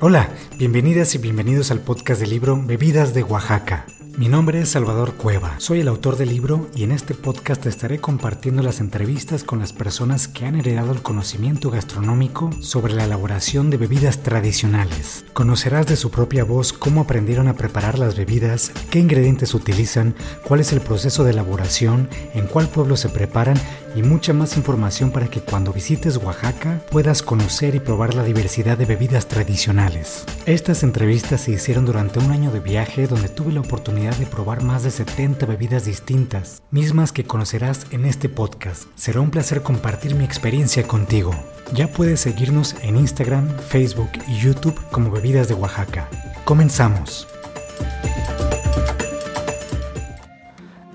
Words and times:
Hola, 0.00 0.30
bienvenidas 0.56 1.14
y 1.14 1.18
bienvenidos 1.18 1.70
al 1.70 1.80
podcast 1.80 2.20
del 2.20 2.30
libro 2.30 2.62
Bebidas 2.64 3.14
de 3.14 3.24
Oaxaca. 3.24 3.86
Mi 4.18 4.26
nombre 4.26 4.60
es 4.60 4.70
Salvador 4.70 5.14
Cueva, 5.14 5.54
soy 5.58 5.78
el 5.78 5.86
autor 5.86 6.16
del 6.16 6.30
libro 6.30 6.68
y 6.74 6.82
en 6.82 6.90
este 6.90 7.14
podcast 7.14 7.64
estaré 7.66 8.00
compartiendo 8.00 8.64
las 8.64 8.80
entrevistas 8.80 9.44
con 9.44 9.60
las 9.60 9.72
personas 9.72 10.26
que 10.26 10.44
han 10.44 10.56
heredado 10.56 10.90
el 10.90 11.02
conocimiento 11.02 11.70
gastronómico 11.70 12.50
sobre 12.60 12.94
la 12.94 13.04
elaboración 13.04 13.70
de 13.70 13.76
bebidas 13.76 14.24
tradicionales. 14.24 15.24
Conocerás 15.34 15.86
de 15.86 15.94
su 15.94 16.10
propia 16.10 16.42
voz 16.42 16.72
cómo 16.72 17.02
aprendieron 17.02 17.46
a 17.46 17.54
preparar 17.54 17.96
las 17.96 18.16
bebidas, 18.16 18.72
qué 18.90 18.98
ingredientes 18.98 19.54
utilizan, 19.54 20.16
cuál 20.42 20.58
es 20.60 20.72
el 20.72 20.80
proceso 20.80 21.22
de 21.22 21.30
elaboración, 21.30 22.08
en 22.34 22.48
cuál 22.48 22.68
pueblo 22.68 22.96
se 22.96 23.10
preparan 23.10 23.56
y 23.98 24.02
mucha 24.04 24.32
más 24.32 24.56
información 24.56 25.10
para 25.10 25.26
que 25.26 25.40
cuando 25.40 25.72
visites 25.72 26.18
Oaxaca 26.18 26.80
puedas 26.88 27.20
conocer 27.20 27.74
y 27.74 27.80
probar 27.80 28.14
la 28.14 28.22
diversidad 28.22 28.78
de 28.78 28.84
bebidas 28.84 29.26
tradicionales. 29.26 30.24
Estas 30.46 30.84
entrevistas 30.84 31.40
se 31.40 31.50
hicieron 31.50 31.84
durante 31.84 32.20
un 32.20 32.30
año 32.30 32.52
de 32.52 32.60
viaje 32.60 33.08
donde 33.08 33.28
tuve 33.28 33.52
la 33.52 33.60
oportunidad 33.60 34.14
de 34.16 34.26
probar 34.26 34.62
más 34.62 34.84
de 34.84 34.92
70 34.92 35.46
bebidas 35.46 35.84
distintas, 35.84 36.62
mismas 36.70 37.10
que 37.10 37.24
conocerás 37.24 37.86
en 37.90 38.04
este 38.04 38.28
podcast. 38.28 38.84
Será 38.94 39.20
un 39.20 39.30
placer 39.30 39.62
compartir 39.62 40.14
mi 40.14 40.24
experiencia 40.24 40.86
contigo. 40.86 41.32
Ya 41.72 41.88
puedes 41.88 42.20
seguirnos 42.20 42.76
en 42.82 42.96
Instagram, 42.96 43.48
Facebook 43.68 44.10
y 44.28 44.38
YouTube 44.38 44.80
como 44.92 45.10
Bebidas 45.10 45.48
de 45.48 45.54
Oaxaca. 45.54 46.08
Comenzamos. 46.44 47.26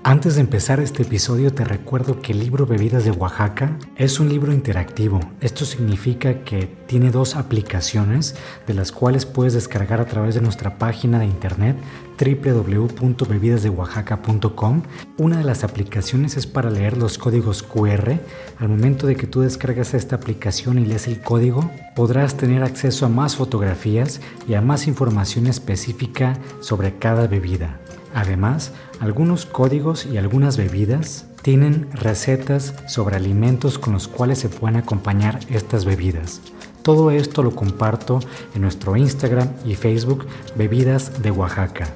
Antes 0.06 0.34
de 0.34 0.42
empezar 0.42 0.80
este 0.80 1.02
episodio 1.02 1.54
te 1.54 1.64
recuerdo 1.64 2.20
que 2.20 2.32
el 2.32 2.40
libro 2.40 2.66
Bebidas 2.66 3.06
de 3.06 3.10
Oaxaca 3.10 3.78
es 3.96 4.20
un 4.20 4.28
libro 4.28 4.52
interactivo. 4.52 5.18
Esto 5.40 5.64
significa 5.64 6.44
que 6.44 6.66
tiene 6.86 7.10
dos 7.10 7.36
aplicaciones 7.36 8.36
de 8.66 8.74
las 8.74 8.92
cuales 8.92 9.24
puedes 9.24 9.54
descargar 9.54 10.02
a 10.02 10.04
través 10.04 10.34
de 10.34 10.42
nuestra 10.42 10.76
página 10.76 11.18
de 11.18 11.24
internet 11.24 11.78
www.bebidasdeoaxaca.com. 12.18 14.82
Una 15.18 15.38
de 15.38 15.44
las 15.44 15.64
aplicaciones 15.64 16.36
es 16.36 16.46
para 16.46 16.70
leer 16.70 16.96
los 16.96 17.18
códigos 17.18 17.62
QR. 17.62 18.18
Al 18.58 18.68
momento 18.68 19.06
de 19.06 19.16
que 19.16 19.26
tú 19.26 19.40
descargas 19.40 19.94
esta 19.94 20.16
aplicación 20.16 20.78
y 20.78 20.84
lees 20.84 21.06
el 21.06 21.20
código, 21.20 21.70
podrás 21.94 22.36
tener 22.36 22.62
acceso 22.62 23.06
a 23.06 23.08
más 23.08 23.36
fotografías 23.36 24.20
y 24.48 24.54
a 24.54 24.60
más 24.60 24.86
información 24.86 25.46
específica 25.46 26.38
sobre 26.60 26.98
cada 26.98 27.26
bebida. 27.26 27.80
Además, 28.14 28.72
algunos 29.00 29.44
códigos 29.44 30.06
y 30.06 30.18
algunas 30.18 30.56
bebidas 30.56 31.26
tienen 31.42 31.88
recetas 31.92 32.74
sobre 32.86 33.16
alimentos 33.16 33.78
con 33.78 33.92
los 33.92 34.08
cuales 34.08 34.38
se 34.38 34.48
pueden 34.48 34.76
acompañar 34.76 35.40
estas 35.50 35.84
bebidas. 35.84 36.40
Todo 36.84 37.10
esto 37.10 37.42
lo 37.42 37.56
comparto 37.56 38.20
en 38.54 38.62
nuestro 38.62 38.96
Instagram 38.96 39.48
y 39.64 39.74
Facebook 39.74 40.26
Bebidas 40.54 41.22
de 41.22 41.32
Oaxaca. 41.32 41.88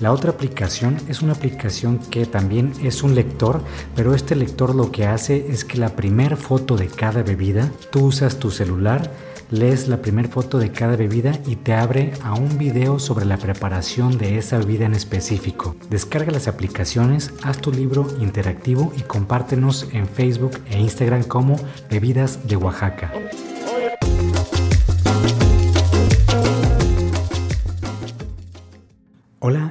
La 0.00 0.12
otra 0.12 0.30
aplicación 0.32 0.96
es 1.08 1.22
una 1.22 1.34
aplicación 1.34 1.98
que 1.98 2.26
también 2.26 2.72
es 2.82 3.02
un 3.02 3.14
lector, 3.14 3.60
pero 3.94 4.14
este 4.14 4.34
lector 4.34 4.74
lo 4.74 4.90
que 4.90 5.06
hace 5.06 5.46
es 5.48 5.64
que 5.64 5.78
la 5.78 5.90
primera 5.90 6.36
foto 6.36 6.76
de 6.76 6.88
cada 6.88 7.22
bebida, 7.22 7.70
tú 7.90 8.06
usas 8.06 8.38
tu 8.38 8.50
celular 8.50 9.10
lees 9.50 9.88
la 9.88 10.02
primera 10.02 10.28
foto 10.28 10.58
de 10.58 10.72
cada 10.72 10.96
bebida 10.96 11.38
y 11.46 11.56
te 11.56 11.74
abre 11.74 12.12
a 12.22 12.34
un 12.34 12.58
video 12.58 12.98
sobre 12.98 13.24
la 13.24 13.36
preparación 13.36 14.18
de 14.18 14.38
esa 14.38 14.58
bebida 14.58 14.86
en 14.86 14.94
específico. 14.94 15.76
Descarga 15.90 16.32
las 16.32 16.48
aplicaciones, 16.48 17.32
haz 17.42 17.58
tu 17.58 17.70
libro 17.70 18.06
interactivo 18.20 18.92
y 18.96 19.02
compártenos 19.02 19.86
en 19.92 20.08
Facebook 20.08 20.58
e 20.70 20.80
Instagram 20.80 21.24
como 21.24 21.56
Bebidas 21.90 22.46
de 22.48 22.56
Oaxaca. 22.56 23.12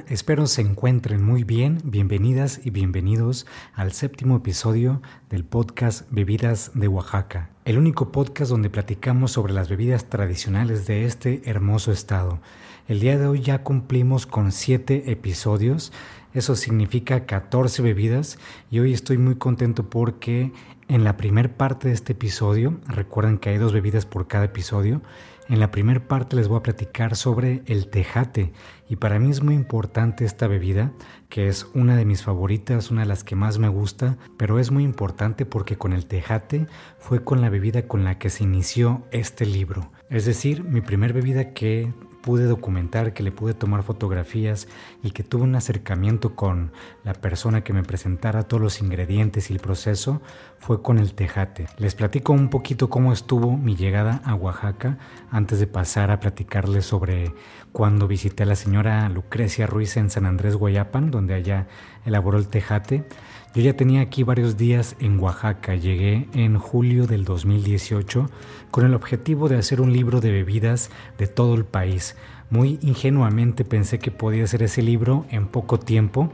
Espero 0.08 0.46
se 0.46 0.60
encuentren 0.60 1.22
muy 1.22 1.44
bien. 1.44 1.78
Bienvenidas 1.82 2.60
y 2.62 2.68
bienvenidos 2.68 3.46
al 3.72 3.92
séptimo 3.92 4.36
episodio 4.36 5.00
del 5.30 5.44
podcast 5.44 6.06
Bebidas 6.10 6.72
de 6.74 6.88
Oaxaca, 6.88 7.48
el 7.64 7.78
único 7.78 8.12
podcast 8.12 8.50
donde 8.50 8.68
platicamos 8.68 9.32
sobre 9.32 9.54
las 9.54 9.70
bebidas 9.70 10.10
tradicionales 10.10 10.86
de 10.86 11.06
este 11.06 11.40
hermoso 11.46 11.90
estado. 11.90 12.40
El 12.86 13.00
día 13.00 13.16
de 13.18 13.26
hoy 13.26 13.40
ya 13.40 13.62
cumplimos 13.62 14.26
con 14.26 14.52
siete 14.52 15.10
episodios, 15.10 15.90
eso 16.34 16.54
significa 16.54 17.24
14 17.24 17.80
bebidas 17.80 18.38
y 18.70 18.80
hoy 18.80 18.92
estoy 18.92 19.16
muy 19.16 19.36
contento 19.36 19.88
porque 19.88 20.52
en 20.86 21.02
la 21.02 21.16
primera 21.16 21.56
parte 21.56 21.88
de 21.88 21.94
este 21.94 22.12
episodio, 22.12 22.78
recuerden 22.86 23.38
que 23.38 23.48
hay 23.48 23.56
dos 23.56 23.72
bebidas 23.72 24.04
por 24.04 24.28
cada 24.28 24.44
episodio, 24.44 25.00
en 25.48 25.60
la 25.60 25.70
primera 25.70 26.06
parte 26.06 26.36
les 26.36 26.48
voy 26.48 26.58
a 26.58 26.62
platicar 26.62 27.16
sobre 27.16 27.62
el 27.66 27.88
tejate 27.88 28.52
y 28.88 28.96
para 28.96 29.18
mí 29.18 29.30
es 29.30 29.42
muy 29.42 29.54
importante 29.54 30.24
esta 30.24 30.46
bebida, 30.46 30.92
que 31.28 31.48
es 31.48 31.66
una 31.74 31.96
de 31.96 32.04
mis 32.04 32.22
favoritas, 32.22 32.90
una 32.90 33.02
de 33.02 33.08
las 33.08 33.24
que 33.24 33.36
más 33.36 33.58
me 33.58 33.68
gusta, 33.68 34.18
pero 34.36 34.58
es 34.58 34.70
muy 34.70 34.84
importante 34.84 35.46
porque 35.46 35.76
con 35.76 35.92
el 35.92 36.06
tejate 36.06 36.66
fue 36.98 37.24
con 37.24 37.40
la 37.40 37.50
bebida 37.50 37.86
con 37.86 38.04
la 38.04 38.18
que 38.18 38.30
se 38.30 38.44
inició 38.44 39.06
este 39.10 39.46
libro. 39.46 39.90
Es 40.10 40.26
decir, 40.26 40.64
mi 40.64 40.80
primer 40.80 41.12
bebida 41.12 41.54
que 41.54 41.92
pude 42.24 42.46
documentar, 42.46 43.12
que 43.12 43.22
le 43.22 43.32
pude 43.32 43.52
tomar 43.52 43.82
fotografías 43.82 44.66
y 45.02 45.10
que 45.10 45.22
tuve 45.22 45.42
un 45.42 45.56
acercamiento 45.56 46.34
con 46.34 46.72
la 47.04 47.12
persona 47.12 47.62
que 47.62 47.74
me 47.74 47.82
presentara 47.82 48.44
todos 48.44 48.62
los 48.62 48.80
ingredientes 48.80 49.50
y 49.50 49.52
el 49.52 49.60
proceso 49.60 50.22
fue 50.58 50.80
con 50.80 50.98
el 50.98 51.12
tejate. 51.12 51.66
Les 51.76 51.94
platico 51.94 52.32
un 52.32 52.48
poquito 52.48 52.88
cómo 52.88 53.12
estuvo 53.12 53.58
mi 53.58 53.76
llegada 53.76 54.22
a 54.24 54.34
Oaxaca 54.34 54.96
antes 55.30 55.60
de 55.60 55.66
pasar 55.66 56.10
a 56.10 56.18
platicarles 56.18 56.86
sobre 56.86 57.34
cuando 57.72 58.08
visité 58.08 58.44
a 58.44 58.46
la 58.46 58.56
señora 58.56 59.06
Lucrecia 59.10 59.66
Ruiz 59.66 59.98
en 59.98 60.08
San 60.08 60.24
Andrés 60.24 60.56
Guayapan, 60.56 61.10
donde 61.10 61.34
allá 61.34 61.66
elaboró 62.06 62.38
el 62.38 62.48
tejate. 62.48 63.04
Yo 63.54 63.62
ya 63.62 63.76
tenía 63.76 64.00
aquí 64.00 64.24
varios 64.24 64.56
días 64.56 64.96
en 64.98 65.20
Oaxaca, 65.20 65.76
llegué 65.76 66.28
en 66.34 66.58
julio 66.58 67.06
del 67.06 67.24
2018 67.24 68.28
con 68.72 68.84
el 68.84 68.94
objetivo 68.94 69.48
de 69.48 69.56
hacer 69.56 69.80
un 69.80 69.92
libro 69.92 70.20
de 70.20 70.32
bebidas 70.32 70.90
de 71.18 71.28
todo 71.28 71.54
el 71.54 71.64
país. 71.64 72.16
Muy 72.50 72.80
ingenuamente 72.82 73.64
pensé 73.64 74.00
que 74.00 74.10
podía 74.10 74.42
hacer 74.42 74.64
ese 74.64 74.82
libro 74.82 75.24
en 75.30 75.46
poco 75.46 75.78
tiempo 75.78 76.32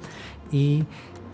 y 0.50 0.84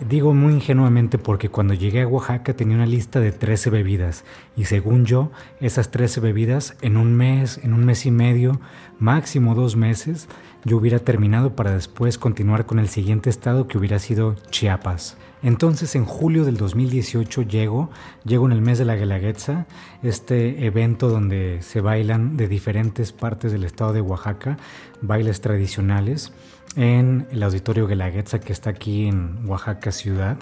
Digo 0.09 0.35
muy 0.35 0.53
ingenuamente 0.53 1.17
porque 1.17 1.49
cuando 1.49 1.73
llegué 1.73 2.03
a 2.03 2.07
Oaxaca 2.07 2.53
tenía 2.53 2.77
una 2.77 2.85
lista 2.85 3.19
de 3.19 3.33
13 3.33 3.71
bebidas 3.71 4.27
y 4.55 4.67
según 4.67 5.07
yo 5.07 5.31
esas 5.59 5.91
13 5.91 6.21
bebidas 6.21 6.77
en 6.83 6.99
un 6.99 7.15
mes, 7.15 7.59
en 7.63 7.73
un 7.73 7.87
mes 7.87 8.05
y 8.05 8.11
medio, 8.11 8.61
máximo 8.99 9.55
dos 9.55 9.75
meses, 9.75 10.29
yo 10.67 10.77
hubiera 10.77 10.99
terminado 10.99 11.57
para 11.57 11.73
después 11.73 12.19
continuar 12.19 12.67
con 12.67 12.79
el 12.79 12.91
siguiente 12.91 13.31
estado 13.31 13.69
que 13.69 13.79
hubiera 13.79 13.99
sido 13.99 14.35
Chiapas. 14.51 15.17
Entonces 15.43 15.95
en 15.95 16.05
julio 16.05 16.45
del 16.45 16.57
2018 16.57 17.43
llego, 17.43 17.91
llego 18.25 18.47
en 18.47 18.53
el 18.53 18.63
mes 18.63 18.79
de 18.79 18.85
la 18.85 18.97
Guelaguetza, 18.97 19.67
este 20.03 20.67
evento 20.67 21.09
donde 21.09 21.61
se 21.63 21.81
bailan 21.81 22.37
de 22.37 22.49
diferentes 22.49 23.13
partes 23.13 23.53
del 23.53 23.65
estado 23.65 23.93
de 23.93 24.01
Oaxaca, 24.01 24.57
bailes 25.03 25.41
tradicionales 25.41 26.33
en 26.75 27.27
el 27.31 27.43
auditorio 27.43 27.87
Guelaguetza 27.87 28.41
que 28.41 28.53
está 28.53 28.71
aquí 28.71 29.07
en 29.07 29.41
Oaxaca 29.47 29.93
ciudad. 29.93 30.39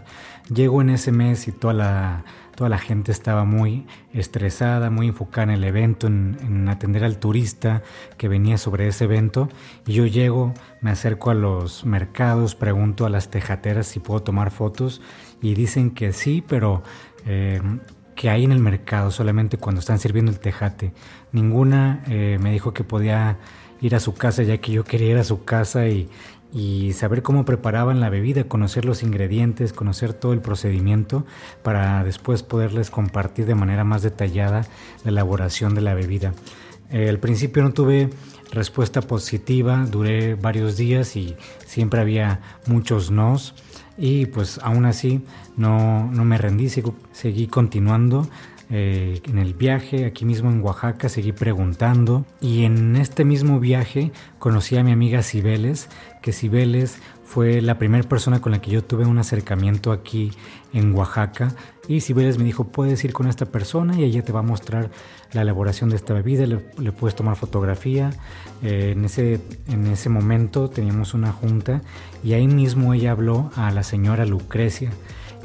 Llego 0.52 0.80
en 0.80 0.90
ese 0.90 1.12
mes 1.12 1.48
y 1.48 1.52
toda 1.52 1.74
la, 1.74 2.24
toda 2.54 2.70
la 2.70 2.78
gente 2.78 3.12
estaba 3.12 3.44
muy 3.44 3.86
estresada, 4.12 4.90
muy 4.90 5.08
enfocada 5.08 5.44
en 5.44 5.50
el 5.50 5.64
evento, 5.64 6.06
en, 6.06 6.36
en, 6.40 6.68
atender 6.68 7.04
al 7.04 7.18
turista 7.18 7.82
que 8.16 8.28
venía 8.28 8.58
sobre 8.58 8.88
ese 8.88 9.04
evento. 9.04 9.48
Y 9.86 9.92
yo 9.92 10.06
llego, 10.06 10.54
me 10.80 10.90
acerco 10.90 11.30
a 11.30 11.34
los 11.34 11.84
mercados, 11.84 12.54
pregunto 12.54 13.06
a 13.06 13.10
las 13.10 13.30
tejateras 13.30 13.86
si 13.86 14.00
puedo 14.00 14.22
tomar 14.22 14.50
fotos 14.50 15.00
y 15.40 15.54
dicen 15.54 15.90
que 15.90 16.12
sí, 16.12 16.42
pero... 16.46 16.82
Eh, 17.26 17.60
que 18.14 18.30
hay 18.30 18.44
en 18.44 18.52
el 18.52 18.60
mercado 18.60 19.10
solamente 19.10 19.58
cuando 19.58 19.80
están 19.80 19.98
sirviendo 19.98 20.30
el 20.30 20.38
tejate. 20.38 20.92
Ninguna 21.32 22.02
eh, 22.06 22.38
me 22.40 22.52
dijo 22.52 22.72
que 22.72 22.84
podía 22.84 23.38
ir 23.80 23.94
a 23.94 24.00
su 24.00 24.14
casa 24.14 24.42
ya 24.42 24.58
que 24.58 24.72
yo 24.72 24.84
quería 24.84 25.10
ir 25.10 25.18
a 25.18 25.24
su 25.24 25.44
casa 25.44 25.88
y, 25.88 26.08
saber 26.92 27.22
cómo 27.22 27.44
preparaban 27.44 28.00
la 28.00 28.10
bebida, 28.10 28.44
conocer 28.44 28.84
los 28.84 29.02
ingredientes, 29.02 29.72
conocer 29.72 30.14
todo 30.14 30.32
el 30.32 30.40
procedimiento 30.40 31.26
para 31.62 32.04
después 32.04 32.42
poderles 32.42 32.90
compartir 32.90 33.46
de 33.46 33.54
manera 33.54 33.84
más 33.84 34.02
detallada 34.02 34.66
la 35.04 35.10
elaboración 35.10 35.74
de 35.74 35.80
la 35.80 35.94
bebida. 35.94 36.32
Eh, 36.90 37.08
al 37.08 37.18
principio 37.18 37.62
no 37.62 37.72
tuve 37.72 38.10
respuesta 38.52 39.00
positiva, 39.00 39.84
duré 39.90 40.36
varios 40.36 40.76
días 40.76 41.16
y 41.16 41.36
siempre 41.66 42.00
había 42.00 42.40
muchos 42.66 43.10
nos 43.10 43.54
y 43.96 44.26
pues 44.26 44.60
aún 44.62 44.84
así 44.84 45.22
no, 45.56 46.10
no 46.10 46.24
me 46.24 46.38
rendí, 46.38 46.68
seguí 47.12 47.46
continuando 47.48 48.28
eh, 48.70 49.20
en 49.24 49.38
el 49.38 49.54
viaje, 49.54 50.06
aquí 50.06 50.24
mismo 50.24 50.50
en 50.50 50.62
Oaxaca, 50.62 51.08
seguí 51.08 51.32
preguntando 51.32 52.24
y 52.40 52.64
en 52.64 52.96
este 52.96 53.24
mismo 53.24 53.60
viaje 53.60 54.10
conocí 54.38 54.76
a 54.76 54.82
mi 54.82 54.90
amiga 54.90 55.22
Cibeles, 55.22 55.88
que 56.24 56.32
Cibeles 56.32 56.96
fue 57.22 57.60
la 57.60 57.76
primera 57.76 58.08
persona 58.08 58.40
con 58.40 58.52
la 58.52 58.62
que 58.62 58.70
yo 58.70 58.82
tuve 58.82 59.04
un 59.04 59.18
acercamiento 59.18 59.92
aquí 59.92 60.32
en 60.72 60.94
Oaxaca. 60.94 61.54
Y 61.86 62.00
Cibeles 62.00 62.38
me 62.38 62.44
dijo, 62.44 62.64
puedes 62.64 63.04
ir 63.04 63.12
con 63.12 63.28
esta 63.28 63.44
persona 63.44 64.00
y 64.00 64.04
ella 64.04 64.24
te 64.24 64.32
va 64.32 64.40
a 64.40 64.42
mostrar 64.42 64.90
la 65.34 65.42
elaboración 65.42 65.90
de 65.90 65.96
esta 65.96 66.14
bebida, 66.14 66.46
le, 66.46 66.92
puedes 66.92 67.14
tomar 67.14 67.36
fotografía. 67.36 68.10
Eh, 68.62 68.92
en, 68.96 69.04
ese, 69.04 69.38
en 69.68 69.86
ese 69.88 70.08
momento 70.08 70.70
teníamos 70.70 71.12
una 71.12 71.30
junta 71.30 71.82
y 72.22 72.32
ahí 72.32 72.48
mismo 72.48 72.94
ella 72.94 73.10
habló 73.10 73.50
a 73.54 73.70
la 73.70 73.82
señora 73.82 74.24
Lucrecia. 74.24 74.92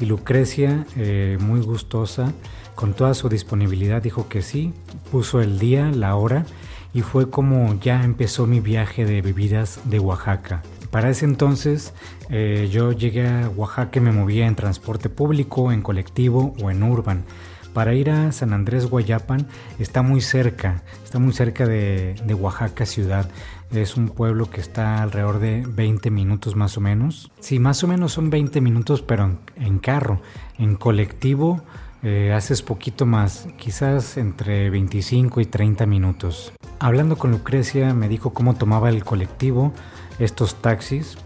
Y 0.00 0.06
Lucrecia, 0.06 0.86
eh, 0.96 1.36
muy 1.42 1.60
gustosa, 1.60 2.32
con 2.74 2.94
toda 2.94 3.12
su 3.12 3.28
disponibilidad, 3.28 4.00
dijo 4.00 4.30
que 4.30 4.40
sí, 4.40 4.72
puso 5.10 5.42
el 5.42 5.58
día, 5.58 5.90
la 5.90 6.16
hora 6.16 6.46
y 6.92 7.02
fue 7.02 7.30
como 7.30 7.78
ya 7.80 8.04
empezó 8.04 8.46
mi 8.46 8.60
viaje 8.60 9.04
de 9.04 9.22
bebidas 9.22 9.80
de 9.84 9.98
Oaxaca. 9.98 10.62
Para 10.90 11.10
ese 11.10 11.24
entonces 11.24 11.94
eh, 12.30 12.68
yo 12.70 12.92
llegué 12.92 13.28
a 13.28 13.48
Oaxaca 13.48 13.98
y 13.98 14.02
me 14.02 14.12
movía 14.12 14.46
en 14.46 14.56
transporte 14.56 15.08
público, 15.08 15.72
en 15.72 15.82
colectivo 15.82 16.54
o 16.62 16.70
en 16.70 16.82
urban. 16.82 17.24
Para 17.72 17.94
ir 17.94 18.10
a 18.10 18.32
San 18.32 18.52
Andrés 18.52 18.86
Guayapan 18.86 19.46
está 19.78 20.02
muy 20.02 20.20
cerca, 20.20 20.82
está 21.04 21.20
muy 21.20 21.32
cerca 21.32 21.66
de, 21.66 22.16
Oaxaca 22.34 22.84
ciudad. 22.84 23.30
Es 23.70 23.96
un 23.96 24.08
pueblo 24.08 24.50
que 24.50 24.60
está 24.60 25.00
alrededor 25.02 25.38
de 25.38 25.64
20 25.68 26.10
minutos 26.10 26.56
más 26.56 26.76
o 26.76 26.80
menos. 26.80 27.30
Sí, 27.38 27.60
más 27.60 27.84
o 27.84 27.86
menos 27.86 28.12
son 28.12 28.28
20 28.28 28.60
minutos, 28.60 29.02
pero 29.02 29.38
en, 29.54 29.78
carro. 29.78 30.20
En 30.58 30.74
colectivo 30.74 31.62
eh, 32.02 32.32
haces 32.32 32.62
poquito 32.62 33.04
más, 33.04 33.48
quizás 33.58 34.16
entre 34.16 34.70
25 34.70 35.40
y 35.40 35.46
30 35.46 35.86
minutos. 35.86 36.52
Hablando 36.78 37.16
con 37.16 37.30
Lucrecia 37.30 37.92
me 37.92 38.08
dijo 38.08 38.32
cómo 38.32 38.54
tomaba 38.54 38.88
el 38.88 39.04
colectivo, 39.04 39.72
estos 40.18 40.54
taxis. 40.56 41.18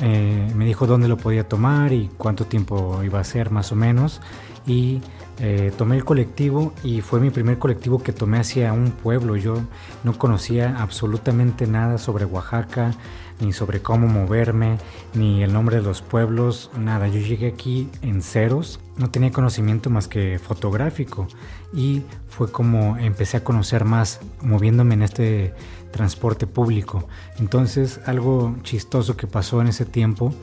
Eh, 0.00 0.52
me 0.54 0.64
dijo 0.64 0.86
dónde 0.86 1.08
lo 1.08 1.16
podía 1.16 1.48
tomar 1.48 1.92
y 1.92 2.08
cuánto 2.18 2.44
tiempo 2.46 3.02
iba 3.02 3.18
a 3.18 3.24
ser 3.24 3.50
más 3.50 3.72
o 3.72 3.74
menos. 3.74 4.20
Y 4.66 5.00
eh, 5.40 5.72
tomé 5.78 5.96
el 5.96 6.04
colectivo 6.04 6.72
y 6.82 7.00
fue 7.00 7.20
mi 7.20 7.30
primer 7.30 7.58
colectivo 7.58 8.02
que 8.02 8.12
tomé 8.12 8.38
hacia 8.38 8.72
un 8.72 8.90
pueblo. 8.90 9.36
Yo 9.36 9.62
no 10.04 10.18
conocía 10.18 10.76
absolutamente 10.78 11.66
nada 11.66 11.96
sobre 11.96 12.24
Oaxaca, 12.24 12.92
ni 13.40 13.52
sobre 13.52 13.80
cómo 13.80 14.08
moverme, 14.08 14.78
ni 15.14 15.42
el 15.42 15.52
nombre 15.52 15.76
de 15.76 15.82
los 15.82 16.02
pueblos, 16.02 16.70
nada. 16.78 17.08
Yo 17.08 17.20
llegué 17.20 17.48
aquí 17.48 17.88
en 18.02 18.22
ceros, 18.22 18.80
no 18.96 19.10
tenía 19.10 19.30
conocimiento 19.30 19.90
más 19.90 20.08
que 20.08 20.38
fotográfico 20.38 21.28
y 21.72 22.02
fue 22.28 22.50
como 22.50 22.96
empecé 22.98 23.36
a 23.36 23.44
conocer 23.44 23.84
más 23.84 24.20
moviéndome 24.42 24.94
en 24.94 25.02
este 25.02 25.54
transporte 25.92 26.46
público. 26.46 27.08
Entonces 27.38 28.00
algo 28.06 28.56
chistoso 28.62 29.16
que 29.16 29.26
pasó 29.26 29.60
en 29.60 29.68
ese 29.68 29.84
tiempo, 29.84 30.34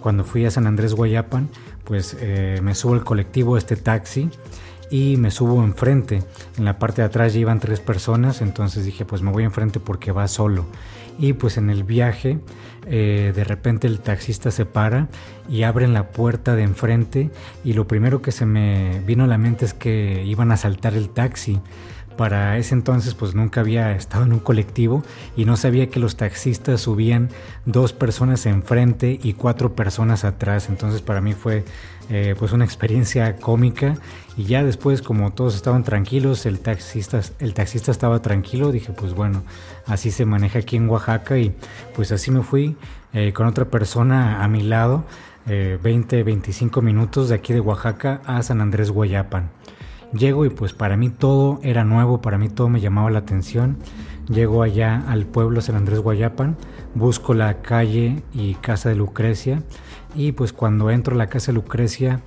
cuando 0.00 0.24
fui 0.24 0.44
a 0.44 0.50
San 0.50 0.66
Andrés 0.66 0.94
Guayapan, 0.94 1.48
pues 1.84 2.16
eh, 2.20 2.60
me 2.62 2.74
subo 2.74 2.94
al 2.94 3.04
colectivo, 3.04 3.56
este 3.56 3.76
taxi, 3.76 4.30
y 4.90 5.16
me 5.16 5.30
subo 5.30 5.62
enfrente. 5.62 6.22
En 6.58 6.64
la 6.64 6.78
parte 6.78 7.02
de 7.02 7.06
atrás 7.06 7.34
ya 7.34 7.40
iban 7.40 7.60
tres 7.60 7.80
personas, 7.80 8.40
entonces 8.40 8.84
dije, 8.84 9.04
pues 9.04 9.22
me 9.22 9.30
voy 9.30 9.44
enfrente 9.44 9.80
porque 9.80 10.12
va 10.12 10.28
solo. 10.28 10.66
Y 11.18 11.32
pues 11.32 11.56
en 11.56 11.70
el 11.70 11.84
viaje, 11.84 12.38
eh, 12.86 13.32
de 13.34 13.44
repente 13.44 13.86
el 13.86 14.00
taxista 14.00 14.50
se 14.50 14.66
para 14.66 15.08
y 15.48 15.62
abren 15.62 15.92
la 15.92 16.10
puerta 16.10 16.54
de 16.54 16.62
enfrente 16.62 17.30
y 17.64 17.72
lo 17.72 17.88
primero 17.88 18.22
que 18.22 18.32
se 18.32 18.46
me 18.46 19.00
vino 19.06 19.24
a 19.24 19.26
la 19.26 19.38
mente 19.38 19.64
es 19.64 19.74
que 19.74 20.24
iban 20.24 20.52
a 20.52 20.56
saltar 20.56 20.94
el 20.94 21.08
taxi. 21.08 21.60
Para 22.16 22.56
ese 22.56 22.74
entonces 22.74 23.14
pues 23.14 23.34
nunca 23.34 23.60
había 23.60 23.92
estado 23.92 24.24
en 24.24 24.32
un 24.32 24.38
colectivo 24.38 25.02
y 25.36 25.44
no 25.44 25.56
sabía 25.56 25.88
que 25.90 26.00
los 26.00 26.16
taxistas 26.16 26.80
subían 26.80 27.28
dos 27.66 27.92
personas 27.92 28.46
enfrente 28.46 29.18
y 29.22 29.34
cuatro 29.34 29.74
personas 29.74 30.24
atrás. 30.24 30.68
Entonces 30.68 31.02
para 31.02 31.20
mí 31.20 31.34
fue 31.34 31.64
eh, 32.08 32.34
pues 32.38 32.52
una 32.52 32.64
experiencia 32.64 33.36
cómica 33.36 33.96
y 34.36 34.44
ya 34.44 34.64
después 34.64 35.02
como 35.02 35.32
todos 35.32 35.54
estaban 35.56 35.84
tranquilos, 35.84 36.46
el 36.46 36.60
taxista, 36.60 37.20
el 37.38 37.52
taxista 37.52 37.90
estaba 37.90 38.22
tranquilo, 38.22 38.72
dije 38.72 38.92
pues 38.92 39.12
bueno, 39.12 39.42
así 39.86 40.10
se 40.10 40.24
maneja 40.24 40.60
aquí 40.60 40.76
en 40.76 40.88
Oaxaca 40.88 41.36
y 41.36 41.52
pues 41.94 42.12
así 42.12 42.30
me 42.30 42.42
fui 42.42 42.76
eh, 43.12 43.32
con 43.32 43.46
otra 43.46 43.66
persona 43.66 44.42
a 44.42 44.48
mi 44.48 44.62
lado. 44.62 45.04
20, 45.46 46.18
eh, 46.18 46.22
25 46.24 46.82
minutos 46.82 47.28
de 47.28 47.36
aquí 47.36 47.52
de 47.52 47.60
Oaxaca 47.60 48.20
a 48.24 48.42
San 48.42 48.60
Andrés 48.60 48.90
Guayapan. 48.90 49.48
Llego 50.12 50.44
y 50.46 50.50
pues 50.50 50.72
para 50.72 50.96
mí 50.96 51.10
todo 51.10 51.58
era 51.62 51.84
nuevo, 51.84 52.20
para 52.22 52.38
mí 52.38 52.48
todo 52.48 52.68
me 52.68 52.80
llamaba 52.80 53.10
la 53.10 53.18
atención. 53.20 53.76
Llego 54.28 54.62
allá 54.62 55.04
al 55.08 55.26
pueblo 55.26 55.60
San 55.60 55.76
Andrés 55.76 56.00
Guayapan, 56.00 56.56
busco 56.94 57.34
la 57.34 57.62
calle 57.62 58.22
y 58.32 58.54
casa 58.54 58.88
de 58.88 58.96
Lucrecia 58.96 59.62
y 60.14 60.32
pues 60.32 60.52
cuando 60.52 60.90
entro 60.90 61.14
a 61.14 61.18
la 61.18 61.28
casa 61.28 61.52
de 61.52 61.54
Lucrecia 61.56 62.20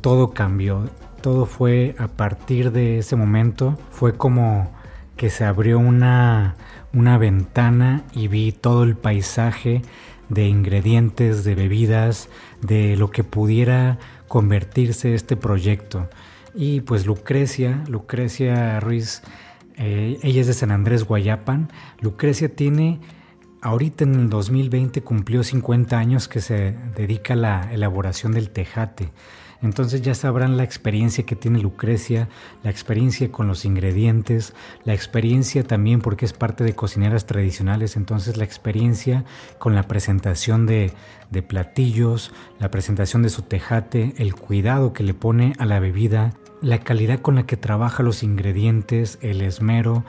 todo 0.00 0.30
cambió. 0.32 0.88
Todo 1.20 1.46
fue 1.46 1.96
a 1.98 2.08
partir 2.08 2.72
de 2.72 2.98
ese 2.98 3.16
momento, 3.16 3.78
fue 3.90 4.16
como 4.16 4.70
que 5.16 5.30
se 5.30 5.44
abrió 5.44 5.78
una, 5.78 6.56
una 6.92 7.18
ventana 7.18 8.04
y 8.12 8.28
vi 8.28 8.52
todo 8.52 8.84
el 8.84 8.96
paisaje 8.96 9.82
de 10.28 10.46
ingredientes, 10.46 11.44
de 11.44 11.54
bebidas, 11.54 12.28
de 12.60 12.96
lo 12.96 13.10
que 13.10 13.24
pudiera 13.24 13.98
convertirse 14.28 15.14
este 15.14 15.36
proyecto. 15.36 16.08
Y 16.56 16.80
pues 16.80 17.04
Lucrecia, 17.04 17.84
Lucrecia 17.86 18.80
Ruiz, 18.80 19.22
eh, 19.76 20.18
ella 20.22 20.40
es 20.40 20.46
de 20.46 20.54
San 20.54 20.70
Andrés 20.70 21.04
Guayapan. 21.04 21.70
Lucrecia 22.00 22.48
tiene, 22.48 22.98
ahorita 23.60 24.04
en 24.04 24.14
el 24.14 24.30
2020 24.30 25.02
cumplió 25.02 25.44
50 25.44 25.98
años 25.98 26.28
que 26.28 26.40
se 26.40 26.74
dedica 26.96 27.34
a 27.34 27.36
la 27.36 27.72
elaboración 27.74 28.32
del 28.32 28.48
tejate. 28.48 29.12
Entonces 29.62 30.00
ya 30.00 30.14
sabrán 30.14 30.56
la 30.56 30.64
experiencia 30.64 31.24
que 31.24 31.36
tiene 31.36 31.58
Lucrecia, 31.58 32.28
la 32.62 32.70
experiencia 32.70 33.30
con 33.30 33.48
los 33.48 33.64
ingredientes, 33.64 34.54
la 34.84 34.94
experiencia 34.94 35.64
también 35.64 36.00
porque 36.00 36.24
es 36.24 36.32
parte 36.32 36.62
de 36.64 36.74
cocineras 36.74 37.26
tradicionales, 37.26 37.96
entonces 37.96 38.36
la 38.36 38.44
experiencia 38.44 39.24
con 39.58 39.74
la 39.74 39.84
presentación 39.84 40.66
de, 40.66 40.92
de 41.30 41.42
platillos, 41.42 42.32
la 42.58 42.70
presentación 42.70 43.22
de 43.22 43.30
su 43.30 43.42
tejate, 43.42 44.14
el 44.18 44.34
cuidado 44.34 44.92
que 44.92 45.02
le 45.02 45.14
pone 45.14 45.54
a 45.58 45.64
la 45.64 45.80
bebida, 45.80 46.34
la 46.62 46.78
calidad 46.78 47.20
con 47.20 47.36
la 47.36 47.46
que 47.46 47.56
trabaja 47.56 48.02
los 48.02 48.22
ingredientes, 48.22 49.18
el 49.22 49.42
esmero. 49.42 50.04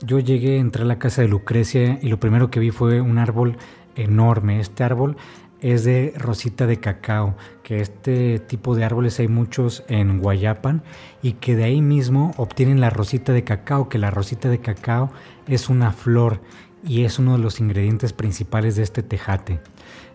Yo 0.00 0.18
llegué, 0.18 0.58
entré 0.58 0.82
a 0.82 0.86
la 0.86 0.98
casa 0.98 1.22
de 1.22 1.28
Lucrecia 1.28 1.98
y 2.02 2.08
lo 2.08 2.20
primero 2.20 2.50
que 2.50 2.60
vi 2.60 2.70
fue 2.70 3.00
un 3.00 3.18
árbol 3.18 3.56
enorme. 3.96 4.60
Este 4.60 4.84
árbol 4.84 5.16
es 5.60 5.84
de 5.84 6.14
rosita 6.16 6.66
de 6.66 6.78
cacao, 6.78 7.36
que 7.62 7.80
este 7.80 8.38
tipo 8.38 8.76
de 8.76 8.84
árboles 8.84 9.18
hay 9.18 9.28
muchos 9.28 9.84
en 9.88 10.20
Guayapan 10.20 10.82
y 11.22 11.32
que 11.32 11.56
de 11.56 11.64
ahí 11.64 11.82
mismo 11.82 12.32
obtienen 12.36 12.80
la 12.80 12.90
rosita 12.90 13.32
de 13.32 13.44
cacao, 13.44 13.88
que 13.88 13.98
la 13.98 14.10
rosita 14.10 14.48
de 14.48 14.60
cacao 14.60 15.10
es 15.46 15.68
una 15.68 15.92
flor 15.92 16.40
y 16.84 17.04
es 17.04 17.18
uno 17.18 17.32
de 17.32 17.42
los 17.42 17.58
ingredientes 17.58 18.12
principales 18.12 18.76
de 18.76 18.84
este 18.84 19.02
tejate. 19.02 19.60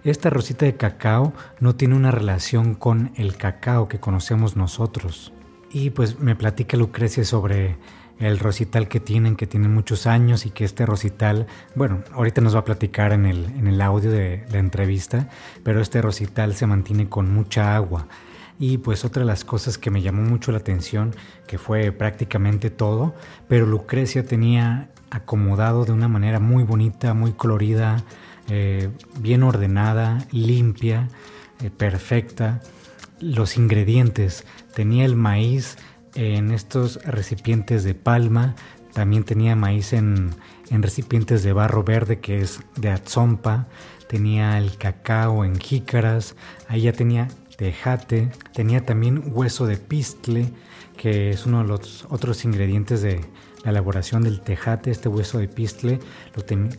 Esta 0.04 0.30
rosita 0.30 0.66
de 0.66 0.76
cacao 0.76 1.34
no 1.60 1.76
tiene 1.76 1.96
una 1.96 2.12
relación 2.12 2.74
con 2.74 3.12
el 3.16 3.36
cacao 3.36 3.88
que 3.88 4.00
conocemos 4.00 4.56
nosotros. 4.56 5.34
Y 5.74 5.90
pues 5.90 6.20
me 6.20 6.36
platica 6.36 6.78
Lucrecia 6.78 7.26
sobre 7.26 7.78
el 8.20 8.40
rosital 8.40 8.88
que 8.88 9.00
tienen, 9.00 9.36
que 9.36 9.48
tienen 9.48 9.74
muchos 9.74 10.06
años 10.06 10.46
y 10.46 10.52
que 10.52 10.64
este 10.64 10.86
rosital, 10.86 11.48
bueno, 11.76 12.04
ahorita 12.14 12.42
nos 12.42 12.56
va 12.56 12.60
a 12.60 12.66
platicar 12.66 13.12
en 13.12 13.26
el, 13.26 13.46
en 13.58 13.68
el 13.68 13.82
audio 13.82 14.12
de 14.12 14.46
la 14.52 14.60
entrevista, 14.60 15.30
pero 15.64 15.82
este 15.82 16.02
rosital 16.02 16.56
se 16.56 16.68
mantiene 16.68 17.10
con 17.10 17.34
mucha 17.34 17.76
agua. 17.76 18.08
Y 18.60 18.78
pues 18.78 19.04
otra 19.04 19.22
de 19.22 19.26
las 19.26 19.44
cosas 19.44 19.80
que 19.80 19.90
me 19.90 20.02
llamó 20.02 20.22
mucho 20.22 20.52
la 20.52 20.60
atención, 20.60 21.16
que 21.48 21.58
fue 21.58 21.92
prácticamente 21.92 22.70
todo, 22.70 23.16
pero 23.48 23.66
Lucrecia 23.66 24.26
tenía 24.26 24.90
acomodado 25.10 25.86
de 25.86 25.92
una 25.92 26.08
manera 26.08 26.40
muy 26.40 26.64
bonita, 26.64 27.14
muy 27.14 27.34
colorida, 27.34 28.04
eh, 28.48 28.90
bien 29.20 29.42
ordenada, 29.44 30.26
limpia, 30.32 31.10
eh, 31.62 31.72
perfecta. 31.72 32.62
Los 33.20 33.58
ingredientes, 33.58 34.46
tenía 34.74 35.06
el 35.06 35.16
maíz 35.16 35.78
en 36.16 36.52
estos 36.52 37.04
recipientes 37.06 37.84
de 37.84 37.96
palma, 37.96 38.56
también 38.94 39.24
tenía 39.24 39.56
maíz 39.56 39.94
en, 39.94 40.32
recipientes 40.70 41.44
de 41.44 41.54
barro 41.54 41.84
verde 41.84 42.20
que 42.20 42.40
es 42.40 42.60
de 42.76 42.90
atzompa, 42.90 43.68
tenía 44.08 44.58
el 44.58 44.78
cacao 44.78 45.46
en 45.46 45.60
jícaras, 45.60 46.36
ahí 46.68 46.82
ya 46.82 46.94
tenía 46.94 47.28
tejate, 47.58 48.32
tenía 48.54 48.86
también 48.86 49.24
hueso 49.28 49.68
de 49.68 49.78
pistle, 49.78 50.52
que 50.98 51.30
es 51.32 51.46
uno 51.46 51.62
de 51.62 51.68
los 51.68 52.06
otros 52.10 52.44
ingredientes 52.46 53.02
de 53.02 53.22
la 53.64 53.72
elaboración 53.72 54.24
del 54.24 54.42
tejate, 54.42 54.92
este 54.92 55.10
hueso 55.10 55.40
de 55.40 55.48
pistle, 55.48 56.00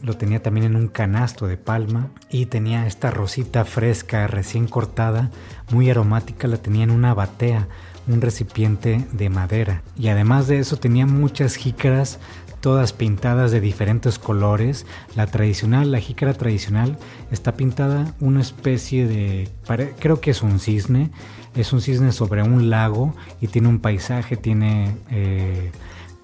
lo, 0.03 0.17
tenía 0.17 0.43
también 0.43 0.67
en 0.67 0.77
un 0.77 0.89
canasto 0.89 1.47
de 1.47 1.57
palma 1.57 2.11
y 2.31 2.47
tenía 2.47 2.87
esta 2.87 3.11
rosita 3.11 3.65
fresca, 3.65 4.27
recién 4.27 4.67
cortada, 4.67 5.31
muy 5.71 5.91
aromática, 5.91 6.49
la 6.49 6.59
tenía 6.59 6.85
en 6.85 6.91
una 6.91 7.15
batea, 7.15 7.69
un 8.07 8.21
recipiente 8.21 9.07
de 9.13 9.31
madera. 9.31 9.83
Y 9.97 10.09
además 10.09 10.47
de 10.47 10.59
eso 10.59 10.77
tenía 10.77 11.07
muchas 11.07 11.57
jícaras 11.57 12.19
todas 12.65 12.95
pintadas 12.95 13.51
de 13.51 13.61
diferentes 13.61 14.19
colores. 14.19 14.87
La 15.17 15.27
tradicional, 15.27 15.93
la 15.93 16.01
jícara 16.01 16.33
tradicional, 16.33 16.97
está 17.31 17.57
pintada 17.57 18.15
una 18.21 18.41
especie 18.41 19.07
de, 19.07 19.51
creo 19.99 20.23
que 20.23 20.31
es 20.31 20.41
un 20.41 20.59
cisne, 20.59 21.11
es 21.55 21.75
un 21.75 21.83
cisne 21.83 22.11
sobre 22.11 22.43
un 22.43 22.71
lago 22.71 23.15
y 23.43 23.49
tiene 23.49 23.69
un 23.69 23.81
paisaje, 23.81 24.39
tiene 24.39 24.97
eh, 25.11 25.73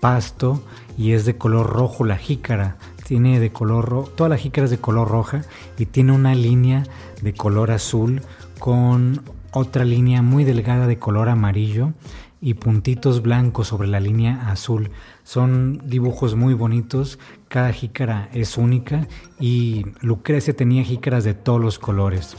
pasto 0.01 0.63
y 0.99 1.13
es 1.13 1.25
de 1.25 1.37
color 1.37 1.69
rojo 1.69 2.05
la 2.05 2.17
jícara. 2.17 2.77
Tiene 3.07 3.41
de 3.41 3.53
color 3.53 3.89
rojo, 3.89 4.11
toda 4.11 4.31
la 4.31 4.37
jícara 4.37 4.65
es 4.67 4.71
de 4.71 4.79
color 4.79 5.09
roja 5.09 5.43
y 5.79 5.87
tiene 5.87 6.13
una 6.13 6.35
línea 6.35 6.85
de 7.23 7.33
color 7.33 7.71
azul 7.71 8.23
con 8.59 9.23
otra 9.53 9.85
línea 9.85 10.23
muy 10.23 10.45
delgada 10.45 10.87
de 10.87 10.99
color 10.99 11.29
amarillo 11.29 11.93
y 12.41 12.55
puntitos 12.55 13.23
blancos 13.23 13.69
sobre 13.69 13.89
la 13.89 14.01
línea 14.01 14.49
azul. 14.51 14.91
Son 15.25 15.83
dibujos 15.85 16.35
muy 16.35 16.55
bonitos, 16.55 17.19
cada 17.49 17.73
jícara 17.73 18.29
es 18.33 18.57
única 18.57 19.07
y 19.39 19.87
Lucrecia 20.01 20.55
tenía 20.55 20.83
jícaras 20.83 21.25
de 21.25 21.35
todos 21.35 21.61
los 21.61 21.79
colores. 21.79 22.37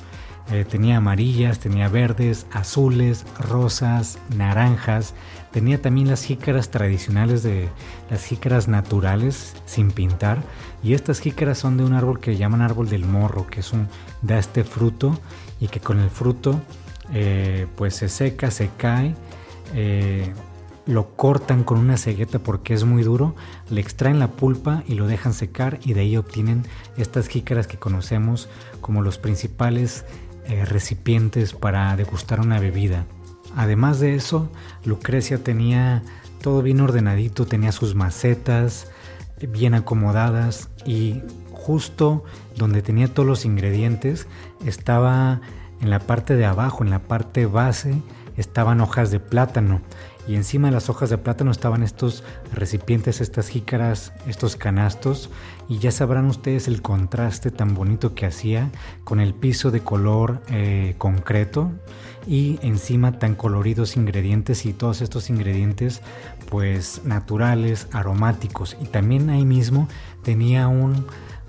Eh, 0.52 0.66
tenía 0.66 0.98
amarillas, 0.98 1.60
tenía 1.60 1.88
verdes, 1.88 2.48
azules, 2.52 3.26
rosas, 3.40 4.18
naranjas. 4.36 5.14
Tenía 5.52 5.82
también 5.82 6.08
las 6.08 6.24
jícaras 6.24 6.70
tradicionales 6.70 7.44
de 7.44 7.70
las 8.10 8.26
jícaras 8.26 8.68
naturales 8.68 9.54
sin 9.66 9.92
pintar. 9.92 10.42
Y 10.84 10.94
estas 10.94 11.20
jícaras 11.20 11.58
son 11.58 11.78
de 11.78 11.84
un 11.84 11.94
árbol 11.94 12.20
que 12.20 12.38
llaman 12.38 12.62
árbol 12.62 12.90
del 12.90 13.06
morro, 13.06 13.48
que 13.48 13.60
es 13.60 13.74
un 13.74 13.88
da 14.22 14.40
este 14.40 14.64
fruto 14.64 15.20
y 15.60 15.68
que 15.68 15.80
con 15.80 16.00
el 16.00 16.10
fruto 16.10 16.62
eh, 17.14 17.68
pues 17.76 17.96
se 17.96 18.10
seca, 18.10 18.50
se 18.52 18.70
cae 18.78 19.16
eh, 19.76 20.34
lo 20.86 21.16
cortan 21.16 21.64
con 21.64 21.78
una 21.78 21.96
cegueta 21.96 22.40
porque 22.40 22.74
es 22.74 22.84
muy 22.84 23.04
duro, 23.04 23.36
le 23.70 23.82
extraen 23.82 24.20
la 24.20 24.30
pulpa 24.30 24.84
y 24.88 24.96
lo 24.96 25.08
dejan 25.08 25.34
secar 25.34 25.80
y 25.84 25.94
de 25.94 26.02
ahí 26.02 26.18
obtienen 26.18 26.66
estas 26.98 27.28
jícaras 27.28 27.68
que 27.68 27.78
conocemos 27.78 28.50
como 28.82 29.02
los 29.02 29.18
principales 29.18 30.06
eh, 30.46 30.66
recipientes 30.66 31.54
para 31.54 31.96
degustar 31.96 32.40
una 32.40 32.60
bebida. 32.60 33.06
Además 33.56 34.00
de 34.00 34.16
eso, 34.16 34.50
Lucrecia 34.86 35.44
tenía 35.44 36.04
todo 36.42 36.62
bien 36.62 36.82
ordenadito, 36.82 37.46
tenía 37.46 37.72
sus 37.72 37.96
macetas 37.96 38.88
bien 39.42 39.74
acomodadas 39.74 40.70
y 40.86 41.22
justo 41.52 42.24
donde 42.56 42.82
tenía 42.82 43.08
todos 43.08 43.28
los 43.28 43.46
ingredientes 43.46 44.28
estaba 44.66 45.42
en 45.80 45.90
la 45.90 46.00
parte 46.00 46.36
de 46.36 46.46
abajo, 46.46 46.84
en 46.84 46.90
la 46.90 47.00
parte 47.00 47.46
base, 47.46 47.96
estaban 48.38 48.82
hojas 48.82 49.12
de 49.12 49.20
plátano. 49.20 49.82
Y 50.28 50.36
encima 50.36 50.68
de 50.68 50.76
las 50.76 50.90
hojas 50.90 51.10
de 51.10 51.18
plátano 51.18 51.50
estaban 51.50 51.82
estos 51.82 52.24
recipientes, 52.54 53.22
estas 53.22 53.48
jícaras, 53.48 54.14
estos 54.28 54.56
canastos. 54.56 55.32
Y 55.68 55.80
ya 55.80 55.92
sabrán 55.92 56.28
ustedes 56.28 56.68
el 56.68 56.84
contraste 56.84 57.50
tan 57.50 57.74
bonito 57.74 58.14
que 58.14 58.28
hacía 58.28 58.70
con 59.04 59.20
el 59.20 59.34
piso 59.34 59.72
de 59.72 59.82
color 59.82 60.42
eh, 60.50 60.94
concreto 61.00 61.72
y 62.28 62.60
encima 62.62 63.20
tan 63.20 63.36
coloridos 63.36 63.98
ingredientes 63.98 64.66
y 64.66 64.74
todos 64.74 65.02
estos 65.02 65.30
ingredientes 65.30 66.02
pues 66.50 67.02
naturales, 67.06 67.88
aromáticos 67.92 68.78
y 68.82 68.86
también 68.86 69.30
ahí 69.30 69.46
mismo 69.46 69.88
tenía 70.24 70.68
un 70.68 71.06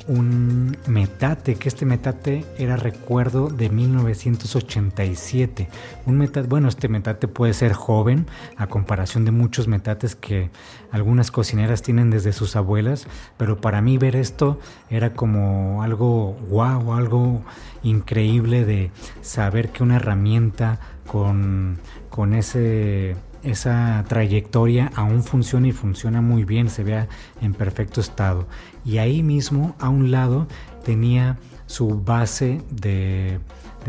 un 0.08 0.76
metate, 0.86 1.56
que 1.56 1.68
este 1.68 1.86
metate 1.86 2.44
era 2.58 2.76
recuerdo 2.76 3.48
de 3.48 3.70
1987. 3.70 5.68
Un 6.06 6.18
metate, 6.18 6.48
bueno, 6.48 6.68
este 6.68 6.88
metate 6.88 7.28
puede 7.28 7.54
ser 7.54 7.72
joven 7.72 8.26
a 8.56 8.66
comparación 8.66 9.24
de 9.24 9.30
muchos 9.30 9.68
metates 9.68 10.14
que 10.14 10.50
algunas 10.92 11.30
cocineras 11.32 11.82
tienen 11.82 12.10
desde 12.10 12.32
sus 12.32 12.54
abuelas, 12.54 13.08
pero 13.36 13.60
para 13.60 13.80
mí 13.80 13.98
ver 13.98 14.14
esto 14.14 14.60
era 14.90 15.14
como 15.14 15.82
algo 15.82 16.36
guau, 16.48 16.92
algo 16.92 17.42
increíble 17.82 18.64
de 18.64 18.92
saber 19.22 19.70
que 19.70 19.82
una 19.82 19.96
herramienta 19.96 20.78
con, 21.06 21.78
con 22.10 22.34
ese 22.34 23.16
esa 23.42 24.04
trayectoria 24.08 24.90
aún 24.94 25.22
funciona 25.22 25.68
y 25.68 25.72
funciona 25.72 26.20
muy 26.20 26.44
bien, 26.44 26.70
se 26.70 26.84
vea 26.84 27.08
en 27.40 27.54
perfecto 27.54 28.00
estado. 28.00 28.46
Y 28.84 28.98
ahí 28.98 29.22
mismo, 29.22 29.74
a 29.78 29.88
un 29.88 30.10
lado, 30.10 30.46
tenía 30.84 31.38
su 31.66 32.00
base 32.00 32.60
de, 32.70 33.40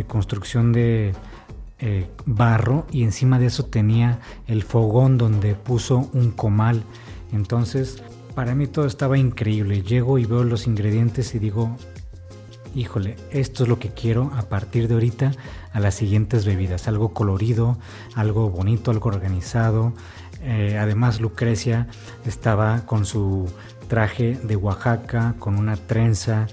construcción 0.07 0.73
de 0.73 1.13
eh, 1.85 2.07
barro 2.25 2.87
y 2.93 3.03
encima 3.03 3.39
de 3.39 3.47
eso 3.47 3.65
tenía 3.65 4.21
el 4.47 4.63
fogón 4.63 5.17
donde 5.17 5.53
puso 5.53 6.09
un 6.13 6.31
comal. 6.31 6.81
Entonces, 7.33 8.01
para 8.35 8.55
mí 8.55 8.67
todo 8.67 8.85
estaba 8.85 9.17
increíble. 9.17 9.81
Llego 9.81 10.17
y 10.17 10.23
veo 10.23 10.45
los 10.45 10.65
ingredientes 10.65 11.35
y 11.35 11.39
digo, 11.39 11.75
híjole, 12.73 13.17
esto 13.31 13.63
es 13.63 13.69
lo 13.69 13.79
que 13.79 13.89
quiero 13.89 14.31
a 14.33 14.43
partir 14.43 14.87
de 14.87 14.93
ahorita 14.93 15.33
a 15.73 15.79
las 15.81 15.95
siguientes 15.95 16.45
bebidas. 16.45 16.87
Algo 16.87 17.13
colorido, 17.13 17.77
algo 18.15 18.49
bonito, 18.49 18.89
algo 18.89 19.09
organizado. 19.09 19.91
Eh, 20.41 20.77
además 20.79 21.19
Lucrecia 21.19 21.87
estaba 22.25 22.85
con 22.85 23.05
su 23.05 23.51
traje 23.89 24.39
de 24.41 24.55
Oaxaca, 24.55 25.35
con 25.37 25.57
una 25.57 25.75
trenza, 25.75 26.47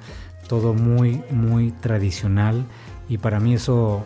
todo 0.48 0.74
muy, 0.74 1.22
muy 1.30 1.70
tradicional. 1.70 2.64
Y 3.08 3.18
para 3.18 3.38
mí 3.38 3.54
eso 3.54 4.04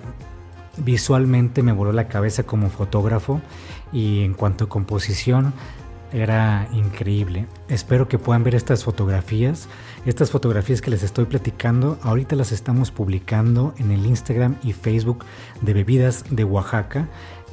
visualmente 0.78 1.62
me 1.62 1.72
voló 1.72 1.92
la 1.92 2.08
cabeza 2.08 2.44
como 2.44 2.70
fotógrafo. 2.70 3.40
Y 3.92 4.22
en 4.24 4.34
cuanto 4.34 4.64
a 4.64 4.68
composición, 4.68 5.52
era 6.14 6.68
increíble. 6.72 7.46
Espero 7.68 8.06
que 8.06 8.18
puedan 8.18 8.44
ver 8.44 8.54
estas 8.54 8.84
fotografías. 8.84 9.68
Estas 10.06 10.30
fotografías 10.30 10.80
que 10.80 10.90
les 10.90 11.02
estoy 11.02 11.24
platicando, 11.24 11.98
ahorita 12.02 12.36
las 12.36 12.52
estamos 12.52 12.92
publicando 12.92 13.74
en 13.78 13.90
el 13.90 14.06
Instagram 14.06 14.56
y 14.62 14.72
Facebook 14.72 15.24
de 15.60 15.72
Bebidas 15.72 16.24
de 16.30 16.44
Oaxaca. 16.44 17.08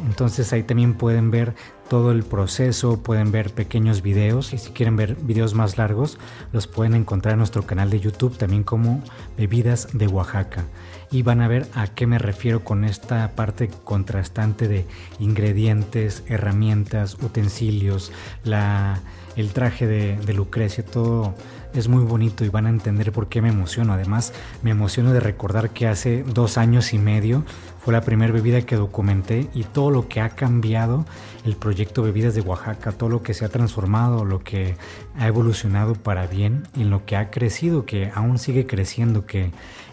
Entonces 0.06 0.54
ahí 0.54 0.62
también 0.62 0.94
pueden 0.94 1.32
ver 1.32 1.56
todo 1.90 2.12
el 2.12 2.24
proceso, 2.24 3.02
pueden 3.02 3.32
ver 3.32 3.52
pequeños 3.52 4.04
videos 4.04 4.54
y 4.54 4.60
si 4.60 4.72
quieren 4.72 4.96
ver 4.96 5.16
videos 5.16 5.56
más 5.56 5.78
largos 5.78 6.20
los 6.54 6.68
pueden 6.68 6.94
encontrar 6.94 7.34
en 7.34 7.40
nuestro 7.40 7.64
canal 7.64 7.90
de 7.90 8.00
YouTube 8.00 8.38
también 8.38 8.64
como 8.64 9.04
Bebidas 9.38 9.90
de 9.94 10.08
Oaxaca. 10.08 10.66
Y 11.12 11.24
van 11.24 11.42
a 11.42 11.48
ver 11.48 11.68
a 11.76 11.88
qué 11.88 12.08
me 12.08 12.18
refiero 12.18 12.64
con 12.64 12.86
esta 12.86 13.32
parte 13.36 13.70
contrastante 13.84 14.68
de 14.68 14.86
ingredientes, 15.20 16.24
herramientas, 16.28 17.18
utensilios, 17.22 18.14
la, 18.46 19.02
el 19.36 19.52
traje 19.52 19.88
de, 19.88 20.18
de 20.18 20.34
Lucrecia, 20.34 20.86
todo 20.86 21.36
es 21.74 21.88
muy 21.88 22.04
bonito 22.04 22.44
y 22.44 22.50
van 22.50 22.66
a 22.66 22.70
entender 22.70 23.12
por 23.12 23.28
qué 23.28 23.42
me 23.42 23.50
emociono. 23.50 23.94
Además, 23.94 24.34
me 24.62 24.72
emociono 24.72 25.14
de 25.14 25.20
recordar 25.20 25.72
que 25.72 25.88
hace 25.88 26.24
dos 26.24 26.58
años 26.58 26.94
y 26.94 26.98
medio 26.98 27.44
fue 27.80 27.94
la 27.94 28.02
primera 28.02 28.32
bebida 28.32 28.62
que 28.62 28.76
documenté 28.76 29.50
y 29.54 29.64
todo 29.64 29.90
lo 29.90 30.08
que 30.08 30.22
ha 30.22 30.30
cambiado 30.30 31.06
el 31.46 31.56
proyecto 31.56 32.04
Bebidas 32.04 32.36
de 32.36 32.42
Oaxaca, 32.42 32.92
todo 32.92 33.10
lo 33.10 33.24
que 33.24 33.34
se 33.34 33.46
ha 33.46 33.50
transformado, 33.50 34.26
lo 34.26 34.40
que 34.40 34.76
ha 35.18 35.28
evolucionado 35.28 35.96
para 35.96 36.28
bien 36.28 36.68
y 36.76 36.84
lo 36.84 37.06
que 37.06 37.16
ha 37.16 37.32
crecido, 37.32 37.86
que 37.86 38.12
aún 38.14 38.38
sigue 38.38 38.68
creciendo, 38.68 39.26
que 39.26 39.52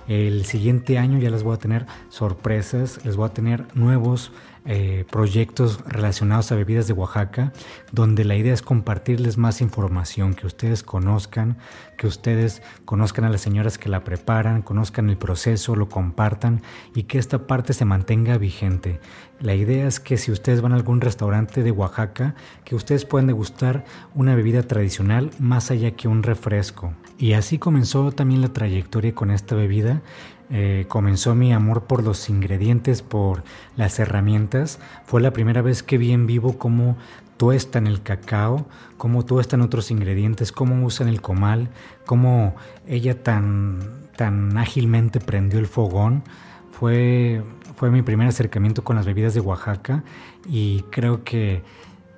el 0.08 0.46
siguiente 0.46 0.98
año 0.98 1.18
ya 1.18 1.30
les 1.30 1.42
voy 1.42 1.54
a 1.54 1.58
tener 1.58 1.86
sorpresas, 2.08 3.04
les 3.04 3.16
voy 3.16 3.26
a 3.26 3.34
tener 3.34 3.66
nuevos 3.76 4.32
eh, 4.70 5.06
proyectos 5.10 5.80
relacionados 5.86 6.52
a 6.52 6.54
bebidas 6.54 6.86
de 6.86 6.92
Oaxaca, 6.92 7.52
donde 7.92 8.24
la 8.24 8.36
idea 8.36 8.52
es 8.52 8.60
compartirles 8.60 9.38
más 9.38 9.60
información, 9.60 10.34
que 10.34 10.46
ustedes 10.46 10.82
conozcan, 10.82 11.56
que 11.96 12.06
ustedes 12.06 12.62
conozcan 12.84 13.24
a 13.24 13.30
las 13.30 13.40
señoras 13.40 13.78
que 13.78 13.88
la 13.88 14.04
preparan, 14.04 14.60
conozcan 14.60 15.08
el 15.08 15.16
proceso, 15.16 15.76
lo 15.76 15.88
compartan 15.88 16.60
y 16.94 17.04
que 17.04 17.18
esta 17.18 17.46
parte 17.46 17.72
se 17.72 17.84
mantenga 17.84 18.36
vigente. 18.36 19.00
La 19.40 19.54
idea 19.54 19.86
es 19.86 20.00
que 20.00 20.18
si 20.18 20.32
ustedes 20.32 20.60
van 20.60 20.72
a 20.72 20.76
algún 20.76 21.00
restaurante 21.00 21.62
de 21.62 21.70
Oaxaca, 21.70 22.34
que 22.64 22.74
ustedes 22.74 23.04
puedan 23.04 23.28
degustar 23.28 23.84
una 24.14 24.34
bebida 24.34 24.62
tradicional 24.64 25.30
más 25.38 25.70
allá 25.70 25.92
que 25.92 26.08
un 26.08 26.22
refresco. 26.22 26.92
Y 27.18 27.32
así 27.32 27.58
comenzó 27.58 28.12
también 28.12 28.40
la 28.40 28.52
trayectoria 28.52 29.14
con 29.14 29.30
esta 29.30 29.54
bebida. 29.56 30.02
Eh, 30.50 30.86
comenzó 30.88 31.34
mi 31.34 31.52
amor 31.52 31.84
por 31.84 32.02
los 32.04 32.30
ingredientes, 32.30 33.02
por 33.02 33.42
las 33.76 33.98
herramientas. 33.98 34.78
Fue 35.04 35.20
la 35.20 35.32
primera 35.32 35.60
vez 35.60 35.82
que 35.82 35.98
vi 35.98 36.12
en 36.12 36.26
vivo 36.26 36.58
cómo 36.58 36.96
tuestan 37.36 37.86
el 37.86 38.02
cacao, 38.02 38.66
cómo 38.96 39.24
tuestan 39.24 39.60
otros 39.60 39.90
ingredientes, 39.90 40.52
cómo 40.52 40.84
usan 40.86 41.08
el 41.08 41.20
comal, 41.20 41.68
cómo 42.06 42.54
ella 42.86 43.22
tan, 43.22 43.80
tan 44.16 44.56
ágilmente 44.56 45.20
prendió 45.20 45.58
el 45.58 45.66
fogón. 45.66 46.22
Fue 46.70 47.42
fue 47.78 47.92
mi 47.92 48.02
primer 48.02 48.26
acercamiento 48.26 48.82
con 48.82 48.96
las 48.96 49.06
bebidas 49.06 49.34
de 49.34 49.40
Oaxaca 49.40 50.02
y 50.48 50.82
creo 50.90 51.22
que 51.22 51.62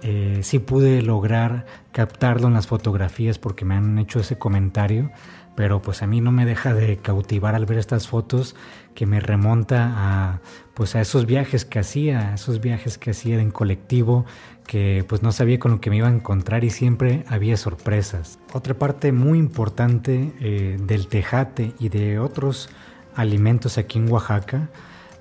eh, 0.02 0.40
sí 0.42 0.58
pude 0.58 1.02
lograr 1.02 1.66
captarlo 1.92 2.48
en 2.48 2.54
las 2.54 2.66
fotografías 2.66 3.38
porque 3.38 3.64
me 3.64 3.74
han 3.74 3.98
hecho 3.98 4.20
ese 4.20 4.38
comentario, 4.38 5.10
pero 5.56 5.82
pues 5.82 6.02
a 6.02 6.06
mí 6.06 6.20
no 6.20 6.32
me 6.32 6.46
deja 6.46 6.72
de 6.72 6.96
cautivar 6.96 7.54
al 7.54 7.66
ver 7.66 7.78
estas 7.78 8.08
fotos 8.08 8.56
que 8.94 9.06
me 9.06 9.20
remonta 9.20 9.92
a 9.94 10.40
pues 10.74 10.96
a 10.96 11.00
esos 11.02 11.26
viajes 11.26 11.66
que 11.66 11.78
hacía, 11.78 12.34
esos 12.34 12.60
viajes 12.60 12.96
que 12.96 13.10
hacía 13.10 13.38
en 13.38 13.50
colectivo, 13.50 14.24
que 14.66 15.04
pues 15.06 15.22
no 15.22 15.32
sabía 15.32 15.58
con 15.58 15.72
lo 15.72 15.80
que 15.80 15.90
me 15.90 15.96
iba 15.96 16.08
a 16.08 16.12
encontrar 16.12 16.64
y 16.64 16.70
siempre 16.70 17.24
había 17.28 17.58
sorpresas. 17.58 18.38
Otra 18.54 18.74
parte 18.74 19.12
muy 19.12 19.38
importante 19.38 20.32
eh, 20.40 20.78
del 20.80 21.08
tejate 21.08 21.74
y 21.78 21.90
de 21.90 22.18
otros 22.18 22.70
alimentos 23.14 23.76
aquí 23.76 23.98
en 23.98 24.10
Oaxaca, 24.10 24.70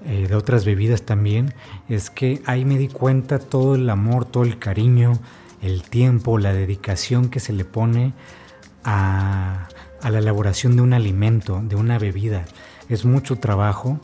eh, 0.06 0.28
de 0.28 0.36
otras 0.36 0.64
bebidas 0.64 1.02
también, 1.02 1.54
es 1.90 2.10
que 2.10 2.42
ahí 2.46 2.64
me 2.64 2.78
di 2.78 2.88
cuenta 2.88 3.40
todo 3.40 3.76
el 3.76 3.90
amor, 3.90 4.26
todo 4.26 4.44
el 4.44 4.58
cariño, 4.58 5.20
el 5.62 5.84
tiempo, 5.84 6.38
la 6.38 6.54
dedicación 6.54 7.30
que 7.30 7.40
se 7.40 7.54
le 7.54 7.66
pone 7.66 8.14
a, 8.84 9.68
la 10.02 10.20
elaboración 10.20 10.76
de 10.76 10.82
un 10.82 10.94
alimento, 10.94 11.62
de 11.64 11.76
una 11.76 12.00
bebida. 12.00 12.46
Es 12.88 13.04
mucho 13.04 13.36
trabajo, 13.38 14.00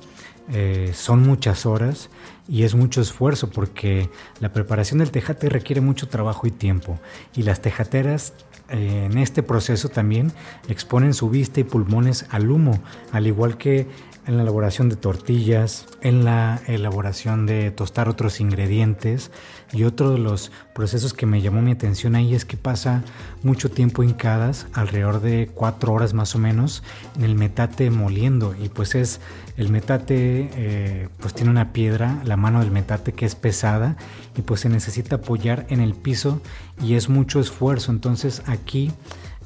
eh, 0.51 0.91
son 0.93 1.21
muchas 1.21 1.65
horas 1.65 2.09
y 2.47 2.63
es 2.63 2.75
mucho 2.75 3.01
esfuerzo 3.01 3.49
porque 3.49 4.09
la 4.39 4.51
preparación 4.51 4.99
del 4.99 5.11
tejate 5.11 5.49
requiere 5.49 5.81
mucho 5.81 6.09
trabajo 6.09 6.45
y 6.45 6.51
tiempo. 6.51 6.99
Y 7.35 7.43
las 7.43 7.61
tejateras 7.61 8.33
eh, 8.69 9.07
en 9.09 9.17
este 9.17 9.43
proceso 9.43 9.89
también 9.89 10.31
exponen 10.67 11.13
su 11.13 11.29
vista 11.29 11.59
y 11.59 11.63
pulmones 11.63 12.25
al 12.31 12.51
humo, 12.51 12.79
al 13.11 13.27
igual 13.27 13.57
que 13.57 13.87
en 14.27 14.37
la 14.37 14.43
elaboración 14.43 14.89
de 14.89 14.95
tortillas, 14.95 15.85
en 16.01 16.25
la 16.25 16.61
elaboración 16.67 17.45
de 17.45 17.71
tostar 17.71 18.09
otros 18.09 18.39
ingredientes. 18.39 19.31
Y 19.71 19.83
otro 19.83 20.11
de 20.11 20.17
los 20.17 20.51
procesos 20.73 21.13
que 21.13 21.25
me 21.25 21.41
llamó 21.41 21.61
mi 21.61 21.71
atención 21.71 22.15
ahí 22.15 22.33
es 22.33 22.45
que 22.45 22.57
pasa 22.57 23.03
mucho 23.43 23.69
tiempo 23.69 24.03
hincadas, 24.03 24.67
alrededor 24.73 25.21
de 25.21 25.49
cuatro 25.53 25.93
horas 25.93 26.13
más 26.13 26.35
o 26.35 26.39
menos, 26.39 26.83
en 27.15 27.23
el 27.23 27.35
metate 27.35 27.89
moliendo. 27.89 28.55
Y 28.55 28.69
pues 28.69 28.95
es, 28.95 29.19
el 29.57 29.69
metate 29.69 30.49
eh, 30.55 31.09
pues 31.19 31.33
tiene 31.33 31.51
una 31.51 31.73
piedra, 31.73 32.21
la 32.23 32.37
mano 32.37 32.59
del 32.59 32.71
metate 32.71 33.13
que 33.13 33.25
es 33.25 33.35
pesada 33.35 33.95
y 34.35 34.41
pues 34.41 34.61
se 34.61 34.69
necesita 34.69 35.17
apoyar 35.17 35.65
en 35.69 35.81
el 35.81 35.93
piso 35.93 36.41
y 36.81 36.95
es 36.95 37.09
mucho 37.09 37.39
esfuerzo. 37.39 37.91
Entonces 37.91 38.41
aquí... 38.47 38.91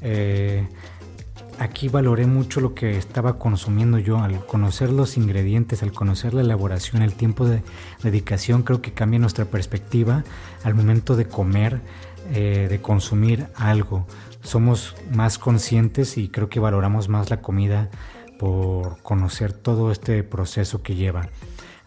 Eh, 0.02 0.66
aquí 1.60 1.88
valoré 1.88 2.26
mucho 2.26 2.60
lo 2.60 2.74
que 2.74 2.96
estaba 2.96 3.38
consumiendo 3.38 3.98
yo 3.98 4.18
al 4.18 4.44
conocer 4.46 4.90
los 4.90 5.18
ingredientes, 5.18 5.82
al 5.82 5.92
conocer 5.92 6.32
la 6.32 6.40
elaboración, 6.40 7.02
el 7.02 7.12
tiempo 7.12 7.46
de 7.46 7.62
dedicación, 8.02 8.62
creo 8.62 8.80
que 8.80 8.94
cambia 8.94 9.20
nuestra 9.20 9.44
perspectiva 9.44 10.24
al 10.64 10.74
momento 10.74 11.16
de 11.16 11.26
comer, 11.26 11.82
eh, 12.32 12.66
de 12.70 12.80
consumir 12.80 13.46
algo. 13.54 14.06
Somos 14.42 14.96
más 15.12 15.38
conscientes 15.38 16.16
y 16.16 16.30
creo 16.30 16.48
que 16.48 16.60
valoramos 16.60 17.10
más 17.10 17.28
la 17.28 17.42
comida 17.42 17.90
por 18.38 19.02
conocer 19.02 19.52
todo 19.52 19.92
este 19.92 20.22
proceso 20.22 20.82
que 20.82 20.94
lleva. 20.94 21.28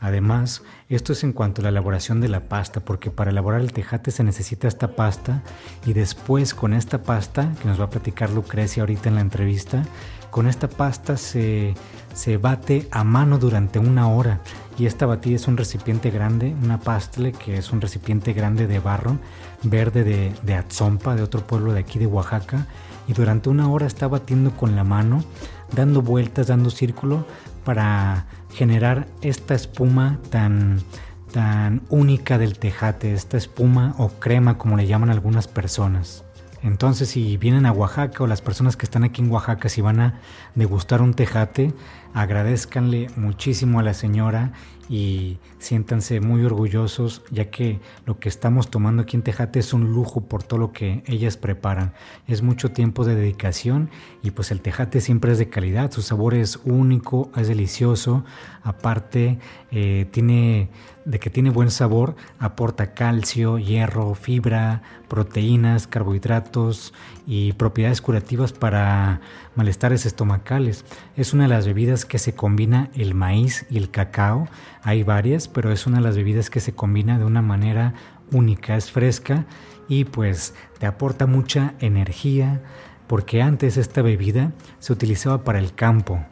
Además, 0.03 0.63
esto 0.89 1.13
es 1.13 1.23
en 1.23 1.31
cuanto 1.31 1.61
a 1.61 1.63
la 1.63 1.69
elaboración 1.69 2.19
de 2.19 2.27
la 2.27 2.49
pasta, 2.49 2.81
porque 2.81 3.09
para 3.09 3.31
elaborar 3.31 3.61
el 3.61 3.71
tejate 3.71 4.11
se 4.11 4.25
necesita 4.25 4.67
esta 4.67 4.97
pasta 4.97 5.41
y 5.85 5.93
después 5.93 6.53
con 6.53 6.73
esta 6.73 7.03
pasta, 7.03 7.53
que 7.61 7.69
nos 7.69 7.79
va 7.79 7.85
a 7.85 7.89
platicar 7.89 8.29
Lucrecia 8.29 8.83
ahorita 8.83 9.07
en 9.07 9.15
la 9.15 9.21
entrevista, 9.21 9.83
con 10.29 10.47
esta 10.47 10.67
pasta 10.67 11.15
se, 11.15 11.73
se 12.13 12.35
bate 12.35 12.85
a 12.91 13.05
mano 13.05 13.37
durante 13.37 13.79
una 13.79 14.09
hora. 14.09 14.41
Y 14.77 14.87
esta 14.87 15.05
batida 15.05 15.37
es 15.37 15.47
un 15.47 15.55
recipiente 15.55 16.11
grande, 16.11 16.53
una 16.61 16.81
pastle 16.81 17.31
que 17.31 17.55
es 17.55 17.71
un 17.71 17.79
recipiente 17.79 18.33
grande 18.33 18.67
de 18.67 18.79
barro 18.79 19.19
verde 19.61 20.03
de, 20.03 20.33
de 20.43 21.15
de 21.15 21.23
otro 21.23 21.47
pueblo 21.47 21.71
de 21.71 21.79
aquí 21.79 21.97
de 21.97 22.07
Oaxaca, 22.07 22.67
y 23.07 23.13
durante 23.13 23.49
una 23.49 23.69
hora 23.69 23.85
está 23.85 24.09
batiendo 24.09 24.51
con 24.51 24.75
la 24.75 24.83
mano, 24.83 25.23
dando 25.73 26.01
vueltas, 26.01 26.47
dando 26.47 26.69
círculo 26.69 27.25
para 27.63 28.25
generar 28.53 29.07
esta 29.21 29.55
espuma 29.55 30.19
tan, 30.29 30.81
tan 31.31 31.81
única 31.89 32.37
del 32.37 32.57
tejate, 32.57 33.13
esta 33.13 33.37
espuma 33.37 33.95
o 33.97 34.09
crema 34.09 34.57
como 34.57 34.77
le 34.77 34.87
llaman 34.87 35.09
algunas 35.09 35.47
personas. 35.47 36.23
Entonces 36.61 37.09
si 37.09 37.35
vienen 37.35 37.65
a 37.65 37.73
Oaxaca 37.73 38.23
o 38.23 38.27
las 38.27 38.41
personas 38.41 38.77
que 38.77 38.85
están 38.85 39.03
aquí 39.03 39.21
en 39.21 39.29
Oaxaca 39.29 39.67
si 39.67 39.81
van 39.81 39.99
a 39.99 40.21
degustar 40.55 41.01
un 41.01 41.13
tejate, 41.13 41.73
agradezcanle 42.13 43.07
muchísimo 43.17 43.79
a 43.79 43.83
la 43.83 43.93
señora 43.93 44.53
y 44.89 45.37
siéntanse 45.59 46.19
muy 46.19 46.43
orgullosos 46.43 47.23
ya 47.31 47.49
que 47.49 47.79
lo 48.05 48.19
que 48.19 48.29
estamos 48.29 48.69
tomando 48.69 49.03
aquí 49.03 49.15
en 49.15 49.23
Tejate 49.23 49.59
es 49.59 49.73
un 49.73 49.93
lujo 49.93 50.21
por 50.21 50.43
todo 50.43 50.59
lo 50.59 50.71
que 50.73 51.03
ellas 51.05 51.37
preparan. 51.37 51.93
Es 52.27 52.41
mucho 52.41 52.71
tiempo 52.71 53.05
de 53.05 53.15
dedicación 53.15 53.89
y 54.21 54.31
pues 54.31 54.51
el 54.51 54.61
Tejate 54.61 55.01
siempre 55.01 55.31
es 55.31 55.37
de 55.37 55.49
calidad, 55.49 55.91
su 55.91 56.01
sabor 56.01 56.33
es 56.33 56.59
único, 56.65 57.31
es 57.35 57.47
delicioso, 57.47 58.23
aparte 58.63 59.39
eh, 59.71 60.07
tiene 60.11 60.69
de 61.05 61.19
que 61.19 61.29
tiene 61.29 61.49
buen 61.49 61.69
sabor, 61.69 62.15
aporta 62.39 62.93
calcio, 62.93 63.57
hierro, 63.57 64.15
fibra, 64.15 64.81
proteínas, 65.07 65.87
carbohidratos 65.87 66.93
y 67.27 67.53
propiedades 67.53 68.01
curativas 68.01 68.53
para 68.53 69.21
malestares 69.55 70.05
estomacales. 70.05 70.85
Es 71.15 71.33
una 71.33 71.43
de 71.43 71.49
las 71.49 71.65
bebidas 71.65 72.05
que 72.05 72.19
se 72.19 72.35
combina 72.35 72.89
el 72.95 73.13
maíz 73.15 73.65
y 73.69 73.77
el 73.77 73.91
cacao. 73.91 74.47
Hay 74.81 75.03
varias, 75.03 75.47
pero 75.47 75.71
es 75.71 75.87
una 75.87 75.97
de 75.97 76.03
las 76.03 76.15
bebidas 76.15 76.49
que 76.49 76.59
se 76.59 76.73
combina 76.73 77.19
de 77.19 77.25
una 77.25 77.41
manera 77.41 77.93
única, 78.31 78.75
es 78.75 78.91
fresca 78.91 79.45
y 79.87 80.05
pues 80.05 80.53
te 80.79 80.85
aporta 80.85 81.27
mucha 81.27 81.73
energía 81.79 82.61
porque 83.07 83.41
antes 83.41 83.77
esta 83.77 84.01
bebida 84.01 84.53
se 84.79 84.93
utilizaba 84.93 85.43
para 85.43 85.59
el 85.59 85.75
campo, 85.75 86.25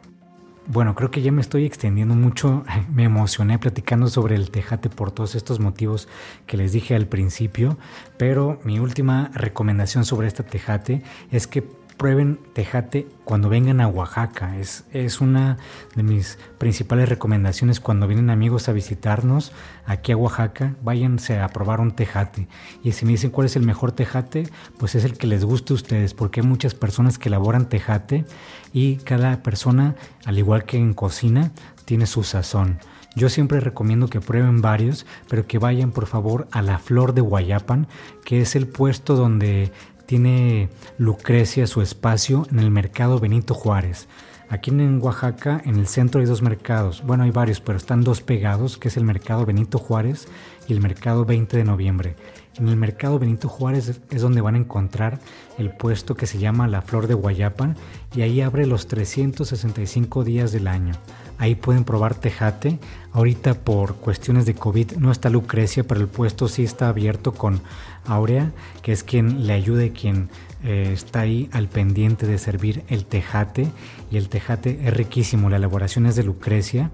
bueno, 0.66 0.94
creo 0.94 1.10
que 1.10 1.22
ya 1.22 1.32
me 1.32 1.40
estoy 1.40 1.64
extendiendo 1.64 2.14
mucho. 2.14 2.64
Me 2.94 3.04
emocioné 3.04 3.58
platicando 3.58 4.08
sobre 4.08 4.36
el 4.36 4.50
tejate 4.50 4.88
por 4.88 5.10
todos 5.10 5.34
estos 5.34 5.60
motivos 5.60 6.08
que 6.46 6.56
les 6.56 6.72
dije 6.72 6.94
al 6.94 7.06
principio. 7.06 7.78
Pero 8.16 8.60
mi 8.64 8.78
última 8.78 9.30
recomendación 9.34 10.04
sobre 10.04 10.28
este 10.28 10.42
tejate 10.42 11.02
es 11.30 11.46
que 11.46 11.62
prueben 12.02 12.40
tejate 12.52 13.06
cuando 13.24 13.48
vengan 13.48 13.80
a 13.80 13.86
Oaxaca. 13.86 14.56
Es, 14.56 14.84
es 14.92 15.20
una 15.20 15.56
de 15.94 16.02
mis 16.02 16.36
principales 16.58 17.08
recomendaciones 17.08 17.78
cuando 17.78 18.08
vienen 18.08 18.28
amigos 18.28 18.68
a 18.68 18.72
visitarnos 18.72 19.52
aquí 19.86 20.10
a 20.10 20.16
Oaxaca. 20.16 20.74
Váyanse 20.82 21.38
a 21.38 21.46
probar 21.50 21.78
un 21.78 21.92
tejate. 21.92 22.48
Y 22.82 22.90
si 22.90 23.04
me 23.04 23.12
dicen 23.12 23.30
cuál 23.30 23.46
es 23.46 23.54
el 23.54 23.62
mejor 23.62 23.92
tejate, 23.92 24.48
pues 24.78 24.96
es 24.96 25.04
el 25.04 25.16
que 25.16 25.28
les 25.28 25.44
guste 25.44 25.74
a 25.74 25.76
ustedes, 25.76 26.12
porque 26.12 26.40
hay 26.40 26.46
muchas 26.48 26.74
personas 26.74 27.20
que 27.20 27.28
elaboran 27.28 27.68
tejate 27.68 28.24
y 28.72 28.96
cada 28.96 29.44
persona, 29.44 29.94
al 30.24 30.38
igual 30.38 30.64
que 30.64 30.78
en 30.78 30.94
cocina, 30.94 31.52
tiene 31.84 32.06
su 32.06 32.24
sazón. 32.24 32.80
Yo 33.14 33.28
siempre 33.28 33.60
recomiendo 33.60 34.08
que 34.08 34.20
prueben 34.20 34.62
varios, 34.62 35.04
pero 35.28 35.46
que 35.46 35.58
vayan 35.58 35.92
por 35.92 36.06
favor 36.06 36.48
a 36.50 36.62
la 36.62 36.78
Flor 36.78 37.12
de 37.12 37.20
Guayapan, 37.20 37.86
que 38.24 38.40
es 38.40 38.56
el 38.56 38.66
puesto 38.66 39.16
donde 39.16 39.70
tiene 40.12 40.68
Lucrecia 40.98 41.66
su 41.66 41.80
espacio 41.80 42.46
en 42.50 42.58
el 42.58 42.70
mercado 42.70 43.18
Benito 43.18 43.54
Juárez. 43.54 44.08
Aquí 44.50 44.70
en 44.70 45.00
Oaxaca, 45.00 45.62
en 45.64 45.76
el 45.76 45.86
centro 45.86 46.20
hay 46.20 46.26
dos 46.26 46.42
mercados. 46.42 47.02
Bueno, 47.02 47.24
hay 47.24 47.30
varios, 47.30 47.62
pero 47.62 47.78
están 47.78 48.04
dos 48.04 48.20
pegados, 48.20 48.76
que 48.76 48.88
es 48.88 48.98
el 48.98 49.04
mercado 49.04 49.46
Benito 49.46 49.78
Juárez 49.78 50.28
y 50.68 50.74
el 50.74 50.82
mercado 50.82 51.24
20 51.24 51.56
de 51.56 51.64
noviembre. 51.64 52.14
En 52.58 52.68
el 52.68 52.76
mercado 52.76 53.18
Benito 53.18 53.48
Juárez 53.48 54.00
es 54.10 54.22
donde 54.22 54.42
van 54.42 54.54
a 54.54 54.58
encontrar 54.58 55.18
el 55.58 55.70
puesto 55.70 56.14
que 56.14 56.26
se 56.26 56.38
llama 56.38 56.68
La 56.68 56.82
Flor 56.82 57.06
de 57.06 57.14
Guayapan 57.14 57.76
y 58.14 58.22
ahí 58.22 58.42
abre 58.42 58.66
los 58.66 58.88
365 58.88 60.22
días 60.22 60.52
del 60.52 60.68
año. 60.68 60.92
Ahí 61.38 61.54
pueden 61.54 61.84
probar 61.84 62.14
tejate. 62.14 62.78
Ahorita 63.12 63.54
por 63.54 63.96
cuestiones 63.96 64.46
de 64.46 64.54
COVID 64.54 64.92
no 64.92 65.10
está 65.10 65.30
Lucrecia, 65.30 65.82
pero 65.82 66.00
el 66.00 66.08
puesto 66.08 66.46
sí 66.46 66.62
está 66.62 66.88
abierto 66.88 67.32
con 67.32 67.60
Aurea, 68.06 68.52
que 68.82 68.92
es 68.92 69.02
quien 69.02 69.46
le 69.46 69.54
ayuda 69.54 69.84
y 69.84 69.90
quien 69.90 70.28
eh, 70.62 70.90
está 70.92 71.20
ahí 71.20 71.48
al 71.52 71.68
pendiente 71.68 72.26
de 72.26 72.38
servir 72.38 72.84
el 72.88 73.06
tejate. 73.06 73.68
Y 74.10 74.18
el 74.18 74.28
tejate 74.28 74.86
es 74.86 74.94
riquísimo, 74.94 75.50
la 75.50 75.56
elaboración 75.56 76.06
es 76.06 76.16
de 76.16 76.22
Lucrecia. 76.22 76.90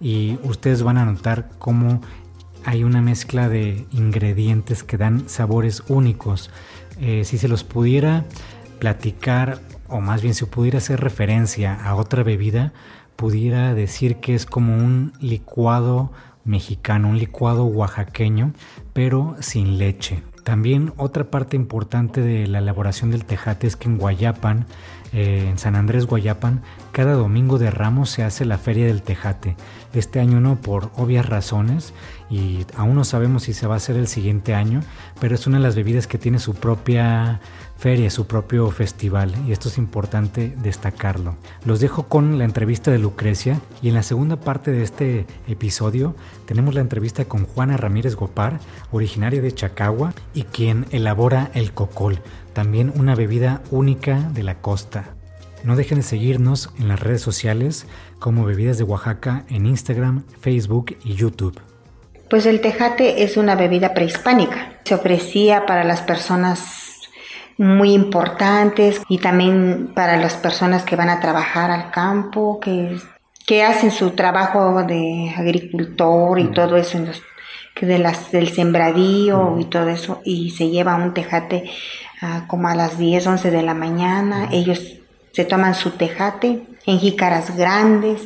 Y 0.00 0.38
ustedes 0.42 0.82
van 0.82 0.98
a 0.98 1.04
notar 1.04 1.48
cómo 1.58 2.02
hay 2.68 2.84
una 2.84 3.00
mezcla 3.00 3.48
de 3.48 3.86
ingredientes 3.92 4.82
que 4.82 4.98
dan 4.98 5.26
sabores 5.26 5.84
únicos. 5.88 6.50
Eh, 7.00 7.22
si 7.24 7.38
se 7.38 7.48
los 7.48 7.64
pudiera 7.64 8.26
platicar, 8.78 9.60
o 9.88 10.02
más 10.02 10.20
bien 10.20 10.34
si 10.34 10.44
pudiera 10.44 10.76
hacer 10.76 11.00
referencia 11.00 11.72
a 11.82 11.94
otra 11.94 12.22
bebida, 12.24 12.74
pudiera 13.16 13.72
decir 13.72 14.16
que 14.16 14.34
es 14.34 14.44
como 14.44 14.76
un 14.76 15.14
licuado 15.18 16.12
mexicano, 16.44 17.08
un 17.08 17.18
licuado 17.18 17.64
oaxaqueño, 17.64 18.52
pero 18.92 19.36
sin 19.40 19.78
leche. 19.78 20.22
También 20.44 20.92
otra 20.98 21.30
parte 21.30 21.56
importante 21.56 22.20
de 22.20 22.46
la 22.48 22.58
elaboración 22.58 23.10
del 23.10 23.24
tejate 23.24 23.66
es 23.66 23.76
que 23.76 23.88
en 23.88 23.96
Guayapan, 23.96 24.66
eh, 25.14 25.46
en 25.48 25.56
San 25.56 25.74
Andrés 25.74 26.04
Guayapan, 26.04 26.60
cada 26.92 27.14
domingo 27.14 27.58
de 27.58 27.70
Ramos 27.70 28.10
se 28.10 28.24
hace 28.24 28.44
la 28.44 28.58
feria 28.58 28.86
del 28.86 29.00
tejate. 29.00 29.56
Este 29.94 30.20
año 30.20 30.40
no 30.40 30.60
por 30.60 30.90
obvias 30.96 31.26
razones 31.26 31.94
y 32.30 32.66
aún 32.76 32.94
no 32.94 33.04
sabemos 33.04 33.44
si 33.44 33.54
se 33.54 33.66
va 33.66 33.74
a 33.74 33.76
hacer 33.78 33.96
el 33.96 34.06
siguiente 34.06 34.54
año, 34.54 34.82
pero 35.20 35.34
es 35.34 35.46
una 35.46 35.56
de 35.56 35.62
las 35.62 35.76
bebidas 35.76 36.06
que 36.06 36.18
tiene 36.18 36.38
su 36.38 36.54
propia 36.54 37.40
feria, 37.78 38.10
su 38.10 38.26
propio 38.26 38.70
festival, 38.70 39.32
y 39.46 39.52
esto 39.52 39.68
es 39.68 39.78
importante 39.78 40.54
destacarlo. 40.62 41.36
Los 41.64 41.80
dejo 41.80 42.08
con 42.08 42.36
la 42.36 42.44
entrevista 42.44 42.90
de 42.90 42.98
Lucrecia 42.98 43.60
y 43.80 43.88
en 43.88 43.94
la 43.94 44.02
segunda 44.02 44.36
parte 44.36 44.72
de 44.72 44.82
este 44.82 45.26
episodio 45.46 46.16
tenemos 46.44 46.74
la 46.74 46.80
entrevista 46.80 47.24
con 47.24 47.46
Juana 47.46 47.76
Ramírez 47.76 48.16
Gopar, 48.16 48.58
originaria 48.90 49.40
de 49.40 49.52
Chacagua 49.52 50.12
y 50.34 50.42
quien 50.42 50.86
elabora 50.90 51.50
el 51.54 51.72
cocol, 51.72 52.20
también 52.52 52.92
una 52.96 53.14
bebida 53.14 53.62
única 53.70 54.18
de 54.34 54.42
la 54.42 54.56
costa. 54.56 55.14
No 55.64 55.74
dejen 55.76 55.98
de 55.98 56.04
seguirnos 56.04 56.70
en 56.78 56.88
las 56.88 57.00
redes 57.00 57.20
sociales 57.20 57.86
como 58.18 58.44
Bebidas 58.44 58.78
de 58.78 58.84
Oaxaca 58.84 59.44
en 59.48 59.66
Instagram, 59.66 60.24
Facebook 60.40 60.96
y 61.04 61.14
YouTube. 61.14 61.60
Pues 62.28 62.44
el 62.46 62.60
tejate 62.60 63.22
es 63.22 63.36
una 63.36 63.54
bebida 63.54 63.94
prehispánica. 63.94 64.80
Se 64.84 64.94
ofrecía 64.94 65.64
para 65.64 65.84
las 65.84 66.02
personas 66.02 66.88
muy 67.56 67.92
importantes 67.92 69.00
y 69.08 69.18
también 69.18 69.92
para 69.94 70.16
las 70.16 70.34
personas 70.34 70.84
que 70.84 70.96
van 70.96 71.10
a 71.10 71.20
trabajar 71.20 71.70
al 71.70 71.90
campo, 71.90 72.60
que, 72.60 72.96
que 73.46 73.64
hacen 73.64 73.90
su 73.90 74.10
trabajo 74.10 74.84
de 74.84 75.34
agricultor 75.36 76.38
y 76.38 76.48
todo 76.52 76.76
eso, 76.76 76.98
que 77.74 77.86
de 77.86 77.98
las, 77.98 78.30
del 78.30 78.50
sembradío 78.50 79.56
y 79.58 79.64
todo 79.64 79.88
eso, 79.88 80.20
y 80.24 80.50
se 80.50 80.68
lleva 80.68 80.96
un 80.96 81.14
tejate 81.14 81.70
ah, 82.22 82.44
como 82.46 82.68
a 82.68 82.74
las 82.74 82.98
10, 82.98 83.26
11 83.26 83.50
de 83.50 83.62
la 83.62 83.74
mañana. 83.74 84.48
Ellos 84.52 84.97
se 85.32 85.44
toman 85.44 85.74
su 85.74 85.92
tejate 85.92 86.62
en 86.86 86.98
jícaras 86.98 87.56
grandes 87.56 88.22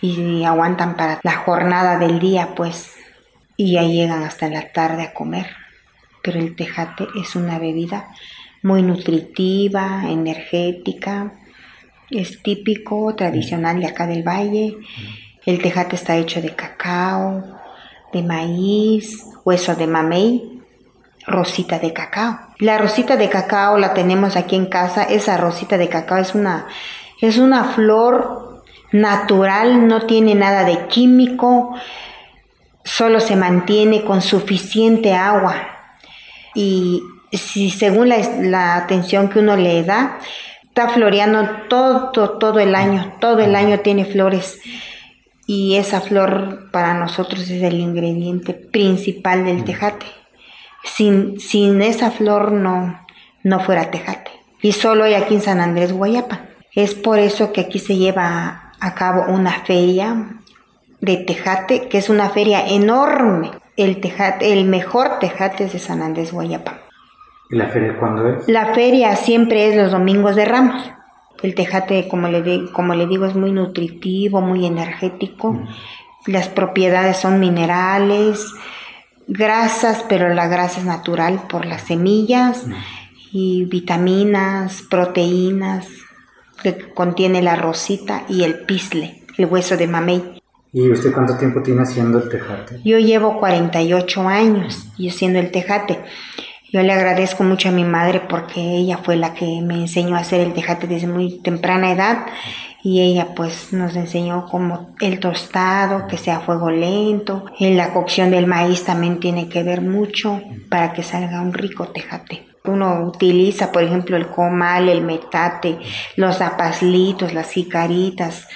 y 0.00 0.44
aguantan 0.44 0.96
para 0.96 1.20
la 1.22 1.36
jornada 1.36 1.98
del 1.98 2.18
día, 2.18 2.54
pues, 2.54 2.94
y 3.56 3.72
ya 3.72 3.82
llegan 3.82 4.22
hasta 4.22 4.48
la 4.48 4.72
tarde 4.72 5.04
a 5.04 5.14
comer. 5.14 5.46
Pero 6.22 6.38
el 6.38 6.56
tejate 6.56 7.06
es 7.20 7.36
una 7.36 7.58
bebida 7.58 8.08
muy 8.62 8.82
nutritiva, 8.82 10.04
energética, 10.08 11.32
es 12.10 12.42
típico, 12.42 13.14
tradicional 13.14 13.80
de 13.80 13.86
acá 13.86 14.06
del 14.06 14.22
valle. 14.22 14.76
El 15.46 15.60
tejate 15.60 15.96
está 15.96 16.16
hecho 16.16 16.40
de 16.40 16.54
cacao, 16.54 17.58
de 18.12 18.22
maíz, 18.22 19.24
hueso 19.44 19.74
de 19.74 19.86
mamey, 19.86 20.60
rosita 21.26 21.78
de 21.78 21.92
cacao. 21.92 22.38
La 22.62 22.78
rosita 22.78 23.16
de 23.16 23.28
cacao 23.28 23.76
la 23.76 23.92
tenemos 23.92 24.36
aquí 24.36 24.54
en 24.54 24.66
casa. 24.66 25.02
Esa 25.02 25.36
rosita 25.36 25.78
de 25.78 25.88
cacao 25.88 26.18
es 26.18 26.32
una, 26.36 26.68
es 27.20 27.38
una 27.38 27.64
flor 27.64 28.62
natural, 28.92 29.88
no 29.88 30.02
tiene 30.06 30.36
nada 30.36 30.62
de 30.62 30.86
químico, 30.86 31.74
solo 32.84 33.18
se 33.18 33.34
mantiene 33.34 34.04
con 34.04 34.22
suficiente 34.22 35.12
agua. 35.12 35.56
Y 36.54 37.02
si 37.32 37.68
según 37.68 38.10
la, 38.10 38.76
atención 38.76 39.28
que 39.28 39.40
uno 39.40 39.56
le 39.56 39.82
da, 39.82 40.20
está 40.62 40.88
floreando 40.88 41.66
todo, 41.68 42.12
todo 42.38 42.60
el 42.60 42.76
año, 42.76 43.14
todo 43.20 43.40
el 43.40 43.56
año 43.56 43.80
tiene 43.80 44.04
flores. 44.04 44.60
Y 45.48 45.78
esa 45.78 46.00
flor 46.00 46.70
para 46.70 46.94
nosotros 46.94 47.40
es 47.50 47.60
el 47.60 47.80
ingrediente 47.80 48.54
principal 48.54 49.44
del 49.44 49.64
tejate. 49.64 50.21
Sin, 50.84 51.38
sin 51.40 51.80
esa 51.82 52.10
flor 52.10 52.52
no, 52.52 53.00
no 53.42 53.60
fuera 53.60 53.90
tejate. 53.90 54.30
Y 54.60 54.72
solo 54.72 55.04
hay 55.04 55.14
aquí 55.14 55.34
en 55.34 55.42
San 55.42 55.60
Andrés 55.60 55.92
Guayapa. 55.92 56.40
Es 56.74 56.94
por 56.94 57.18
eso 57.18 57.52
que 57.52 57.62
aquí 57.62 57.78
se 57.78 57.96
lleva 57.96 58.72
a 58.80 58.94
cabo 58.94 59.24
una 59.32 59.64
feria 59.64 60.38
de 61.00 61.16
tejate, 61.18 61.88
que 61.88 61.98
es 61.98 62.08
una 62.08 62.30
feria 62.30 62.66
enorme. 62.66 63.50
El, 63.76 64.00
tejate, 64.00 64.52
el 64.52 64.64
mejor 64.64 65.18
tejate 65.18 65.64
es 65.64 65.72
de 65.72 65.78
San 65.78 66.02
Andrés 66.02 66.32
Guayapa. 66.32 66.78
¿Y 67.50 67.56
la 67.56 67.68
feria 67.68 67.96
cuándo 67.98 68.28
es? 68.28 68.48
La 68.48 68.72
feria 68.72 69.14
siempre 69.16 69.68
es 69.68 69.76
los 69.76 69.92
domingos 69.92 70.36
de 70.36 70.44
Ramos. 70.44 70.90
El 71.42 71.54
tejate, 71.54 72.06
como 72.08 72.28
le, 72.28 72.70
como 72.72 72.94
le 72.94 73.06
digo, 73.06 73.26
es 73.26 73.34
muy 73.34 73.50
nutritivo, 73.50 74.40
muy 74.40 74.64
energético. 74.64 75.60
Las 76.26 76.48
propiedades 76.48 77.16
son 77.16 77.40
minerales, 77.40 78.46
grasas, 79.26 80.04
pero 80.08 80.32
la 80.32 80.48
grasa 80.48 80.80
es 80.80 80.86
natural 80.86 81.42
por 81.48 81.66
las 81.66 81.82
semillas 81.82 82.64
y 83.32 83.64
vitaminas, 83.64 84.82
proteínas 84.88 85.86
que 86.62 86.90
contiene 86.94 87.42
la 87.42 87.56
rosita 87.56 88.24
y 88.28 88.44
el 88.44 88.60
pisle, 88.60 89.24
el 89.36 89.46
hueso 89.46 89.76
de 89.76 89.86
mamey. 89.88 90.42
¿Y 90.72 90.90
usted 90.90 91.12
cuánto 91.12 91.36
tiempo 91.36 91.62
tiene 91.62 91.82
haciendo 91.82 92.18
el 92.18 92.28
tejate? 92.28 92.80
Yo 92.84 92.98
llevo 92.98 93.38
48 93.38 94.28
años 94.28 94.88
y 94.96 95.08
haciendo 95.08 95.38
el 95.38 95.50
tejate. 95.50 96.00
Yo 96.72 96.82
le 96.82 96.92
agradezco 96.92 97.44
mucho 97.44 97.68
a 97.68 97.72
mi 97.72 97.84
madre 97.84 98.20
porque 98.20 98.60
ella 98.60 98.96
fue 98.96 99.16
la 99.16 99.34
que 99.34 99.60
me 99.60 99.74
enseñó 99.74 100.16
a 100.16 100.20
hacer 100.20 100.40
el 100.40 100.54
tejate 100.54 100.86
desde 100.86 101.06
muy 101.06 101.40
temprana 101.42 101.92
edad 101.92 102.24
y 102.82 103.00
ella 103.00 103.34
pues 103.34 103.72
nos 103.72 103.94
enseñó 103.96 104.46
como 104.46 104.94
el 105.00 105.20
tostado, 105.20 106.06
que 106.06 106.18
sea 106.18 106.38
a 106.38 106.40
fuego 106.40 106.70
lento, 106.70 107.44
en 107.58 107.76
la 107.76 107.92
cocción 107.92 108.30
del 108.30 108.46
maíz 108.46 108.84
también 108.84 109.20
tiene 109.20 109.48
que 109.48 109.62
ver 109.62 109.82
mucho 109.82 110.40
para 110.68 110.92
que 110.92 111.02
salga 111.02 111.40
un 111.40 111.52
rico 111.52 111.88
tejate. 111.88 112.48
Uno 112.64 113.02
utiliza, 113.06 113.72
por 113.72 113.82
ejemplo, 113.82 114.16
el 114.16 114.28
comal, 114.28 114.88
el 114.88 115.02
metate, 115.02 115.78
los 116.16 116.38
zapaslitos, 116.38 117.34
las 117.34 117.50
jicaritas, 117.50 118.46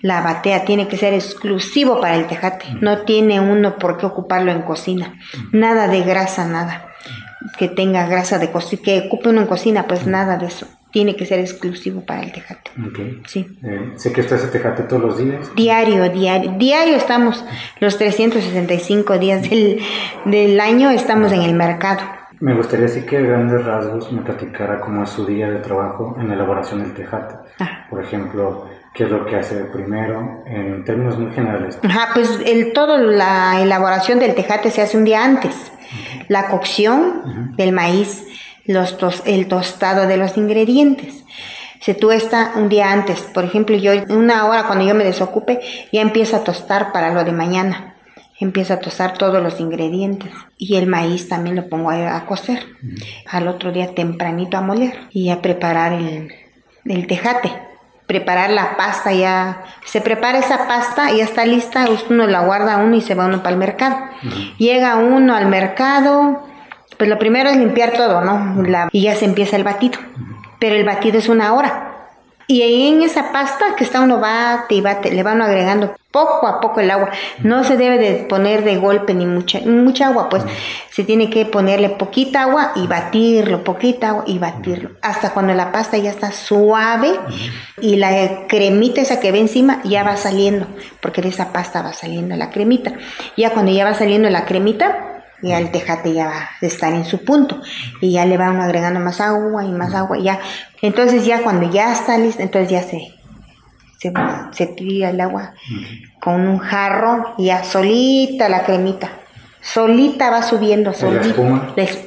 la 0.00 0.20
batea 0.20 0.64
tiene 0.64 0.88
que 0.88 0.96
ser 0.96 1.14
exclusivo 1.14 2.00
para 2.00 2.16
el 2.16 2.26
tejate. 2.26 2.66
No 2.80 3.02
tiene 3.02 3.38
uno 3.38 3.78
por 3.78 3.98
qué 3.98 4.06
ocuparlo 4.06 4.50
en 4.50 4.62
cocina. 4.62 5.14
Nada 5.52 5.86
de 5.86 6.02
grasa, 6.02 6.44
nada 6.44 6.88
que 7.56 7.68
tenga 7.68 8.06
grasa 8.06 8.38
de 8.38 8.50
cocina, 8.50 8.82
que 8.84 8.98
ocupe 9.06 9.28
uno 9.28 9.40
en 9.42 9.46
cocina, 9.46 9.86
pues 9.86 10.06
nada 10.06 10.36
de 10.36 10.46
eso. 10.46 10.66
Tiene 10.92 11.16
que 11.16 11.26
ser 11.26 11.40
exclusivo 11.40 12.02
para 12.02 12.22
el 12.22 12.32
tejate. 12.32 12.70
Sí. 13.26 13.58
Eh, 13.64 13.92
sé 13.96 14.12
que 14.12 14.20
usted 14.20 14.36
hace 14.36 14.48
tejate 14.48 14.82
todos 14.84 15.02
los 15.02 15.18
días. 15.18 15.50
Diario, 15.56 16.08
diario. 16.10 16.52
Diario 16.58 16.96
estamos, 16.96 17.44
los 17.80 17.96
365 17.98 19.18
días 19.18 19.48
del, 19.48 19.80
del 20.26 20.60
año 20.60 20.90
estamos 20.90 21.32
en 21.32 21.42
el 21.42 21.54
mercado. 21.54 22.02
Me 22.40 22.54
gustaría 22.54 22.86
así 22.86 23.02
que 23.02 23.18
a 23.18 23.20
grandes 23.20 23.64
rasgos 23.64 24.12
me 24.12 24.20
platicara 24.20 24.80
cómo 24.80 25.04
es 25.04 25.10
su 25.10 25.24
día 25.24 25.48
de 25.48 25.60
trabajo 25.60 26.16
en 26.18 26.28
la 26.28 26.34
elaboración 26.34 26.82
del 26.82 26.92
tejate. 26.92 27.36
Ah. 27.60 27.86
Por 27.88 28.02
ejemplo, 28.02 28.68
qué 28.92 29.04
es 29.04 29.10
lo 29.10 29.24
que 29.24 29.36
hace 29.36 29.64
primero, 29.66 30.42
en 30.46 30.84
términos 30.84 31.18
muy 31.18 31.32
generales. 31.32 31.78
Ajá, 31.82 32.08
pues 32.14 32.40
el, 32.44 32.72
todo 32.72 32.98
la 32.98 33.62
elaboración 33.62 34.18
del 34.18 34.34
tejate 34.34 34.70
se 34.70 34.82
hace 34.82 34.96
un 34.96 35.04
día 35.04 35.24
antes 35.24 35.72
la 36.28 36.48
cocción 36.48 37.54
del 37.56 37.72
maíz, 37.72 38.24
los 38.66 38.96
el 39.26 39.48
tostado 39.48 40.06
de 40.06 40.16
los 40.16 40.36
ingredientes. 40.36 41.24
Se 41.80 41.94
tuesta 41.94 42.52
un 42.54 42.68
día 42.68 42.92
antes, 42.92 43.22
por 43.34 43.44
ejemplo, 43.44 43.76
yo 43.76 43.92
una 44.08 44.46
hora 44.46 44.66
cuando 44.66 44.84
yo 44.86 44.94
me 44.94 45.04
desocupe, 45.04 45.60
ya 45.92 46.00
empiezo 46.00 46.36
a 46.36 46.44
tostar 46.44 46.92
para 46.92 47.12
lo 47.12 47.24
de 47.24 47.32
mañana. 47.32 47.96
Empiezo 48.38 48.74
a 48.74 48.80
tostar 48.80 49.18
todos 49.18 49.42
los 49.42 49.60
ingredientes 49.60 50.32
y 50.58 50.76
el 50.76 50.86
maíz 50.86 51.28
también 51.28 51.56
lo 51.56 51.68
pongo 51.68 51.90
a, 51.90 52.24
cocer. 52.26 52.66
Al 53.26 53.48
otro 53.48 53.72
día 53.72 53.94
tempranito 53.94 54.56
a 54.56 54.60
moler 54.60 55.08
y 55.10 55.30
a 55.30 55.40
preparar 55.40 55.92
el, 55.92 56.32
el 56.84 57.06
tejate 57.06 57.52
preparar 58.06 58.50
la 58.50 58.76
pasta 58.76 59.12
ya 59.12 59.62
se 59.84 60.00
prepara 60.00 60.38
esa 60.38 60.66
pasta 60.66 61.12
y 61.12 61.18
ya 61.18 61.24
está 61.24 61.46
lista 61.46 61.86
uno 62.10 62.26
la 62.26 62.40
guarda 62.40 62.78
uno 62.78 62.96
y 62.96 63.00
se 63.00 63.14
va 63.14 63.26
uno 63.26 63.38
para 63.38 63.54
el 63.54 63.58
mercado 63.58 63.96
llega 64.58 64.96
uno 64.96 65.34
al 65.34 65.46
mercado 65.46 66.46
pues 67.02 67.10
lo 67.10 67.18
primero 67.18 67.50
es 67.50 67.56
limpiar 67.56 67.94
todo 67.94 68.20
no 68.20 68.62
y 68.92 69.02
ya 69.02 69.16
se 69.16 69.24
empieza 69.24 69.56
el 69.56 69.64
batido 69.64 69.98
pero 70.60 70.76
el 70.76 70.84
batido 70.84 71.18
es 71.18 71.28
una 71.28 71.52
hora 71.52 71.92
y 72.46 72.62
ahí 72.62 72.88
en 72.88 73.02
esa 73.02 73.32
pasta 73.32 73.76
que 73.76 73.82
está 73.82 74.00
uno 74.00 74.20
bate 74.20 74.74
y 74.74 74.80
bate, 74.80 75.10
le 75.10 75.22
van 75.22 75.40
agregando 75.42 75.94
poco 76.10 76.46
a 76.46 76.60
poco 76.60 76.80
el 76.80 76.90
agua. 76.90 77.08
No 77.42 77.64
se 77.64 77.78
debe 77.78 77.96
de 77.98 78.24
poner 78.24 78.62
de 78.62 78.76
golpe 78.76 79.14
ni 79.14 79.24
mucha, 79.24 79.60
mucha 79.60 80.08
agua, 80.08 80.28
pues 80.28 80.42
se 80.90 81.04
tiene 81.04 81.30
que 81.30 81.46
ponerle 81.46 81.88
poquita 81.88 82.42
agua 82.42 82.72
y 82.74 82.86
batirlo, 82.86 83.64
poquita 83.64 84.10
agua 84.10 84.24
y 84.26 84.38
batirlo. 84.38 84.90
Hasta 85.00 85.30
cuando 85.30 85.54
la 85.54 85.72
pasta 85.72 85.96
ya 85.96 86.10
está 86.10 86.30
suave 86.30 87.18
y 87.80 87.96
la 87.96 88.46
cremita 88.48 89.00
esa 89.00 89.18
que 89.18 89.32
ve 89.32 89.40
encima 89.40 89.80
ya 89.84 90.02
va 90.02 90.16
saliendo, 90.16 90.66
porque 91.00 91.22
de 91.22 91.30
esa 91.30 91.52
pasta 91.52 91.80
va 91.80 91.94
saliendo 91.94 92.36
la 92.36 92.50
cremita. 92.50 92.92
Ya 93.36 93.50
cuando 93.50 93.72
ya 93.72 93.84
va 93.84 93.94
saliendo 93.94 94.28
la 94.28 94.44
cremita, 94.44 95.11
ya 95.42 95.58
el 95.58 95.70
tejate 95.70 96.12
ya 96.12 96.26
va 96.26 96.48
a 96.60 96.66
estar 96.66 96.92
en 96.92 97.04
su 97.04 97.24
punto. 97.24 97.60
Y 98.00 98.12
ya 98.12 98.26
le 98.26 98.36
van 98.36 98.60
agregando 98.60 99.00
más 99.00 99.20
agua 99.20 99.64
y 99.64 99.72
más 99.72 99.94
agua 99.94 100.18
ya. 100.18 100.40
Entonces 100.80 101.24
ya 101.24 101.42
cuando 101.42 101.70
ya 101.70 101.92
está 101.92 102.16
listo 102.18 102.42
entonces 102.42 102.70
ya 102.70 102.82
se 102.82 103.14
se, 103.98 104.12
se 104.50 104.66
tira 104.66 105.10
el 105.10 105.20
agua 105.20 105.54
con 106.20 106.40
un 106.40 106.58
jarro 106.58 107.34
y 107.38 107.46
ya 107.46 107.62
solita 107.62 108.48
la 108.48 108.64
cremita. 108.64 109.10
Solita 109.60 110.30
va 110.30 110.42
subiendo 110.42 110.92
solita. 110.92 111.34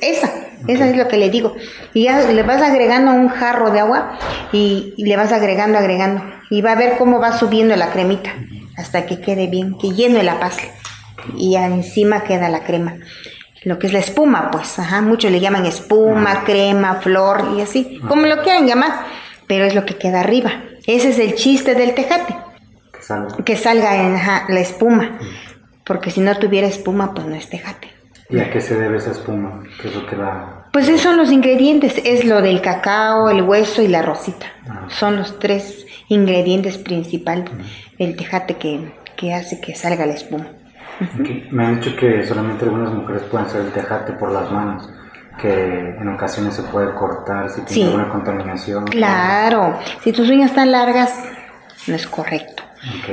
esa 0.01 0.29
esa 0.67 0.87
es 0.87 0.97
lo 0.97 1.07
que 1.07 1.17
le 1.17 1.29
digo. 1.29 1.55
Y 1.93 2.03
ya 2.03 2.21
le 2.21 2.43
vas 2.43 2.61
agregando 2.61 3.11
un 3.11 3.29
jarro 3.29 3.71
de 3.71 3.79
agua 3.79 4.17
y, 4.51 4.93
le 4.97 5.15
vas 5.15 5.31
agregando 5.31 5.77
agregando. 5.77 6.23
Y 6.49 6.61
va 6.61 6.73
a 6.73 6.75
ver 6.75 6.97
cómo 6.97 7.19
va 7.19 7.37
subiendo 7.37 7.75
la 7.75 7.91
cremita 7.91 8.31
hasta 8.77 9.05
que 9.05 9.21
quede 9.21 9.47
bien 9.47 9.77
que 9.77 9.91
lleno 9.91 10.21
la 10.21 10.39
pasta 10.39 10.63
y 11.37 11.55
encima 11.55 12.23
queda 12.23 12.49
la 12.49 12.63
crema. 12.63 12.97
lo 13.63 13.79
que 13.79 13.87
es 13.87 13.93
la 13.93 13.99
espuma, 13.99 14.51
pues, 14.51 14.77
ajá, 14.77 15.01
muchos 15.01 15.31
le 15.31 15.39
llaman 15.39 15.65
espuma, 15.65 16.43
crema, 16.43 16.95
flor 17.01 17.53
y 17.57 17.61
así, 17.61 17.99
como 18.07 18.27
lo 18.27 18.43
quieran 18.43 18.67
llamar, 18.67 18.91
pero 19.47 19.65
es 19.65 19.73
lo 19.73 19.85
que 19.87 19.95
queda 19.97 20.19
arriba. 20.19 20.51
Ese 20.85 21.09
es 21.09 21.17
el 21.19 21.33
chiste 21.33 21.73
del 21.73 21.95
tejate, 21.95 22.35
Que 22.93 23.01
salga. 23.01 23.35
que 23.43 23.55
salga 23.57 23.95
en 24.05 24.15
ajá, 24.15 24.45
la 24.49 24.59
espuma, 24.59 25.17
porque 25.83 26.11
si 26.11 26.21
no 26.21 26.37
tuviera 26.37 26.67
espuma, 26.67 27.13
pues 27.15 27.25
no 27.25 27.33
es 27.35 27.49
tejate. 27.49 27.89
¿Y 28.29 28.39
a 28.39 28.51
qué 28.51 28.61
se 28.61 28.75
debe 28.75 28.97
esa 28.97 29.11
espuma? 29.11 29.63
¿Qué 29.81 29.87
es 29.87 29.95
lo 29.95 30.05
que 30.05 30.15
la...? 30.15 30.67
Pues 30.71 30.87
esos 30.87 31.01
son 31.01 31.17
los 31.17 31.31
ingredientes, 31.31 31.99
es 32.03 32.23
lo 32.25 32.41
del 32.41 32.61
cacao, 32.61 33.29
el 33.29 33.41
hueso 33.43 33.81
y 33.81 33.87
la 33.87 34.01
rosita. 34.03 34.45
Ah. 34.69 34.87
Son 34.89 35.15
los 35.15 35.39
tres 35.39 35.85
ingredientes 36.07 36.77
principales 36.77 37.49
del 37.97 38.15
tejate 38.15 38.57
que, 38.57 38.93
que 39.15 39.33
hace 39.33 39.59
que 39.61 39.73
salga 39.73 40.05
la 40.05 40.13
espuma. 40.13 40.49
Me 41.51 41.65
han 41.65 41.79
dicho 41.79 41.95
que 41.95 42.25
solamente 42.25 42.65
algunas 42.65 42.91
mujeres 42.93 43.23
pueden 43.23 43.47
hacer 43.47 43.61
el 43.61 43.71
tejate 43.71 44.13
por 44.13 44.31
las 44.31 44.51
manos, 44.51 44.89
que 45.41 45.95
en 45.97 46.07
ocasiones 46.09 46.53
se 46.55 46.63
puede 46.63 46.93
cortar 46.93 47.49
si 47.49 47.61
tiene 47.61 47.73
Sí. 47.73 47.83
alguna 47.83 48.09
contaminación. 48.09 48.85
Claro, 48.85 49.77
si 50.03 50.11
tus 50.11 50.29
uñas 50.29 50.51
están 50.51 50.71
largas, 50.71 51.13
no 51.87 51.95
es 51.95 52.07
correcto. 52.07 52.63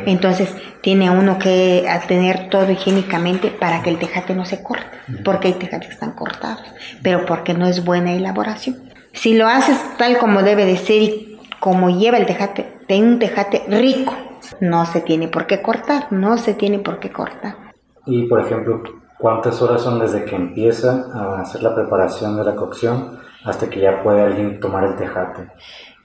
Entonces 0.07 0.55
tiene 0.83 1.09
uno 1.11 1.39
que 1.39 1.89
tener 2.07 2.51
todo 2.51 2.71
higiénicamente 2.71 3.49
para 3.49 3.83
que 3.83 3.91
el 3.91 3.99
tejate 3.99 4.35
no 4.35 4.45
se 4.45 4.63
corte, 4.63 4.85
porque 5.25 5.49
hay 5.49 5.55
tejates 5.55 5.89
que 5.89 5.95
están 5.95 6.13
cortados, 6.13 6.63
pero 7.03 7.25
porque 7.25 7.55
no 7.55 7.67
es 7.67 7.83
buena 7.85 8.13
elaboración. 8.13 8.77
Si 9.15 9.35
lo 9.35 9.49
haces 9.49 9.79
tal 9.97 10.19
como 10.19 10.43
debe 10.43 10.67
de 10.67 10.77
ser 10.77 11.03
y 11.03 11.39
como 11.59 11.91
lleva 11.91 12.19
el 12.19 12.27
tejate, 12.27 12.71
de 12.87 12.99
un 12.99 13.19
tejate 13.19 13.63
rico, 13.69 14.15
no 14.61 14.85
se 14.85 15.01
tiene 15.01 15.29
por 15.29 15.47
qué 15.47 15.63
cortar, 15.63 16.09
no 16.11 16.37
se 16.37 16.53
tiene 16.55 16.79
por 16.79 16.99
qué 16.99 17.11
cortar. 17.11 17.72
Y, 18.07 18.27
por 18.27 18.41
ejemplo, 18.41 18.83
¿cuántas 19.19 19.61
horas 19.63 19.83
son 19.83 19.99
desde 19.99 20.25
que 20.25 20.35
empieza 20.37 21.07
a 21.15 21.41
hacer 21.41 21.63
la 21.63 21.75
preparación 21.75 22.37
de 22.37 22.45
la 22.45 22.57
cocción 22.57 23.19
hasta 23.45 23.69
que 23.71 23.81
ya 23.81 24.03
puede 24.03 24.23
alguien 24.23 24.61
tomar 24.61 24.85
el 24.85 24.97
tejate? 24.97 25.49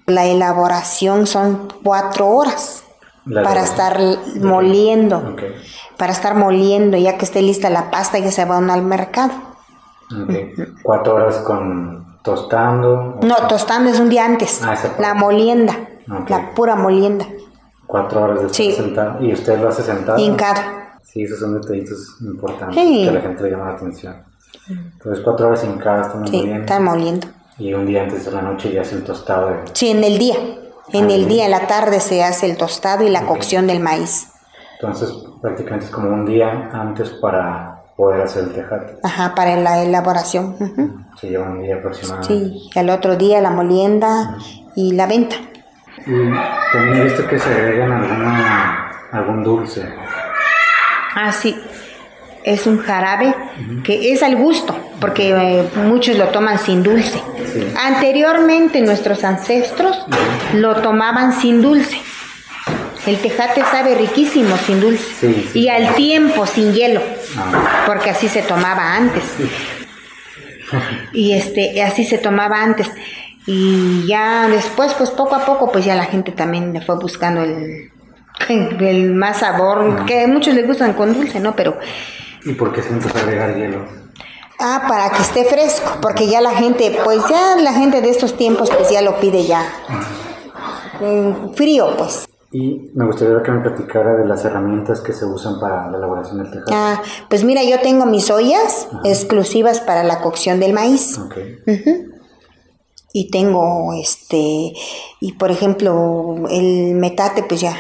La 0.06 0.26
elaboración 0.26 1.28
son 1.28 1.68
cuatro 1.84 2.28
horas 2.28 2.84
para 3.44 3.62
estar 3.64 4.00
moliendo. 4.40 5.36
Para 5.98 6.12
estar 6.14 6.36
moliendo, 6.36 6.98
ya 6.98 7.18
que 7.18 7.26
esté 7.26 7.42
lista 7.42 7.70
la 7.70 7.90
pasta, 7.92 8.20
ya 8.20 8.32
se 8.32 8.46
va 8.46 8.58
al 8.58 8.84
mercado. 8.84 9.34
¿Cuatro 10.84 11.16
horas 11.16 11.38
con 11.40 12.18
tostando? 12.22 13.20
No, 13.22 13.36
tostando 13.50 13.90
es 13.90 14.00
un 14.00 14.10
día 14.10 14.26
antes. 14.26 14.62
Ah, 14.64 14.76
la 15.00 15.14
molienda, 15.14 15.76
la 16.30 16.54
pura 16.54 16.76
molienda. 16.76 17.26
Cuatro 17.86 18.22
horas 18.24 18.40
de 18.42 18.46
estar 18.48 18.56
Sí. 18.56 18.72
sentado. 18.74 19.22
¿Y 19.24 19.34
usted 19.34 19.60
lo 19.60 19.70
hace 19.70 19.84
sentado? 19.84 20.18
Hincado. 20.18 20.62
Sí, 21.18 21.24
esos 21.24 21.40
son 21.40 21.60
detallitos 21.60 22.16
importantes 22.22 22.76
Sí. 22.78 23.04
que 23.06 23.10
a 23.10 23.14
la 23.14 23.22
gente 23.22 23.42
le 23.44 23.50
llama 23.50 23.66
la 23.66 23.72
atención. 23.74 24.16
Entonces, 24.70 25.24
cuatro 25.24 25.48
horas 25.48 25.62
sin 25.62 25.78
cada 25.80 26.02
están 26.04 26.28
Sí, 26.28 26.38
muy 26.38 26.46
bien. 26.46 26.62
está 26.62 26.80
moliendo. 26.80 27.28
Y 27.58 27.74
un 27.74 27.88
día 27.88 28.04
antes 28.04 28.26
de 28.26 28.32
la 28.32 28.44
noche 28.44 28.72
ya 28.72 28.82
hacen 28.82 29.04
tostado. 29.04 29.48
De... 29.50 29.56
Sí, 29.74 29.90
en 29.90 30.04
el 30.04 30.20
día. 30.20 30.36
En 30.94 31.06
Ah, 31.06 31.14
el 31.14 31.18
bien. 31.26 31.28
día, 31.30 31.46
en 31.46 31.52
la 31.52 31.66
tarde 31.66 32.00
se 32.02 32.24
hace 32.24 32.46
el 32.48 32.56
tostado 32.56 33.04
y 33.04 33.10
la 33.10 33.24
cocción 33.26 33.66
del 33.66 33.80
maíz. 33.80 34.28
Entonces, 34.80 35.12
prácticamente 35.42 35.86
es 35.88 35.92
como 35.92 36.10
un 36.10 36.24
día 36.28 36.70
antes 36.72 37.10
para 37.20 37.82
poder 37.96 38.22
hacer 38.22 38.44
el 38.44 38.54
tejate. 38.54 38.98
Ajá, 39.02 39.34
para 39.34 39.56
la 39.56 39.82
elaboración. 39.82 40.56
Se 41.20 41.30
lleva 41.32 41.50
un 41.50 41.64
día 41.64 41.78
aproximadamente. 41.78 42.28
Sí, 42.32 42.70
y 42.76 42.78
al 42.80 42.92
otro 42.92 43.16
día 43.16 43.42
la 43.42 43.50
molienda 43.50 44.38
y 44.76 44.92
la 44.94 45.08
venta. 45.08 45.36
Y 46.06 46.12
también 46.74 46.98
he 46.98 47.04
visto 47.06 47.26
que 47.28 47.40
se 47.40 47.50
agregan 47.52 47.92
alguna, 47.92 48.92
algún 49.14 49.44
dulce. 49.44 49.82
Ah, 51.20 51.32
sí. 51.32 51.58
Es 52.44 52.68
un 52.68 52.78
jarabe 52.78 53.34
que 53.84 54.14
es 54.14 54.22
al 54.22 54.36
gusto, 54.36 54.78
porque 55.02 55.32
eh, 55.32 55.64
muchos 55.84 56.16
lo 56.16 56.28
toman 56.28 56.60
sin 56.60 56.84
dulce. 56.84 57.20
Sí. 57.54 57.68
Anteriormente 57.76 58.82
nuestros 58.82 59.24
ancestros 59.24 60.06
lo 60.54 60.76
tomaban 60.76 61.34
sin 61.34 61.62
dulce. 61.62 62.00
El 63.08 63.18
tejate 63.18 63.64
sabe 63.64 63.96
riquísimo 63.96 64.56
sin 64.58 64.80
dulce. 64.80 65.06
Sí, 65.20 65.50
sí. 65.52 65.60
Y 65.60 65.70
al 65.70 65.96
tiempo 65.96 66.46
sin 66.46 66.74
hielo, 66.74 67.02
Ah, 67.36 67.84
porque 67.88 68.12
así 68.12 68.30
se 68.30 68.44
tomaba 68.44 68.96
antes. 68.96 69.24
Y 71.14 71.34
este, 71.34 71.82
así 71.82 72.06
se 72.06 72.18
tomaba 72.18 72.62
antes. 72.62 72.90
Y 73.46 74.06
ya 74.08 74.48
después, 74.50 74.94
pues 74.94 75.10
poco 75.10 75.36
a 75.36 75.46
poco, 75.46 75.72
pues 75.72 75.84
ya 75.84 75.96
la 75.96 76.06
gente 76.06 76.32
también 76.32 76.74
le 76.74 76.82
fue 76.82 76.98
buscando 76.98 77.44
el, 77.44 77.92
el 78.50 79.14
más 79.14 79.40
sabor, 79.40 80.06
que 80.06 80.24
a 80.24 80.28
muchos 80.28 80.54
les 80.54 80.66
gustan 80.66 80.94
con 80.94 81.14
dulce, 81.14 81.40
¿no? 81.40 81.56
Pero, 81.56 81.78
¿Y 82.46 82.54
por 82.54 82.72
qué 82.72 82.82
se 82.82 82.90
empezó 82.90 83.18
a 83.18 83.22
agregar 83.22 83.56
hielo? 83.56 83.86
ah, 84.60 84.86
para 84.88 85.12
que 85.12 85.22
esté 85.22 85.46
fresco, 85.46 85.98
porque 86.02 86.28
ya 86.28 86.42
la 86.42 86.52
gente, 86.52 86.98
pues 87.04 87.20
ya 87.30 87.56
la 87.58 87.74
gente 87.74 88.02
de 88.02 88.10
estos 88.10 88.36
tiempos, 88.38 88.70
pues 88.76 88.90
ya 88.90 89.02
lo 89.02 89.20
pide 89.20 89.46
ya 89.46 89.64
mm, 91.00 91.54
frío, 91.54 91.96
pues. 91.98 92.28
Y 92.52 92.92
me 92.96 93.06
gustaría 93.06 93.44
que 93.44 93.52
me 93.52 93.60
platicara 93.62 94.16
de 94.16 94.26
las 94.26 94.46
herramientas 94.46 95.02
que 95.02 95.12
se 95.12 95.26
usan 95.26 95.60
para 95.60 95.92
la 95.92 95.98
elaboración 95.98 96.38
del 96.38 96.50
tejate. 96.50 96.74
Ah, 96.74 97.02
pues 97.30 97.44
mira, 97.44 97.62
yo 97.64 97.80
tengo 97.82 98.06
mis 98.06 98.32
ollas 98.32 98.88
exclusivas 99.04 99.82
para 99.82 100.04
la 100.04 100.22
cocción 100.22 100.60
del 100.60 100.74
maíz. 100.74 101.20
Ok. 101.20 101.36
Y 103.14 103.32
tengo 103.32 103.94
este, 103.94 104.74
y 105.22 105.32
por 105.40 105.50
ejemplo, 105.52 106.36
el 106.50 106.94
metate, 106.96 107.44
pues 107.44 107.62
ya, 107.62 107.76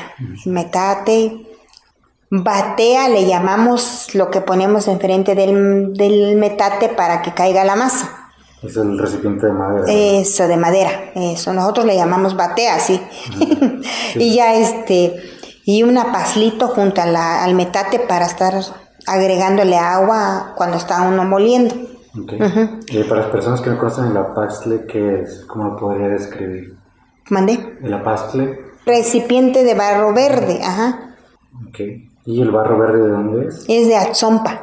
el 0.45 0.51
metate, 0.51 1.45
batea, 2.29 3.09
le 3.09 3.25
llamamos 3.25 4.13
lo 4.15 4.29
que 4.31 4.41
ponemos 4.41 4.87
enfrente 4.87 5.35
del, 5.35 5.93
del 5.93 6.35
metate 6.37 6.89
para 6.89 7.21
que 7.21 7.33
caiga 7.33 7.63
la 7.63 7.75
masa. 7.75 8.31
Es 8.63 8.75
el 8.77 8.97
recipiente 8.97 9.45
de 9.47 9.53
madera. 9.53 9.85
Eso, 9.91 10.47
de 10.47 10.57
madera, 10.57 11.11
eso, 11.15 11.53
nosotros 11.53 11.85
le 11.85 11.95
llamamos 11.95 12.35
batea, 12.35 12.79
sí. 12.79 12.99
y 14.15 14.35
ya 14.35 14.55
este, 14.55 15.15
y 15.65 15.83
un 15.83 15.95
paslito 16.11 16.69
junto 16.69 17.01
a 17.01 17.05
la- 17.05 17.43
al 17.43 17.53
metate 17.53 17.99
para 17.99 18.25
estar 18.25 18.55
agregándole 19.05 19.77
agua 19.77 20.53
cuando 20.57 20.77
está 20.77 21.01
uno 21.03 21.23
moliendo. 21.23 21.75
Ok. 22.21 22.34
Y 22.89 23.03
para 23.03 23.21
las 23.21 23.30
personas 23.32 23.62
que 23.62 23.69
no 23.69 23.77
conocen 23.77 24.06
el 24.08 24.17
apastle, 24.17 24.86
¿qué 24.88 25.21
es? 25.21 25.45
¿Cómo 25.47 25.65
lo 25.65 25.75
podría 25.77 26.08
describir? 26.10 26.75
¿Mandé? 27.30 27.77
El 27.82 27.93
apastle. 27.93 28.60
Recipiente 28.86 29.63
de 29.63 29.73
barro 29.75 30.13
verde, 30.13 30.60
ajá. 30.63 31.15
Ok. 31.67 31.80
¿Y 32.25 32.41
el 32.41 32.51
barro 32.51 32.77
verde 32.80 33.03
de 33.03 33.10
dónde 33.10 33.47
es? 33.47 33.65
Es 33.67 33.88
de 33.88 33.97
Atzompa. 33.97 34.62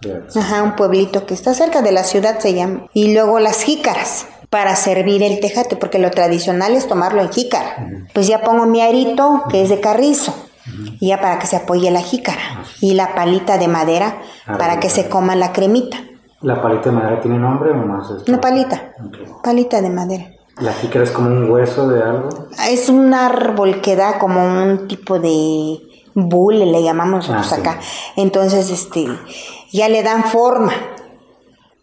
De 0.00 0.14
Atz- 0.26 0.36
Ajá, 0.36 0.62
un 0.62 0.76
pueblito 0.76 1.26
que 1.26 1.34
está 1.34 1.54
cerca 1.54 1.82
de 1.82 1.92
la 1.92 2.04
ciudad 2.04 2.38
se 2.38 2.54
llama. 2.54 2.86
Y 2.94 3.12
luego 3.14 3.38
las 3.38 3.62
jícaras 3.62 4.26
para 4.50 4.76
servir 4.76 5.22
el 5.22 5.40
tejate, 5.40 5.76
porque 5.76 5.98
lo 5.98 6.10
tradicional 6.10 6.72
es 6.74 6.86
tomarlo 6.88 7.20
en 7.22 7.30
jícara. 7.30 7.88
Pues 8.14 8.26
ya 8.26 8.42
pongo 8.42 8.66
mi 8.66 8.80
arito, 8.80 9.44
que 9.50 9.62
es 9.62 9.68
de 9.70 9.80
carrizo, 9.80 10.34
y 11.00 11.08
ya 11.08 11.20
para 11.20 11.38
que 11.38 11.46
se 11.46 11.56
apoye 11.56 11.90
la 11.90 12.00
jícara. 12.00 12.64
Y 12.80 12.94
la 12.94 13.14
palita 13.14 13.58
de 13.58 13.68
madera 13.68 14.18
para 14.58 14.78
que 14.80 14.88
se 14.90 15.08
coma 15.08 15.34
la 15.36 15.52
cremita. 15.52 15.98
¿La 16.42 16.60
palita 16.60 16.90
de 16.90 16.96
madera 16.96 17.20
tiene 17.20 17.38
nombre 17.38 17.70
o 17.70 17.76
no? 17.76 18.02
Es 18.02 18.28
Una 18.28 18.40
palita, 18.40 18.92
palita 19.42 19.80
de 19.80 19.90
madera. 19.90 20.24
¿La 20.60 20.72
jícara 20.72 21.04
es 21.04 21.10
como 21.10 21.28
un 21.28 21.50
hueso 21.50 21.88
de 21.88 22.02
algo? 22.02 22.28
Es 22.70 22.88
un 22.88 23.12
árbol 23.14 23.80
que 23.80 23.96
da 23.96 24.18
como 24.18 24.42
un 24.44 24.86
tipo 24.88 25.18
de 25.18 25.78
bule, 26.14 26.66
le 26.66 26.82
llamamos 26.82 27.28
Ah, 27.30 27.42
sí. 27.42 27.54
acá. 27.60 27.78
Entonces, 28.16 28.70
este, 28.70 29.06
ya 29.72 29.88
le 29.88 30.02
dan 30.02 30.24
forma. 30.24 30.72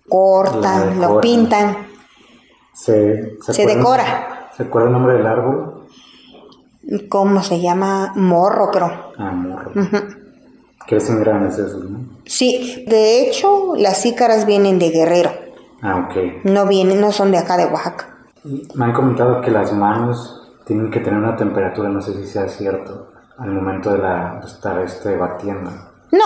Cortan, 0.10 1.00
lo 1.02 1.20
pintan. 1.22 1.88
Se, 2.74 3.38
Se 3.42 3.66
decora. 3.66 4.50
¿Se 4.58 4.64
acuerda 4.64 4.88
el 4.88 4.94
nombre 4.94 5.14
del 5.14 5.26
árbol? 5.28 5.88
¿Cómo 7.10 7.42
se 7.44 7.62
llama? 7.62 8.12
Morro, 8.16 8.70
creo. 8.72 9.14
Ah, 9.18 9.32
morro. 9.32 9.72
Crecen 10.88 11.20
grandes 11.20 11.58
esos, 11.58 11.90
¿no? 11.90 12.00
Sí, 12.26 12.86
de 12.88 13.22
hecho, 13.22 13.74
las 13.78 14.06
ícaras 14.06 14.46
vienen 14.46 14.80
de 14.80 14.90
Guerrero. 14.90 15.32
Ah, 15.82 16.08
ok. 16.08 16.46
No 16.46 16.66
vienen, 16.68 17.02
no 17.02 17.12
son 17.12 17.32
de 17.32 17.38
acá 17.38 17.58
de 17.58 17.66
Oaxaca. 17.66 18.10
Me 18.76 18.86
han 18.86 18.94
comentado 18.94 19.42
que 19.42 19.52
las 19.52 19.74
manos 19.74 20.42
tienen 20.66 20.92
que 20.92 21.00
tener 21.00 21.20
una 21.20 21.36
temperatura, 21.36 21.90
no 21.90 22.02
sé 22.02 22.14
si 22.14 22.26
sea 22.28 22.48
cierto, 22.48 23.12
al 23.38 23.52
momento 23.52 23.92
de, 23.92 24.00
la, 24.00 24.40
de 24.42 24.48
estar 24.48 24.80
este, 24.80 25.16
batiendo. 25.16 25.72
No, 26.12 26.26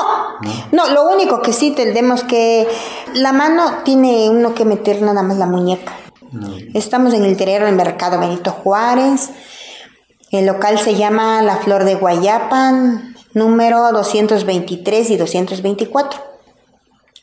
no, 0.74 0.90
lo 0.94 1.10
único 1.10 1.42
que 1.42 1.54
sí 1.54 1.72
tenemos 1.72 2.24
que 2.24 2.68
la 3.14 3.32
mano 3.32 3.64
tiene 3.86 4.30
uno 4.30 4.54
que 4.54 4.66
meter 4.66 5.02
nada 5.02 5.24
más 5.24 5.38
la 5.38 5.46
muñeca. 5.46 5.94
Mm, 6.32 6.76
Estamos 6.76 7.14
en 7.14 7.24
el 7.24 7.30
interior 7.30 7.64
del 7.64 7.76
mercado 7.76 8.20
Benito 8.20 8.52
Juárez. 8.52 9.32
El 10.30 10.46
local 10.46 10.78
se 10.78 10.96
llama 10.96 11.42
La 11.42 11.56
Flor 11.58 11.86
de 11.86 11.96
Guayapan, 11.96 13.16
número 13.34 13.92
223 13.92 15.10
y 15.12 15.18
224. 15.18 16.20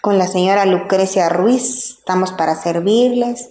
Con 0.02 0.18
la 0.18 0.26
señora 0.26 0.66
Lucrecia 0.66 1.28
Ruiz, 1.28 1.96
estamos 1.98 2.32
para 2.32 2.54
servirles. 2.56 3.50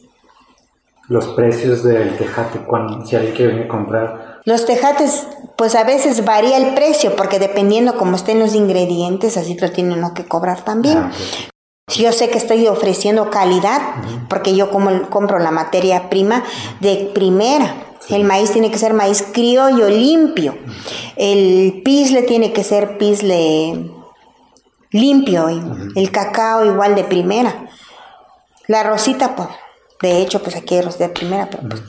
Los 1.09 1.27
precios 1.29 1.83
del 1.83 2.15
tejate, 2.17 2.59
cuando, 2.59 3.05
si 3.05 3.15
alguien 3.15 3.35
quiere 3.35 3.51
venir 3.53 3.65
a 3.65 3.69
comprar, 3.69 4.41
Los 4.45 4.65
tejates, 4.65 5.27
pues 5.57 5.75
a 5.75 5.83
veces 5.83 6.25
varía 6.25 6.57
el 6.57 6.73
precio, 6.73 7.15
porque 7.15 7.39
dependiendo 7.39 7.97
cómo 7.97 8.15
estén 8.15 8.39
los 8.39 8.55
ingredientes, 8.55 9.37
así 9.37 9.57
lo 9.57 9.71
tiene 9.71 9.95
uno 9.95 10.13
que 10.13 10.25
cobrar 10.25 10.63
también. 10.63 10.97
ah, 10.97 11.11
ok. 11.11 11.53
Yo 11.89 12.13
sé 12.13 12.29
que 12.29 12.37
estoy 12.37 12.65
ofreciendo 12.67 13.29
calidad 13.29 13.81
porque 14.29 14.55
yo 14.55 14.71
como, 14.71 15.09
compro 15.09 15.37
la 15.39 15.51
materia 15.51 16.09
prima 16.09 16.43
de 16.79 17.11
primera. 17.13 17.75
El 18.09 18.23
maíz 18.25 18.51
tiene 18.51 18.69
que 18.71 18.77
ser 18.77 18.93
maíz 18.93 19.23
criollo, 19.31 19.89
limpio. 19.89 20.57
El 21.15 21.81
pisle 21.83 22.23
tiene 22.23 22.51
que 22.53 22.63
ser 22.63 22.97
pisle 22.97 23.89
limpio. 24.91 25.47
El 25.95 26.11
cacao 26.11 26.65
igual 26.65 26.95
de 26.95 27.03
primera. 27.03 27.67
La 28.67 28.83
rosita, 28.83 29.35
pues, 29.35 29.49
de 30.01 30.21
hecho, 30.21 30.41
pues 30.41 30.55
aquí 30.55 30.75
hay 30.75 30.81
rosita 30.81 31.07
de 31.07 31.13
primera, 31.13 31.49
pero 31.49 31.69
pues... 31.69 31.81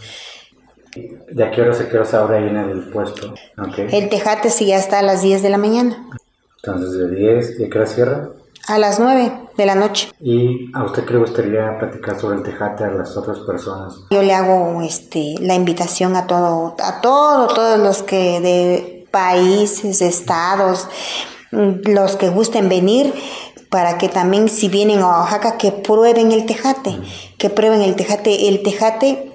¿De 1.31 1.42
a 1.42 1.50
qué 1.50 1.62
hora 1.62 1.74
se 1.74 1.88
qué 1.88 1.96
hora 1.96 2.05
se 2.05 2.16
abre 2.16 2.38
ahí 2.38 2.48
en 2.48 2.57
el 2.57 2.88
puesto? 2.90 3.35
El 3.77 4.09
tejate 4.09 4.48
sí 4.50 4.66
ya 4.66 4.77
está 4.77 5.00
a 5.00 5.03
las 5.03 5.22
10 5.22 5.42
de 5.42 5.48
la 5.50 5.59
mañana. 5.59 6.09
Entonces, 6.62 6.96
de 6.96 7.11
10, 7.11 7.61
¿y 7.61 7.64
a 7.64 7.68
qué 7.68 7.79
hora 7.79 7.87
cierra? 7.87 8.31
A 8.66 8.79
las 8.79 8.98
9 8.98 9.33
de 9.57 9.66
la 9.66 9.74
noche. 9.74 10.11
¿Y 10.20 10.70
a 10.74 10.85
usted 10.85 11.05
qué 11.05 11.12
le 11.12 11.18
gustaría 11.18 11.79
platicar 11.79 12.18
sobre 12.18 12.38
el 12.38 12.42
tejate 12.42 12.85
a 12.85 12.90
las 12.90 13.14
otras 13.16 13.40
personas? 13.40 13.94
Yo 14.11 14.22
le 14.22 14.33
hago 14.33 14.81
este, 14.83 15.35
la 15.40 15.55
invitación 15.55 16.16
a 16.16 16.27
todo, 16.27 16.74
a 16.83 17.00
todo, 17.03 17.48
todos 17.48 17.79
los 17.79 18.03
que 18.03 18.40
de 18.40 19.07
países, 19.11 20.00
estados, 20.00 20.88
los 21.50 22.16
que 22.16 22.31
gusten 22.31 22.68
venir, 22.70 23.12
para 23.68 23.98
que 23.98 24.09
también 24.09 24.48
si 24.48 24.68
vienen 24.68 25.00
a 25.00 25.09
Oaxaca 25.09 25.59
que 25.59 25.70
prueben 25.70 26.33
el 26.33 26.46
tejate, 26.46 26.98
que 27.38 27.50
prueben 27.50 27.83
el 27.83 27.96
tejate. 27.96 28.48
El 28.48 28.62
tejate 28.62 29.33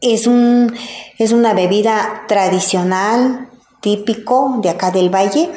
es, 0.00 0.26
un, 0.26 0.74
es 1.18 1.32
una 1.32 1.52
bebida 1.52 2.22
tradicional, 2.28 3.50
típico 3.80 4.58
de 4.62 4.70
acá 4.70 4.90
del 4.90 5.14
valle 5.14 5.50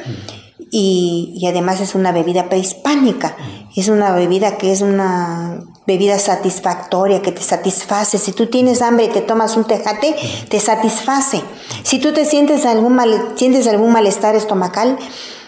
y, 0.72 1.46
además 1.48 1.82
es 1.82 1.96
una 1.96 2.12
bebida 2.12 2.50
prehispánica. 2.50 3.36
Es 3.76 3.88
una 3.88 4.12
bebida 4.14 4.58
que 4.58 4.72
es 4.72 4.82
una 4.82 5.62
bebida 5.86 6.20
satisfactoria, 6.20 7.22
que 7.22 7.32
te 7.32 7.42
satisface. 7.42 8.18
Si 8.18 8.32
tú 8.32 8.48
tienes 8.48 8.82
hambre 8.82 9.06
y 9.06 9.10
te 9.10 9.22
tomas 9.22 9.58
un 9.58 9.66
tejate, 9.66 10.16
te 10.50 10.60
satisface. 10.60 11.42
Si 11.84 12.00
tú 12.00 12.14
te 12.14 12.26
sientes 12.26 12.66
algún, 12.66 12.96
mal, 12.96 13.34
sientes 13.36 13.68
algún 13.68 13.92
malestar 13.92 14.36
estomacal, 14.36 14.98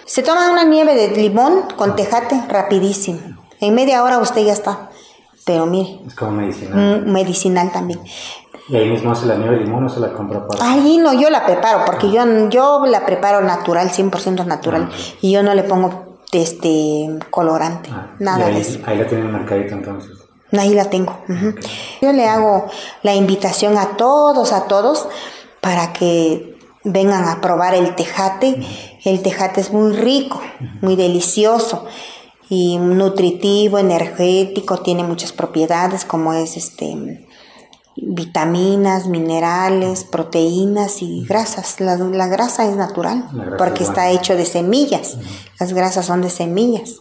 se 0.06 0.24
toma 0.24 0.52
una 0.52 0.64
nieve 0.64 0.96
de 0.96 1.10
limón 1.10 1.64
con 1.76 1.96
tejate 1.96 2.44
rapidísimo. 2.48 3.20
En 3.60 3.76
media 3.76 4.04
hora 4.04 4.20
usted 4.20 4.44
ya 4.44 4.54
está. 4.54 4.90
Pero 5.45 5.65
mire. 5.65 5.99
Es 6.08 6.15
como 6.15 6.32
medicinal. 6.32 7.04
Mm, 7.06 7.12
medicinal 7.12 7.71
también. 7.71 7.99
¿Y 8.69 8.75
ahí 8.75 8.89
mismo 8.89 9.12
hace 9.12 9.25
la 9.25 9.36
nieve 9.36 9.58
de 9.58 9.65
limón 9.65 9.86
o 9.86 9.89
se 9.89 9.99
la 9.99 10.13
compra 10.13 10.47
para...? 10.47 10.71
Ahí 10.71 10.97
no, 10.97 11.13
yo 11.13 11.30
la 11.30 11.45
preparo, 11.45 11.84
porque 11.86 12.12
yo, 12.12 12.23
yo 12.49 12.86
la 12.86 13.06
preparo 13.06 13.41
natural, 13.41 13.89
100% 13.89 14.45
natural. 14.45 14.89
Ah, 14.91 14.95
y 15.19 15.32
yo 15.32 15.43
no 15.43 15.54
le 15.54 15.63
pongo 15.63 16.19
este 16.32 17.10
colorante, 17.30 17.89
ah, 17.91 18.12
nada 18.19 18.45
ahí, 18.45 18.54
de 18.56 18.62
eso. 18.62 18.80
Ahí 18.86 18.97
la 18.97 19.08
tienen 19.08 19.32
mercadito 19.32 19.73
entonces. 19.73 20.12
Ahí 20.58 20.73
la 20.73 20.86
tengo. 20.86 21.17
Yo 22.01 22.13
le 22.13 22.27
hago 22.27 22.67
la 23.04 23.15
invitación 23.15 23.77
a 23.77 23.97
todos, 23.97 24.51
a 24.51 24.65
todos, 24.67 25.08
para 25.62 25.93
que 25.93 26.58
vengan 26.84 27.27
a 27.27 27.41
probar 27.41 27.73
el 27.73 27.95
tejate. 27.95 28.62
El 29.04 29.21
tejate 29.21 29.62
es 29.62 29.71
muy 29.71 29.93
rico, 29.93 30.41
muy 30.82 30.95
delicioso 30.95 31.88
y 32.54 32.78
nutritivo, 32.78 33.80
energético, 33.80 34.80
tiene 34.80 35.06
muchas 35.06 35.32
propiedades 35.32 36.04
como 36.04 36.34
es 36.34 36.58
este 36.58 37.26
vitaminas, 37.96 39.08
minerales, 39.08 40.04
proteínas 40.04 41.02
y 41.02 41.26
grasas. 41.26 41.80
La, 41.80 41.96
grasa 42.28 42.68
es 42.68 42.76
natural 42.76 43.26
porque 43.58 43.86
está 43.86 44.10
hecho 44.10 44.36
de 44.36 44.46
semillas. 44.46 45.18
Las 45.62 45.72
grasas 45.72 46.06
son 46.06 46.22
de 46.22 46.30
semillas. 46.30 46.98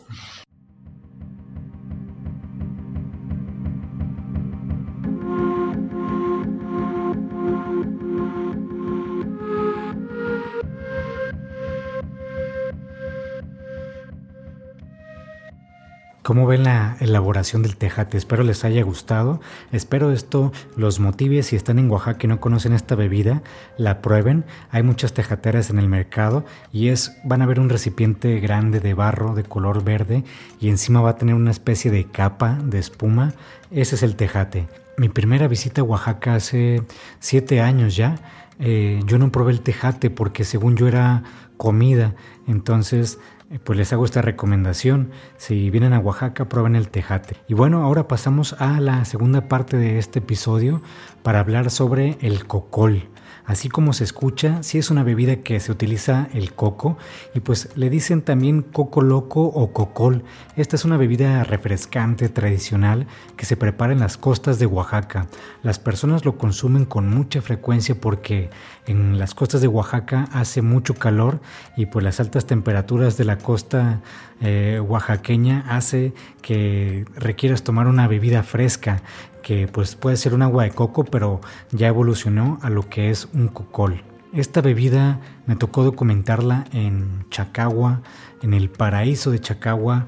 ¿Cómo 16.31 16.47
ven 16.47 16.63
la 16.63 16.97
elaboración 17.01 17.65
del 17.65 17.77
tejate? 17.77 18.17
Espero 18.17 18.45
les 18.45 18.63
haya 18.65 18.85
gustado. 18.85 19.41
Espero 19.73 20.13
esto 20.13 20.53
los 20.77 21.01
motive 21.01 21.43
si 21.43 21.57
están 21.57 21.81
en 21.81 21.91
Oaxaca 21.91 22.21
y 22.23 22.29
no 22.29 22.39
conocen 22.41 22.73
esta 22.73 22.95
bebida, 22.95 23.43
la 23.77 24.01
prueben. 24.01 24.45
Hay 24.71 24.85
muchas 24.85 25.13
tejateras 25.13 25.71
en 25.71 25.81
el 25.81 25.89
mercado 25.89 26.45
y 26.73 26.87
es 26.91 27.19
van 27.25 27.43
a 27.43 27.47
ver 27.47 27.59
un 27.59 27.69
recipiente 27.69 28.39
grande 28.39 28.79
de 28.79 28.95
barro 28.95 29.35
de 29.35 29.43
color 29.43 29.83
verde 29.83 30.23
y 30.61 30.69
encima 30.69 31.01
va 31.01 31.11
a 31.11 31.17
tener 31.17 31.35
una 31.35 31.51
especie 31.51 31.91
de 31.91 32.05
capa 32.05 32.61
de 32.63 32.79
espuma. 32.79 33.35
Ese 33.73 33.97
es 33.97 34.05
el 34.05 34.15
tejate. 34.15 34.69
Mi 34.97 35.09
primera 35.09 35.49
visita 35.49 35.81
a 35.81 35.85
Oaxaca 35.85 36.37
hace 36.37 36.85
siete 37.19 37.61
años 37.61 37.97
ya. 37.97 38.21
Eh, 38.61 39.01
yo 39.05 39.19
no 39.19 39.33
probé 39.33 39.51
el 39.51 39.63
tejate 39.63 40.11
porque 40.11 40.45
según 40.45 40.77
yo 40.77 40.87
era 40.87 41.25
comida. 41.57 42.15
Entonces 42.47 43.19
pues 43.59 43.77
les 43.77 43.93
hago 43.93 44.05
esta 44.05 44.23
recomendación. 44.23 45.11
Si 45.37 45.71
vienen 45.71 45.93
a 45.93 45.99
Oaxaca, 45.99 46.49
prueben 46.49 46.77
el 46.77 46.89
tejate. 46.89 47.37
Y 47.49 47.55
bueno, 47.55 47.83
ahora 47.83 48.07
pasamos 48.09 48.55
a 48.61 48.81
la 48.81 49.05
segunda 49.05 49.49
parte 49.49 49.77
de 49.77 49.99
este 49.99 50.21
episodio 50.21 50.83
para 51.23 51.41
hablar 51.41 51.71
sobre 51.71 52.17
el 52.21 52.47
cocol. 52.47 53.10
Así 53.47 53.69
como 53.69 53.93
se 53.93 54.05
escucha, 54.05 54.63
sí 54.63 54.79
es 54.79 54.91
una 54.91 55.03
bebida 55.03 55.37
que 55.37 55.59
se 55.61 55.73
utiliza 55.73 56.29
el 56.33 56.53
coco 56.53 56.99
y 57.35 57.41
pues 57.41 57.69
le 57.77 57.91
dicen 57.91 58.23
también 58.23 58.63
coco 58.63 59.01
loco 59.03 59.43
o 59.43 59.73
cocol. 59.73 60.25
Esta 60.57 60.77
es 60.77 60.85
una 60.85 60.97
bebida 60.97 61.43
refrescante 61.45 62.29
tradicional 62.29 63.07
que 63.37 63.47
se 63.47 63.57
prepara 63.57 63.93
en 63.93 64.01
las 64.01 64.17
costas 64.17 64.59
de 64.59 64.67
Oaxaca. 64.67 65.27
Las 65.63 65.79
personas 65.79 66.25
lo 66.25 66.39
consumen 66.39 66.85
con 66.85 67.09
mucha 67.09 67.43
frecuencia 67.43 67.95
porque 67.95 68.51
en 68.87 69.19
las 69.19 69.35
costas 69.35 69.61
de 69.61 69.69
Oaxaca 69.69 70.29
hace 70.33 70.63
mucho 70.63 70.95
calor 70.95 71.41
y 71.77 71.87
pues 71.87 72.05
las 72.05 72.21
altas 72.21 72.47
temperaturas 72.47 73.17
de 73.17 73.25
la 73.25 73.39
costa 73.39 74.01
eh, 74.43 74.81
oaxaqueña 74.81 75.67
hace 75.69 76.15
que 76.41 77.05
requieras 77.15 77.63
tomar 77.63 77.87
una 77.89 78.09
bebida 78.09 78.43
fresca 78.43 79.03
que 79.43 79.69
pues 79.69 79.97
puede 79.97 80.17
ser 80.17 80.35
un 80.35 80.43
agua 80.43 80.65
de 80.65 80.71
coco, 80.71 81.05
pero 81.05 81.41
ya 81.73 81.89
evolucionó 81.89 82.59
a 82.63 82.71
lo 82.71 82.89
que 82.89 83.11
es 83.11 83.29
un 83.33 83.49
cocol. 83.49 84.03
Esta 84.33 84.61
bebida 84.61 85.21
me 85.47 85.57
tocó 85.57 85.83
documentarla 85.83 86.65
en 86.73 87.25
Chacagua, 87.31 88.03
en 88.43 88.55
el 88.55 88.71
paraíso 88.71 89.31
de 89.31 89.41
Chacagua. 89.41 90.07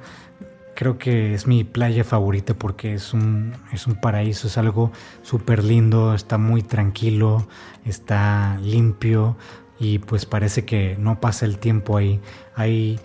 Creo 0.75 0.97
que 0.97 1.35
es 1.35 1.47
mi 1.47 1.65
playa 1.65 2.05
favorita 2.05 2.55
porque 2.55 2.95
es 2.95 3.13
un, 3.13 3.53
es 3.73 3.87
un 3.87 3.97
paraíso, 3.97 4.47
es 4.47 4.57
algo 4.59 4.93
súper 5.23 5.65
lindo, 5.65 6.15
está 6.15 6.39
muy 6.39 6.63
tranquilo, 6.63 7.47
está 7.85 8.59
limpio 8.63 9.37
y 9.79 9.99
pues 9.99 10.25
parece 10.25 10.65
que 10.65 10.97
no 10.99 11.21
pasa 11.21 11.45
el 11.45 11.59
tiempo 11.59 11.97
ahí. 11.97 12.21
Hay 12.55 13.01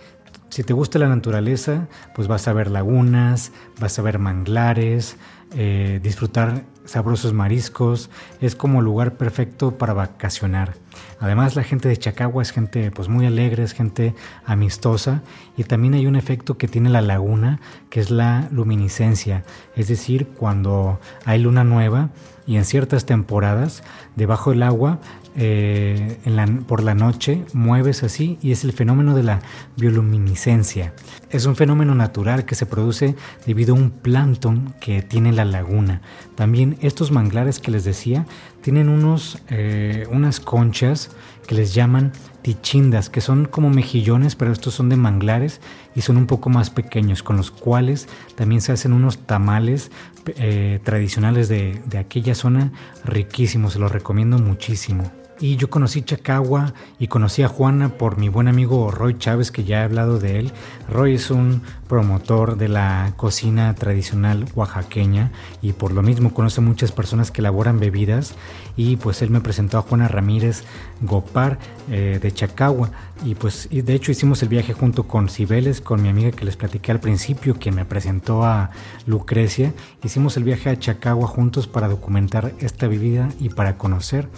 si 0.50 0.64
te 0.64 0.72
gusta 0.72 0.98
la 0.98 1.08
naturaleza, 1.08 1.88
pues 2.14 2.26
vas 2.26 2.48
a 2.48 2.52
ver 2.52 2.70
lagunas, 2.70 3.52
vas 3.80 3.98
a 3.98 4.02
ver 4.02 4.18
manglares, 4.18 5.16
eh, 5.54 6.00
disfrutar 6.02 6.64
sabrosos 6.84 7.32
mariscos, 7.32 8.10
es 8.40 8.54
como 8.54 8.82
lugar 8.82 9.16
perfecto 9.16 9.76
para 9.76 9.92
vacacionar. 9.92 10.74
Además 11.20 11.56
la 11.56 11.62
gente 11.62 11.88
de 11.88 11.96
Chacagua 11.96 12.42
es 12.42 12.50
gente 12.50 12.90
pues 12.90 13.08
muy 13.08 13.26
alegre, 13.26 13.62
es 13.62 13.72
gente 13.72 14.14
amistosa 14.44 15.22
y 15.56 15.64
también 15.64 15.94
hay 15.94 16.06
un 16.06 16.16
efecto 16.16 16.56
que 16.56 16.68
tiene 16.68 16.88
la 16.88 17.02
laguna 17.02 17.60
que 17.90 18.00
es 18.00 18.10
la 18.10 18.48
luminiscencia, 18.50 19.44
es 19.76 19.88
decir, 19.88 20.28
cuando 20.28 20.98
hay 21.24 21.38
luna 21.40 21.64
nueva 21.64 22.10
y 22.46 22.56
en 22.56 22.64
ciertas 22.64 23.04
temporadas 23.04 23.82
debajo 24.16 24.50
del 24.50 24.62
agua 24.62 24.98
eh, 25.40 26.18
por 26.66 26.82
la 26.82 26.94
noche 26.94 27.44
mueves 27.52 28.02
así 28.02 28.38
y 28.42 28.50
es 28.50 28.64
el 28.64 28.72
fenómeno 28.72 29.14
de 29.14 29.22
la 29.22 29.40
bioluminiscencia. 29.76 30.92
Es 31.30 31.46
un 31.46 31.54
fenómeno 31.54 31.94
natural 31.94 32.44
que 32.44 32.56
se 32.56 32.66
produce 32.66 33.14
debido 33.46 33.74
a 33.74 33.78
un 33.78 33.90
plancton 33.90 34.74
que 34.80 35.00
tiene 35.00 35.32
la 35.32 35.44
laguna. 35.44 36.02
También 36.34 36.76
estos 36.80 37.12
manglares 37.12 37.60
que 37.60 37.70
les 37.70 37.84
decía 37.84 38.26
tienen 38.62 38.88
unos, 38.88 39.40
eh, 39.48 40.08
unas 40.10 40.40
conchas 40.40 41.10
que 41.46 41.54
les 41.54 41.72
llaman 41.72 42.12
tichindas, 42.42 43.08
que 43.08 43.20
son 43.20 43.46
como 43.46 43.70
mejillones, 43.70 44.34
pero 44.34 44.52
estos 44.52 44.74
son 44.74 44.88
de 44.88 44.96
manglares 44.96 45.60
y 45.94 46.00
son 46.00 46.16
un 46.16 46.26
poco 46.26 46.50
más 46.50 46.70
pequeños, 46.70 47.22
con 47.22 47.36
los 47.36 47.50
cuales 47.52 48.08
también 48.34 48.60
se 48.60 48.72
hacen 48.72 48.92
unos 48.92 49.18
tamales 49.18 49.92
eh, 50.26 50.80
tradicionales 50.82 51.48
de, 51.48 51.80
de 51.86 51.98
aquella 51.98 52.34
zona 52.34 52.72
riquísimos, 53.04 53.74
se 53.74 53.78
los 53.78 53.92
recomiendo 53.92 54.38
muchísimo. 54.38 55.10
Y 55.40 55.56
yo 55.56 55.70
conocí 55.70 56.02
Chacagua 56.02 56.74
y 56.98 57.06
conocí 57.06 57.42
a 57.44 57.48
Juana 57.48 57.90
por 57.90 58.18
mi 58.18 58.28
buen 58.28 58.48
amigo 58.48 58.90
Roy 58.90 59.18
Chávez, 59.18 59.52
que 59.52 59.62
ya 59.62 59.80
he 59.80 59.84
hablado 59.84 60.18
de 60.18 60.40
él. 60.40 60.52
Roy 60.88 61.14
es 61.14 61.30
un 61.30 61.62
promotor 61.88 62.56
de 62.56 62.68
la 62.68 63.12
cocina 63.16 63.72
tradicional 63.76 64.46
oaxaqueña 64.56 65.30
y 65.62 65.74
por 65.74 65.92
lo 65.92 66.02
mismo 66.02 66.34
conoce 66.34 66.60
muchas 66.60 66.90
personas 66.90 67.30
que 67.30 67.40
elaboran 67.40 67.78
bebidas. 67.78 68.34
Y 68.78 68.96
pues 68.96 69.22
él 69.22 69.30
me 69.30 69.40
presentó 69.40 69.76
a 69.76 69.82
Juana 69.82 70.06
Ramírez 70.06 70.62
Gopar 71.02 71.58
eh, 71.90 72.20
de 72.22 72.32
Chacagua. 72.32 72.92
Y 73.24 73.34
pues 73.34 73.68
de 73.70 73.92
hecho 73.92 74.12
hicimos 74.12 74.40
el 74.44 74.48
viaje 74.48 74.72
junto 74.72 75.08
con 75.08 75.28
Cibeles, 75.28 75.80
con 75.80 76.00
mi 76.00 76.08
amiga 76.08 76.30
que 76.30 76.44
les 76.44 76.56
platiqué 76.56 76.92
al 76.92 77.00
principio, 77.00 77.56
quien 77.58 77.74
me 77.74 77.84
presentó 77.84 78.44
a 78.44 78.70
Lucrecia. 79.04 79.74
Hicimos 80.04 80.36
el 80.36 80.44
viaje 80.44 80.70
a 80.70 80.78
Chacagua 80.78 81.26
juntos 81.26 81.66
para 81.66 81.88
documentar 81.88 82.54
esta 82.60 82.86
bebida 82.86 83.28
y 83.40 83.48
para 83.48 83.76
conocer. 83.76 84.28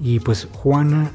Y 0.00 0.20
pues 0.20 0.48
Juana 0.50 1.10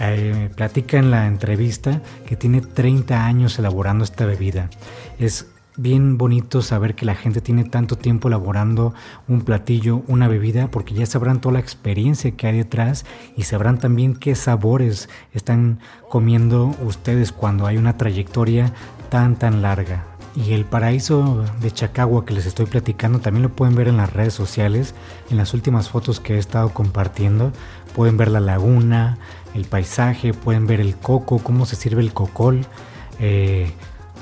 eh, 0.00 0.48
platica 0.56 0.96
en 0.98 1.10
la 1.10 1.26
entrevista 1.26 2.00
que 2.26 2.34
tiene 2.34 2.62
30 2.62 3.26
años 3.26 3.58
elaborando 3.58 4.04
esta 4.04 4.24
bebida. 4.24 4.70
Es 5.18 5.51
bien 5.76 6.18
bonito 6.18 6.62
saber 6.62 6.94
que 6.94 7.06
la 7.06 7.14
gente 7.14 7.40
tiene 7.40 7.64
tanto 7.64 7.96
tiempo 7.96 8.28
elaborando 8.28 8.94
un 9.28 9.42
platillo, 9.42 10.02
una 10.06 10.28
bebida, 10.28 10.70
porque 10.70 10.94
ya 10.94 11.06
sabrán 11.06 11.40
toda 11.40 11.54
la 11.54 11.60
experiencia 11.60 12.30
que 12.32 12.46
hay 12.46 12.56
detrás 12.58 13.04
y 13.36 13.44
sabrán 13.44 13.78
también 13.78 14.14
qué 14.14 14.34
sabores 14.34 15.08
están 15.32 15.80
comiendo 16.08 16.74
ustedes 16.84 17.32
cuando 17.32 17.66
hay 17.66 17.76
una 17.76 17.96
trayectoria 17.96 18.72
tan 19.08 19.36
tan 19.36 19.62
larga. 19.62 20.04
Y 20.34 20.54
el 20.54 20.64
paraíso 20.64 21.44
de 21.60 21.70
Chacagua 21.70 22.24
que 22.24 22.32
les 22.32 22.46
estoy 22.46 22.64
platicando 22.64 23.18
también 23.18 23.42
lo 23.42 23.50
pueden 23.50 23.74
ver 23.74 23.88
en 23.88 23.98
las 23.98 24.12
redes 24.12 24.32
sociales, 24.32 24.94
en 25.30 25.36
las 25.36 25.52
últimas 25.52 25.90
fotos 25.90 26.20
que 26.20 26.36
he 26.36 26.38
estado 26.38 26.70
compartiendo. 26.70 27.52
Pueden 27.94 28.16
ver 28.16 28.30
la 28.30 28.40
laguna, 28.40 29.18
el 29.54 29.66
paisaje, 29.66 30.32
pueden 30.32 30.66
ver 30.66 30.80
el 30.80 30.96
coco, 30.96 31.38
cómo 31.38 31.66
se 31.66 31.76
sirve 31.76 32.00
el 32.00 32.14
cocol. 32.14 32.64
Eh, 33.20 33.70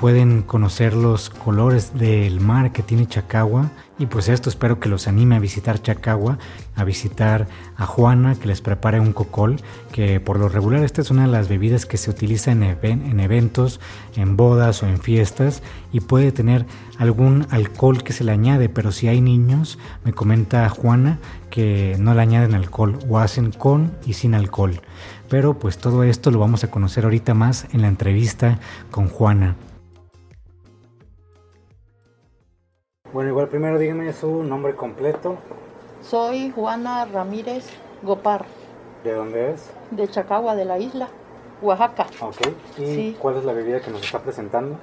pueden 0.01 0.41
conocer 0.41 0.95
los 0.95 1.29
colores 1.29 1.93
del 1.93 2.39
mar 2.39 2.71
que 2.71 2.81
tiene 2.81 3.05
Chacagua 3.05 3.69
y 3.99 4.07
pues 4.07 4.29
esto 4.29 4.49
espero 4.49 4.79
que 4.79 4.89
los 4.89 5.07
anime 5.07 5.35
a 5.35 5.39
visitar 5.39 5.79
Chacagua, 5.79 6.39
a 6.75 6.83
visitar 6.83 7.47
a 7.77 7.85
Juana 7.85 8.33
que 8.33 8.47
les 8.47 8.61
prepare 8.61 8.99
un 8.99 9.13
cocol, 9.13 9.57
que 9.91 10.19
por 10.19 10.39
lo 10.39 10.49
regular 10.49 10.83
esta 10.83 11.01
es 11.01 11.11
una 11.11 11.27
de 11.27 11.31
las 11.31 11.49
bebidas 11.49 11.85
que 11.85 11.97
se 11.97 12.09
utiliza 12.09 12.51
en, 12.51 12.63
en 12.63 13.19
eventos, 13.19 13.79
en 14.15 14.37
bodas 14.37 14.81
o 14.81 14.87
en 14.87 14.97
fiestas 14.97 15.61
y 15.93 15.99
puede 15.99 16.31
tener 16.31 16.65
algún 16.97 17.45
alcohol 17.51 18.01
que 18.03 18.13
se 18.13 18.23
le 18.23 18.31
añade, 18.31 18.69
pero 18.69 18.91
si 18.91 19.07
hay 19.07 19.21
niños, 19.21 19.77
me 20.03 20.13
comenta 20.13 20.67
Juana 20.69 21.19
que 21.51 21.95
no 21.99 22.15
le 22.15 22.21
añaden 22.23 22.55
alcohol 22.55 22.97
o 23.07 23.19
hacen 23.19 23.51
con 23.51 23.91
y 24.07 24.13
sin 24.13 24.33
alcohol. 24.33 24.81
Pero 25.29 25.59
pues 25.59 25.77
todo 25.77 26.03
esto 26.03 26.31
lo 26.31 26.39
vamos 26.39 26.63
a 26.63 26.71
conocer 26.71 27.03
ahorita 27.03 27.35
más 27.35 27.67
en 27.71 27.83
la 27.83 27.87
entrevista 27.87 28.57
con 28.89 29.07
Juana. 29.07 29.57
Bueno, 33.13 33.29
igual 33.29 33.49
primero 33.49 33.77
dígame 33.77 34.13
su 34.13 34.41
nombre 34.41 34.73
completo. 34.73 35.35
Soy 36.01 36.49
Juana 36.51 37.03
Ramírez 37.03 37.69
Gopar. 38.03 38.45
¿De 39.03 39.13
dónde 39.13 39.51
es? 39.51 39.69
De 39.91 40.07
Chacagua, 40.07 40.55
de 40.55 40.63
la 40.63 40.79
isla, 40.79 41.09
Oaxaca. 41.61 42.05
Ok. 42.21 42.37
¿Y 42.77 43.11
cuál 43.13 43.35
es 43.35 43.43
la 43.43 43.51
bebida 43.51 43.81
que 43.81 43.91
nos 43.91 44.01
está 44.01 44.19
presentando? 44.19 44.77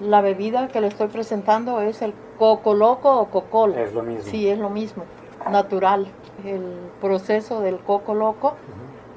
La 0.00 0.22
bebida 0.22 0.68
que 0.68 0.80
le 0.80 0.86
estoy 0.86 1.08
presentando 1.08 1.82
es 1.82 2.00
el 2.00 2.14
coco 2.38 2.72
loco 2.72 3.14
o 3.14 3.26
cocol. 3.26 3.74
Es 3.74 3.92
lo 3.92 4.02
mismo. 4.02 4.30
Sí, 4.30 4.48
es 4.48 4.58
lo 4.58 4.70
mismo. 4.70 5.04
Natural. 5.50 6.06
El 6.46 6.62
proceso 7.02 7.60
del 7.60 7.78
coco 7.78 8.14
loco. 8.14 8.54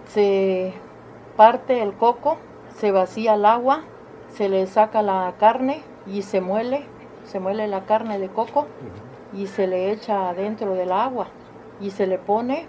Se 0.09 0.73
parte 1.37 1.81
el 1.81 1.93
coco, 1.93 2.35
se 2.75 2.91
vacía 2.91 3.35
el 3.35 3.45
agua, 3.45 3.83
se 4.33 4.49
le 4.49 4.67
saca 4.67 5.01
la 5.01 5.33
carne 5.39 5.81
y 6.05 6.23
se 6.23 6.41
muele 6.41 6.85
se 7.29 7.39
muele 7.39 7.67
la 7.67 7.85
carne 7.85 8.17
de 8.17 8.29
coco 8.29 8.65
y 9.33 9.47
se 9.47 9.67
le 9.67 9.91
echa 9.91 10.33
dentro 10.33 10.73
del 10.73 10.91
agua 10.91 11.27
y 11.79 11.91
se 11.91 12.07
le 12.07 12.17
pone 12.17 12.65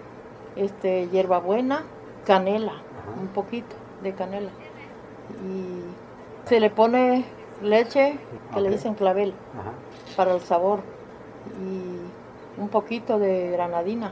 este 0.55 1.07
hierbabuena, 1.09 1.83
canela, 2.25 2.73
un 3.19 3.27
poquito 3.29 3.75
de 4.03 4.13
canela. 4.13 4.51
Y 5.43 6.47
se 6.47 6.59
le 6.59 6.69
pone 6.69 7.25
leche 7.61 8.19
que 8.53 8.61
le 8.61 8.69
dicen 8.69 8.93
clavel 8.93 9.33
para 10.15 10.33
el 10.33 10.41
sabor 10.41 10.81
y 11.59 12.61
un 12.61 12.69
poquito 12.69 13.17
de 13.17 13.49
granadina 13.49 14.11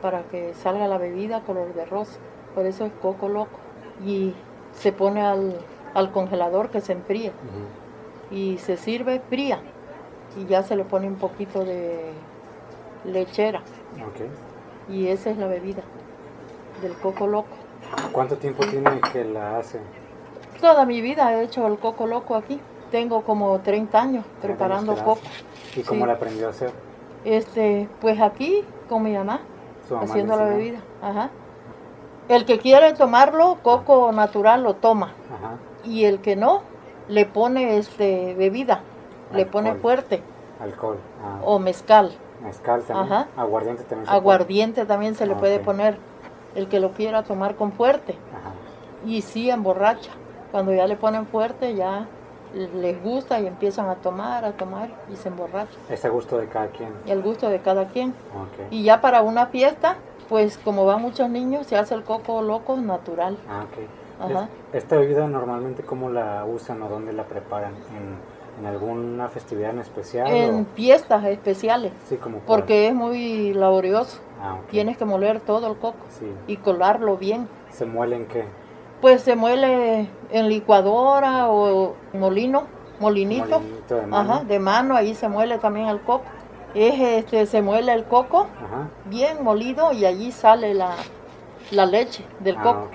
para 0.00 0.22
que 0.22 0.54
salga 0.54 0.86
la 0.86 0.98
bebida 0.98 1.40
color 1.40 1.74
de 1.74 1.84
rosa. 1.84 2.18
Por 2.54 2.66
eso 2.66 2.84
es 2.84 2.92
coco 3.02 3.28
loco. 3.28 3.58
Y 4.04 4.34
se 4.72 4.92
pone 4.92 5.22
al, 5.22 6.12
congelador 6.12 6.70
que 6.70 6.80
se 6.80 6.92
enfríe. 6.92 7.32
Y 8.30 8.58
se 8.58 8.76
sirve 8.76 9.20
fría 9.28 9.60
y 10.36 10.46
ya 10.46 10.62
se 10.62 10.76
le 10.76 10.84
pone 10.84 11.06
un 11.06 11.16
poquito 11.16 11.64
de 11.64 12.12
lechera. 13.04 13.62
Y 14.88 15.08
esa 15.08 15.30
es 15.30 15.38
la 15.38 15.46
bebida 15.46 15.82
del 16.82 16.94
coco 16.94 17.26
loco. 17.26 17.56
¿Cuánto 18.12 18.36
tiempo 18.36 18.64
tiene 18.66 19.00
que 19.12 19.24
la 19.24 19.58
hace? 19.58 19.80
Toda 20.60 20.84
mi 20.84 21.00
vida 21.00 21.34
he 21.34 21.44
hecho 21.44 21.66
el 21.66 21.78
coco 21.78 22.06
loco 22.06 22.34
aquí. 22.34 22.60
Tengo 22.90 23.22
como 23.22 23.58
30 23.60 24.00
años 24.00 24.24
preparando 24.42 24.94
coco. 24.96 25.20
¿Y 25.76 25.82
cómo 25.82 26.06
la 26.06 26.14
aprendió 26.14 26.48
a 26.48 26.50
hacer? 26.50 26.72
Este, 27.24 27.88
pues 28.00 28.20
aquí 28.20 28.64
con 28.88 29.02
mi 29.02 29.14
mamá, 29.14 29.40
haciendo 30.00 30.36
la 30.36 30.44
bebida. 30.44 30.80
Ajá. 31.00 31.30
El 32.28 32.44
que 32.44 32.58
quiere 32.58 32.92
tomarlo, 32.94 33.58
coco 33.62 34.12
natural 34.12 34.62
lo 34.62 34.74
toma. 34.74 35.12
Y 35.84 36.04
el 36.04 36.20
que 36.20 36.36
no, 36.36 36.62
le 37.08 37.26
pone 37.26 37.78
este 37.78 38.34
bebida 38.34 38.82
le 39.32 39.46
pone 39.46 39.74
fuerte. 39.74 40.22
Alcohol. 40.60 40.98
Ah. 41.22 41.40
O 41.44 41.58
mezcal. 41.58 42.12
Mezcal 42.42 42.82
también. 42.82 43.26
Aguardiente 43.36 43.84
también. 43.84 44.06
Se 44.06 44.12
Aguardiente 44.12 44.86
también 44.86 45.14
se 45.14 45.26
le 45.26 45.34
ah, 45.34 45.38
puede 45.38 45.58
poner. 45.58 45.98
El 46.54 46.68
que 46.68 46.80
lo 46.80 46.92
quiera 46.92 47.22
tomar 47.22 47.54
con 47.54 47.72
fuerte. 47.72 48.16
Ajá. 48.34 48.52
Y 49.06 49.22
sí, 49.22 49.50
emborracha. 49.50 50.10
Cuando 50.50 50.74
ya 50.74 50.86
le 50.86 50.96
ponen 50.96 51.26
fuerte, 51.26 51.74
ya 51.74 52.08
les 52.54 53.02
gusta 53.02 53.40
y 53.40 53.46
empiezan 53.46 53.88
a 53.88 53.96
tomar, 53.96 54.44
a 54.44 54.52
tomar 54.52 54.90
y 55.12 55.16
se 55.16 55.28
emborrachan. 55.28 55.80
Es 55.88 56.04
el 56.04 56.10
gusto 56.10 56.38
de 56.38 56.48
cada 56.48 56.68
quien. 56.68 56.92
El 57.06 57.22
gusto 57.22 57.48
de 57.48 57.60
cada 57.60 57.88
quien. 57.88 58.14
Y 58.70 58.82
ya 58.82 59.00
para 59.00 59.22
una 59.22 59.46
fiesta, 59.46 59.96
pues 60.28 60.58
como 60.58 60.84
van 60.84 61.00
muchos 61.02 61.30
niños, 61.30 61.66
se 61.66 61.76
hace 61.76 61.94
el 61.94 62.02
coco 62.02 62.42
loco 62.42 62.76
natural. 62.76 63.36
Ah. 63.48 63.66
Ajá. 64.20 64.48
¿Esta 64.72 64.96
bebida 64.96 65.26
normalmente 65.28 65.82
cómo 65.82 66.10
la 66.10 66.44
usan 66.44 66.82
o 66.82 66.88
dónde 66.88 67.12
la 67.12 67.24
preparan? 67.24 67.72
¿En 67.72 68.18
¿En 68.60 68.66
alguna 68.66 69.28
festividad 69.28 69.70
en 69.70 69.78
especial? 69.78 70.26
En 70.30 70.66
fiestas 70.66 71.24
especiales. 71.24 71.92
Sí, 72.06 72.16
como 72.16 72.40
Porque 72.40 72.88
es 72.88 72.94
muy 72.94 73.54
laborioso. 73.54 74.20
Ah, 74.42 74.58
Tienes 74.70 74.98
que 74.98 75.06
moler 75.06 75.40
todo 75.40 75.66
el 75.66 75.78
coco 75.78 75.96
y 76.46 76.56
colarlo 76.58 77.16
bien. 77.16 77.48
¿Se 77.70 77.86
muele 77.86 78.16
en 78.16 78.26
qué? 78.26 78.44
Pues 79.00 79.22
se 79.22 79.34
muele 79.34 80.10
en 80.30 80.48
licuadora 80.50 81.48
o 81.48 81.94
molino, 82.12 82.64
molinito. 83.00 83.62
de 83.88 84.06
mano. 84.06 84.32
Ajá, 84.32 84.44
de 84.44 84.58
mano, 84.58 84.94
ahí 84.94 85.14
se 85.14 85.28
muele 85.28 85.56
también 85.56 85.88
el 85.88 86.00
coco. 86.02 86.24
Es, 86.74 87.00
este, 87.00 87.46
se 87.46 87.62
muele 87.62 87.94
el 87.94 88.04
coco 88.04 88.46
bien 89.06 89.42
molido 89.42 89.92
y 89.92 90.04
allí 90.04 90.32
sale 90.32 90.74
la, 90.74 90.96
la 91.70 91.86
leche 91.86 92.24
del 92.40 92.56
ah, 92.58 92.62
coco. 92.62 92.88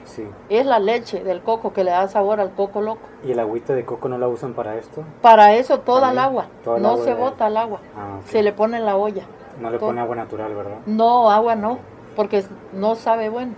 Es 0.49 0.65
la 0.65 0.79
leche 0.79 1.23
del 1.23 1.41
coco 1.41 1.73
que 1.73 1.83
le 1.83 1.91
da 1.91 2.07
sabor 2.07 2.39
al 2.39 2.51
coco 2.51 2.81
loco. 2.81 3.07
¿Y 3.23 3.31
el 3.31 3.39
agüita 3.39 3.73
de 3.73 3.85
coco 3.85 4.09
no 4.09 4.17
la 4.17 4.27
usan 4.27 4.53
para 4.53 4.75
esto? 4.75 5.03
Para 5.21 5.53
eso 5.53 5.79
toda 5.79 6.11
el 6.11 6.19
agua. 6.19 6.47
no 6.65 6.97
se 6.97 7.13
bota 7.13 7.47
el 7.47 7.57
agua. 7.57 7.79
Ah, 7.97 8.19
se 8.27 8.43
le 8.43 8.53
pone 8.53 8.77
en 8.77 8.85
la 8.85 8.95
olla. 8.95 9.23
No 9.59 9.69
le 9.69 9.79
pone 9.79 10.01
agua 10.01 10.15
natural, 10.15 10.53
¿verdad? 10.53 10.77
No, 10.85 11.31
agua 11.31 11.55
no, 11.55 11.79
porque 12.15 12.43
no 12.73 12.95
sabe 12.95 13.29
bueno. 13.29 13.53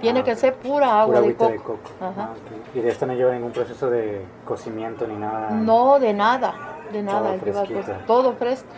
Tiene 0.00 0.20
ah, 0.20 0.24
que 0.24 0.34
ser 0.36 0.54
pura 0.54 1.02
agua 1.02 1.20
de 1.20 1.34
coco. 1.34 1.50
de 1.50 1.58
coco. 1.58 1.78
¿Y 2.74 2.80
de 2.80 2.88
esto 2.88 3.06
no 3.06 3.12
lleva 3.12 3.32
ningún 3.32 3.52
proceso 3.52 3.90
de 3.90 4.24
cocimiento 4.44 5.06
ni 5.06 5.16
nada? 5.16 5.50
No, 5.50 5.98
de 5.98 6.14
nada, 6.14 6.54
de 6.92 7.02
nada. 7.02 7.36
todo 8.06 8.34
fresco. 8.34 8.68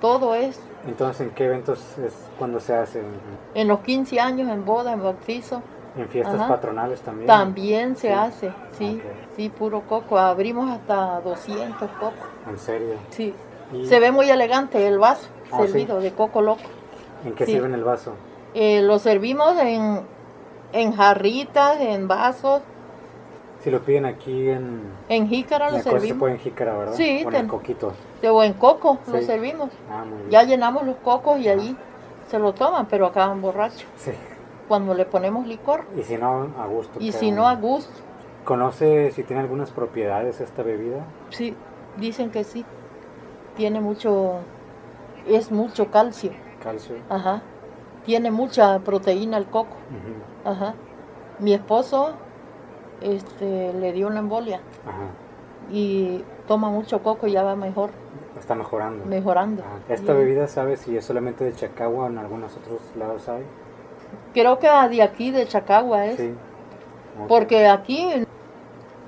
Todo 0.00 0.34
es 0.34 0.60
entonces, 0.86 1.26
¿en 1.26 1.30
qué 1.30 1.46
eventos 1.46 1.98
es 1.98 2.14
cuando 2.38 2.60
se 2.60 2.74
hace? 2.74 3.02
En 3.54 3.68
los 3.68 3.80
15 3.80 4.20
años, 4.20 4.48
en 4.48 4.64
boda, 4.64 4.92
en 4.92 5.02
bautizo. 5.02 5.62
¿En 5.96 6.08
fiestas 6.08 6.48
patronales 6.48 7.00
también? 7.00 7.26
También 7.26 7.96
se 7.96 8.12
hace, 8.12 8.52
sí, 8.72 9.02
sí, 9.36 9.48
puro 9.48 9.82
coco. 9.82 10.16
Abrimos 10.18 10.70
hasta 10.70 11.20
200 11.20 11.90
cocos. 11.92 12.12
¿En 12.48 12.58
serio? 12.58 12.94
Sí. 13.10 13.34
Se 13.84 13.98
ve 13.98 14.12
muy 14.12 14.30
elegante 14.30 14.86
el 14.86 14.98
vaso 14.98 15.28
ah, 15.50 15.58
servido 15.58 16.00
de 16.00 16.12
coco 16.12 16.40
loco. 16.40 16.62
¿En 17.24 17.34
qué 17.34 17.46
sirven 17.46 17.74
el 17.74 17.84
vaso? 17.84 18.14
Eh, 18.54 18.80
lo 18.80 18.98
servimos 18.98 19.58
en, 19.58 20.00
en 20.72 20.92
jarritas, 20.92 21.80
en 21.80 22.06
vasos. 22.06 22.62
Si 23.68 23.72
lo 23.72 23.82
piden 23.82 24.06
aquí 24.06 24.48
en... 24.48 24.80
En 25.10 25.28
jícara 25.28 25.70
lo 25.70 25.78
servimos. 25.80 26.08
se 26.08 26.14
puede 26.14 26.32
en 26.32 26.40
jícara, 26.40 26.74
¿verdad? 26.74 26.94
Sí. 26.94 27.22
en 27.30 27.48
coquito. 27.48 27.92
De 28.22 28.30
buen 28.30 28.54
coco 28.54 28.96
lo 29.06 29.20
servimos. 29.20 29.68
Ah, 29.90 30.04
ya 30.30 30.42
llenamos 30.44 30.86
los 30.86 30.96
cocos 30.96 31.38
y 31.38 31.48
ahí 31.48 31.76
se 32.30 32.38
lo 32.38 32.54
toman, 32.54 32.86
pero 32.86 33.04
acaban 33.04 33.42
borrachos. 33.42 33.84
Sí. 33.98 34.12
cuando 34.68 34.94
le 34.94 35.04
ponemos 35.04 35.46
licor. 35.46 35.84
Y 35.94 36.02
si 36.02 36.16
no, 36.16 36.48
a 36.58 36.66
gusto. 36.66 36.98
Y 36.98 37.12
si 37.12 37.30
no, 37.30 37.46
a 37.46 37.56
gusto. 37.56 37.92
¿Conoce 38.44 39.10
si 39.10 39.22
tiene 39.22 39.42
algunas 39.42 39.70
propiedades 39.70 40.40
esta 40.40 40.62
bebida? 40.62 41.04
Sí, 41.28 41.54
dicen 41.98 42.30
que 42.30 42.44
sí. 42.44 42.64
Tiene 43.54 43.82
mucho, 43.82 44.36
es 45.26 45.52
mucho 45.52 45.90
calcio. 45.90 46.30
Calcio. 46.62 46.96
Ajá. 47.10 47.42
Tiene 48.06 48.30
mucha 48.30 48.78
proteína 48.78 49.36
el 49.36 49.44
coco. 49.44 49.76
Ajá. 50.46 50.72
Mi 51.38 51.52
esposo 51.52 52.14
este, 53.00 53.72
le 53.74 53.92
dio 53.92 54.06
una 54.06 54.20
embolia. 54.20 54.60
Ajá. 54.86 55.06
Y 55.70 56.24
toma 56.46 56.70
mucho 56.70 57.02
coco 57.02 57.26
y 57.26 57.32
ya 57.32 57.42
va 57.42 57.56
mejor. 57.56 57.90
Está 58.38 58.54
mejorando. 58.54 59.04
Mejorando. 59.04 59.62
¿Esta 59.88 60.12
bebida 60.12 60.48
sabe 60.48 60.76
si 60.76 60.96
es 60.96 61.04
solamente 61.04 61.44
de 61.44 61.54
Chacagua 61.54 62.04
o 62.04 62.06
en 62.06 62.18
algunos 62.18 62.56
otros 62.56 62.80
lados 62.96 63.28
hay? 63.28 63.42
Creo 64.32 64.58
que 64.58 64.68
de 64.68 65.02
aquí, 65.02 65.30
de 65.30 65.46
Chacagua 65.46 66.06
es. 66.06 66.16
Sí. 66.16 66.34
Porque 67.26 67.66
aquí 67.66 68.24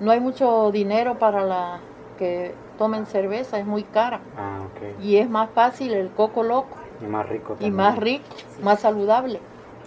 no 0.01 0.11
hay 0.11 0.21
mucho 0.21 0.71
dinero 0.73 1.19
para 1.19 1.45
la 1.45 1.81
que 2.19 2.55
tomen 2.77 3.07
cerveza, 3.07 3.59
es 3.59 3.67
muy 3.67 3.85
cara. 3.85 4.21
Ah. 4.37 4.61
Y 5.01 5.17
es 5.17 5.29
más 5.29 5.51
fácil 5.51 5.93
el 5.93 6.11
coco 6.11 6.43
loco. 6.43 6.77
Y 7.01 7.05
más 7.05 7.29
rico 7.29 7.55
también. 7.55 7.73
Y 7.73 7.77
más 7.77 7.99
rico, 7.99 8.25
más 8.63 8.81
saludable. 8.81 9.41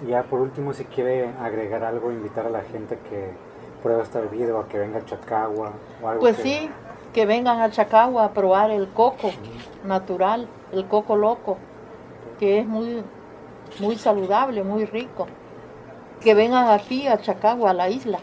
Ya 0.07 0.23
por 0.23 0.39
último, 0.41 0.73
si 0.73 0.85
quiere 0.85 1.29
agregar 1.39 1.83
algo, 1.83 2.11
invitar 2.11 2.45
a 2.45 2.49
la 2.49 2.61
gente 2.61 2.97
que 3.09 3.31
pruebe 3.83 4.01
esta 4.01 4.21
bebida 4.21 4.55
o 4.55 4.61
a 4.61 4.67
que 4.67 4.79
venga 4.79 4.99
a 4.99 5.05
Chacagua 5.05 5.73
o 6.01 6.07
algo. 6.07 6.21
Pues 6.21 6.37
sí, 6.37 6.69
que 7.13 7.25
vengan 7.25 7.59
a 7.59 7.69
Chacagua 7.69 8.25
a 8.25 8.31
probar 8.31 8.71
el 8.71 8.87
coco 8.89 9.31
natural, 9.83 10.47
el 10.71 10.87
coco 10.87 11.15
loco, 11.17 11.57
que 12.39 12.59
es 12.59 12.65
muy, 12.65 13.03
muy 13.79 13.97
saludable, 13.97 14.63
muy 14.63 14.85
rico. 14.85 15.27
Que 16.21 16.33
vengan 16.33 16.69
aquí 16.69 17.07
a 17.07 17.19
Chacagua, 17.19 17.71
a 17.71 17.73
la 17.73 17.89
isla, 17.89 18.19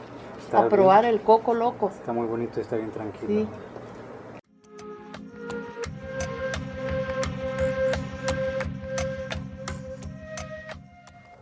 a 0.53 0.69
probar 0.69 1.05
el 1.05 1.21
coco 1.21 1.53
loco. 1.55 1.91
Está 1.91 2.13
muy 2.13 2.27
bonito, 2.27 2.61
está 2.61 2.77
bien 2.77 2.91
tranquilo. 2.91 3.47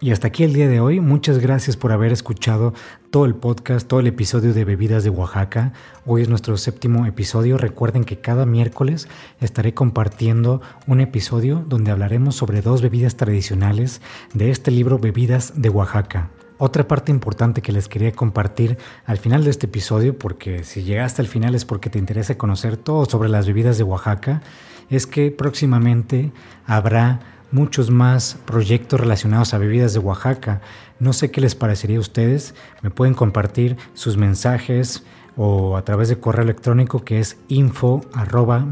Y 0.01 0.12
hasta 0.12 0.28
aquí 0.28 0.44
el 0.44 0.53
día 0.53 0.68
de 0.68 0.78
hoy. 0.78 1.01
Muchas 1.01 1.38
gracias 1.38 1.76
por 1.76 1.90
haber 1.90 2.12
escuchado 2.12 2.72
todo 3.11 3.24
el 3.24 3.34
podcast, 3.34 3.88
todo 3.88 3.99
el 3.99 4.07
episodio 4.07 4.55
de 4.55 4.64
Bebidas 4.64 5.03
de 5.03 5.11
Oaxaca. 5.11 5.72
Hoy 6.07 6.22
es 6.22 6.28
nuestro 6.28 6.57
séptimo 6.57 7.05
episodio. 7.05 7.59
Recuerden 7.59 8.05
que 8.05 8.20
cada 8.20 8.46
miércoles 8.46 9.09
estaré 9.40 9.74
compartiendo 9.74 10.62
un 10.86 11.01
episodio 11.01 11.64
donde 11.66 11.90
hablaremos 11.90 12.36
sobre 12.36 12.62
dos 12.62 12.80
bebidas 12.80 13.16
tradicionales 13.16 14.01
de 14.34 14.53
este 14.53 14.70
libro 14.70 15.01
Bebidas 15.01 15.61
de 15.61 15.68
Oaxaca. 15.68 16.30
Otra 16.59 16.86
parte 16.86 17.11
importante 17.11 17.61
que 17.61 17.72
les 17.72 17.88
quería 17.88 18.12
compartir 18.12 18.78
al 19.05 19.18
final 19.18 19.42
de 19.42 19.51
este 19.51 19.66
episodio, 19.66 20.16
porque 20.16 20.62
si 20.62 20.84
llegaste 20.84 21.22
al 21.22 21.28
final 21.28 21.57
es 21.57 21.64
porque 21.64 21.90
te 21.90 21.99
interesa 21.99 22.38
conocer 22.38 22.76
todo 22.76 23.05
sobre 23.07 23.28
las 23.28 23.49
bebidas 23.49 23.78
de 23.78 23.84
Oaxaca, 23.84 24.42
es 24.90 25.09
que 25.09 25.32
próximamente 25.32 26.30
habrá 26.66 27.38
muchos 27.51 27.90
más 27.90 28.38
proyectos 28.44 29.01
relacionados 29.01 29.55
a 29.55 29.59
bebidas 29.59 29.92
de 29.92 30.01
Oaxaca. 30.01 30.61
No 30.99 31.12
sé 31.12 31.30
qué 31.30 31.40
les 31.40 31.55
parecería 31.55 31.99
a 31.99 32.01
ustedes. 32.01 32.55
Me 32.82 32.90
pueden 32.90 33.14
compartir 33.14 33.76
sus 33.94 34.16
mensajes 34.16 35.05
o 35.36 35.76
a 35.76 35.84
través 35.84 36.09
de 36.09 36.18
correo 36.18 36.42
electrónico 36.42 37.05
que 37.05 37.20
es 37.20 37.38
info 37.46 38.01
arroba 38.12 38.66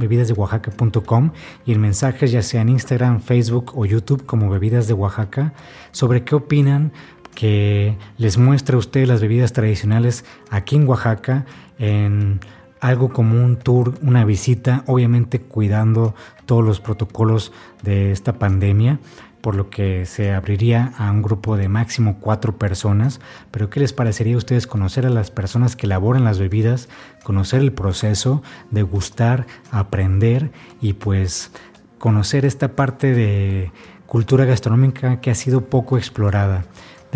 y 1.64 1.72
el 1.72 1.79
mensaje 1.79 2.27
ya 2.27 2.43
sea 2.43 2.61
en 2.61 2.70
Instagram, 2.70 3.20
Facebook 3.20 3.72
o 3.77 3.87
YouTube 3.87 4.27
como 4.27 4.51
Bebidas 4.51 4.89
de 4.89 4.95
Oaxaca 4.95 5.55
sobre 5.93 6.24
qué 6.24 6.35
opinan 6.35 6.93
que 7.37 7.97
les 8.18 8.37
muestre 8.37 8.74
a 8.74 8.79
ustedes 8.81 9.07
las 9.07 9.20
bebidas 9.20 9.53
tradicionales 9.53 10.24
aquí 10.51 10.74
en 10.74 10.89
Oaxaca 10.89 11.47
en 11.79 12.41
algo 12.81 13.11
como 13.11 13.43
un 13.43 13.57
tour, 13.57 13.95
una 14.03 14.24
visita, 14.24 14.85
obviamente 14.87 15.41
cuidando 15.41 16.14
todos 16.45 16.64
los 16.64 16.81
protocolos 16.81 17.53
de 17.83 18.12
esta 18.12 18.39
pandemia, 18.39 18.99
por 19.41 19.55
lo 19.55 19.70
que 19.70 20.07
se 20.07 20.33
abriría 20.33 20.93
a 20.99 21.11
un 21.11 21.22
grupo 21.22 21.57
de 21.57 21.68
máximo 21.68 22.18
cuatro 22.20 22.59
personas. 22.59 23.20
Pero 23.51 23.70
¿qué 23.70 23.81
les 23.81 23.93
parecería 23.93 24.35
a 24.35 24.39
ustedes 24.39 24.66
conocer 24.66 25.07
a 25.07 25.11
las 25.11 25.31
personas 25.31 25.77
que 25.77 25.87
elaboran 25.87 26.24
las 26.24 26.39
bebidas, 26.39 26.89
conocer 27.22 27.61
el 27.61 27.72
proceso, 27.72 28.43
degustar, 28.70 29.47
aprender 29.70 30.51
y 30.81 30.95
pues 30.95 31.53
conocer 31.99 32.45
esta 32.45 32.74
parte 32.74 33.14
de 33.14 33.70
cultura 34.07 34.45
gastronómica 34.45 35.20
que 35.20 35.31
ha 35.31 35.35
sido 35.35 35.66
poco 35.66 35.97
explorada? 35.97 36.64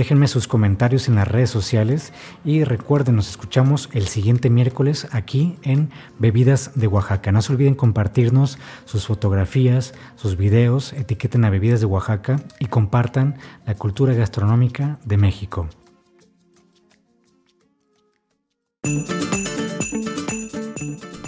Déjenme 0.00 0.28
sus 0.28 0.48
comentarios 0.48 1.08
en 1.08 1.16
las 1.16 1.28
redes 1.28 1.50
sociales 1.50 2.14
y 2.42 2.64
recuerden, 2.64 3.16
nos 3.16 3.28
escuchamos 3.28 3.90
el 3.92 4.08
siguiente 4.08 4.48
miércoles 4.48 5.06
aquí 5.12 5.58
en 5.62 5.90
Bebidas 6.18 6.70
de 6.74 6.86
Oaxaca. 6.86 7.32
No 7.32 7.42
se 7.42 7.52
olviden 7.52 7.74
compartirnos 7.74 8.58
sus 8.86 9.06
fotografías, 9.06 9.92
sus 10.16 10.38
videos, 10.38 10.94
etiqueten 10.94 11.44
a 11.44 11.50
Bebidas 11.50 11.80
de 11.80 11.86
Oaxaca 11.86 12.40
y 12.58 12.68
compartan 12.68 13.36
la 13.66 13.74
cultura 13.74 14.14
gastronómica 14.14 14.98
de 15.04 15.18
México. 15.18 15.68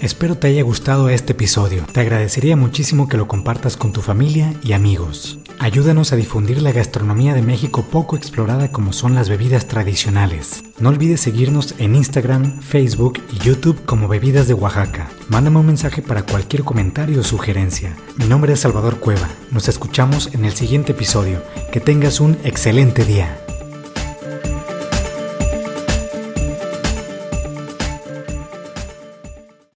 Espero 0.03 0.37
te 0.37 0.49
haya 0.49 0.65
gustado 0.65 1.09
este 1.11 1.31
episodio. 1.31 1.85
Te 1.93 2.01
agradecería 2.01 2.57
muchísimo 2.57 3.09
que 3.09 3.17
lo 3.17 3.29
compartas 3.29 3.77
con 3.77 3.93
tu 3.93 4.01
familia 4.01 4.53
y 4.65 4.73
amigos. 4.73 5.39
Ayúdanos 5.61 6.13
a 6.13 6.17
difundir 6.17 6.61
la 6.61 6.73
gastronomía 6.73 7.35
de 7.35 7.43
México 7.43 7.85
poco 7.89 8.17
explorada 8.17 8.73
como 8.73 8.93
son 8.93 9.15
las 9.15 9.29
bebidas 9.29 9.69
tradicionales. 9.69 10.65
No 10.81 10.89
olvides 10.89 11.21
seguirnos 11.21 11.77
en 11.79 11.95
Instagram, 11.95 12.63
Facebook 12.63 13.23
y 13.33 13.39
YouTube 13.45 13.85
como 13.85 14.09
Bebidas 14.09 14.49
de 14.49 14.55
Oaxaca. 14.55 15.09
Mándame 15.29 15.61
un 15.61 15.67
mensaje 15.67 16.03
para 16.03 16.25
cualquier 16.25 16.65
comentario 16.65 17.21
o 17.21 17.23
sugerencia. 17.23 17.97
Mi 18.17 18.25
nombre 18.25 18.55
es 18.55 18.59
Salvador 18.59 18.99
Cueva. 18.99 19.29
Nos 19.53 19.69
escuchamos 19.69 20.35
en 20.35 20.45
el 20.45 20.53
siguiente 20.53 20.91
episodio. 20.91 21.41
Que 21.71 21.79
tengas 21.79 22.19
un 22.19 22.37
excelente 22.43 23.05
día. 23.05 23.39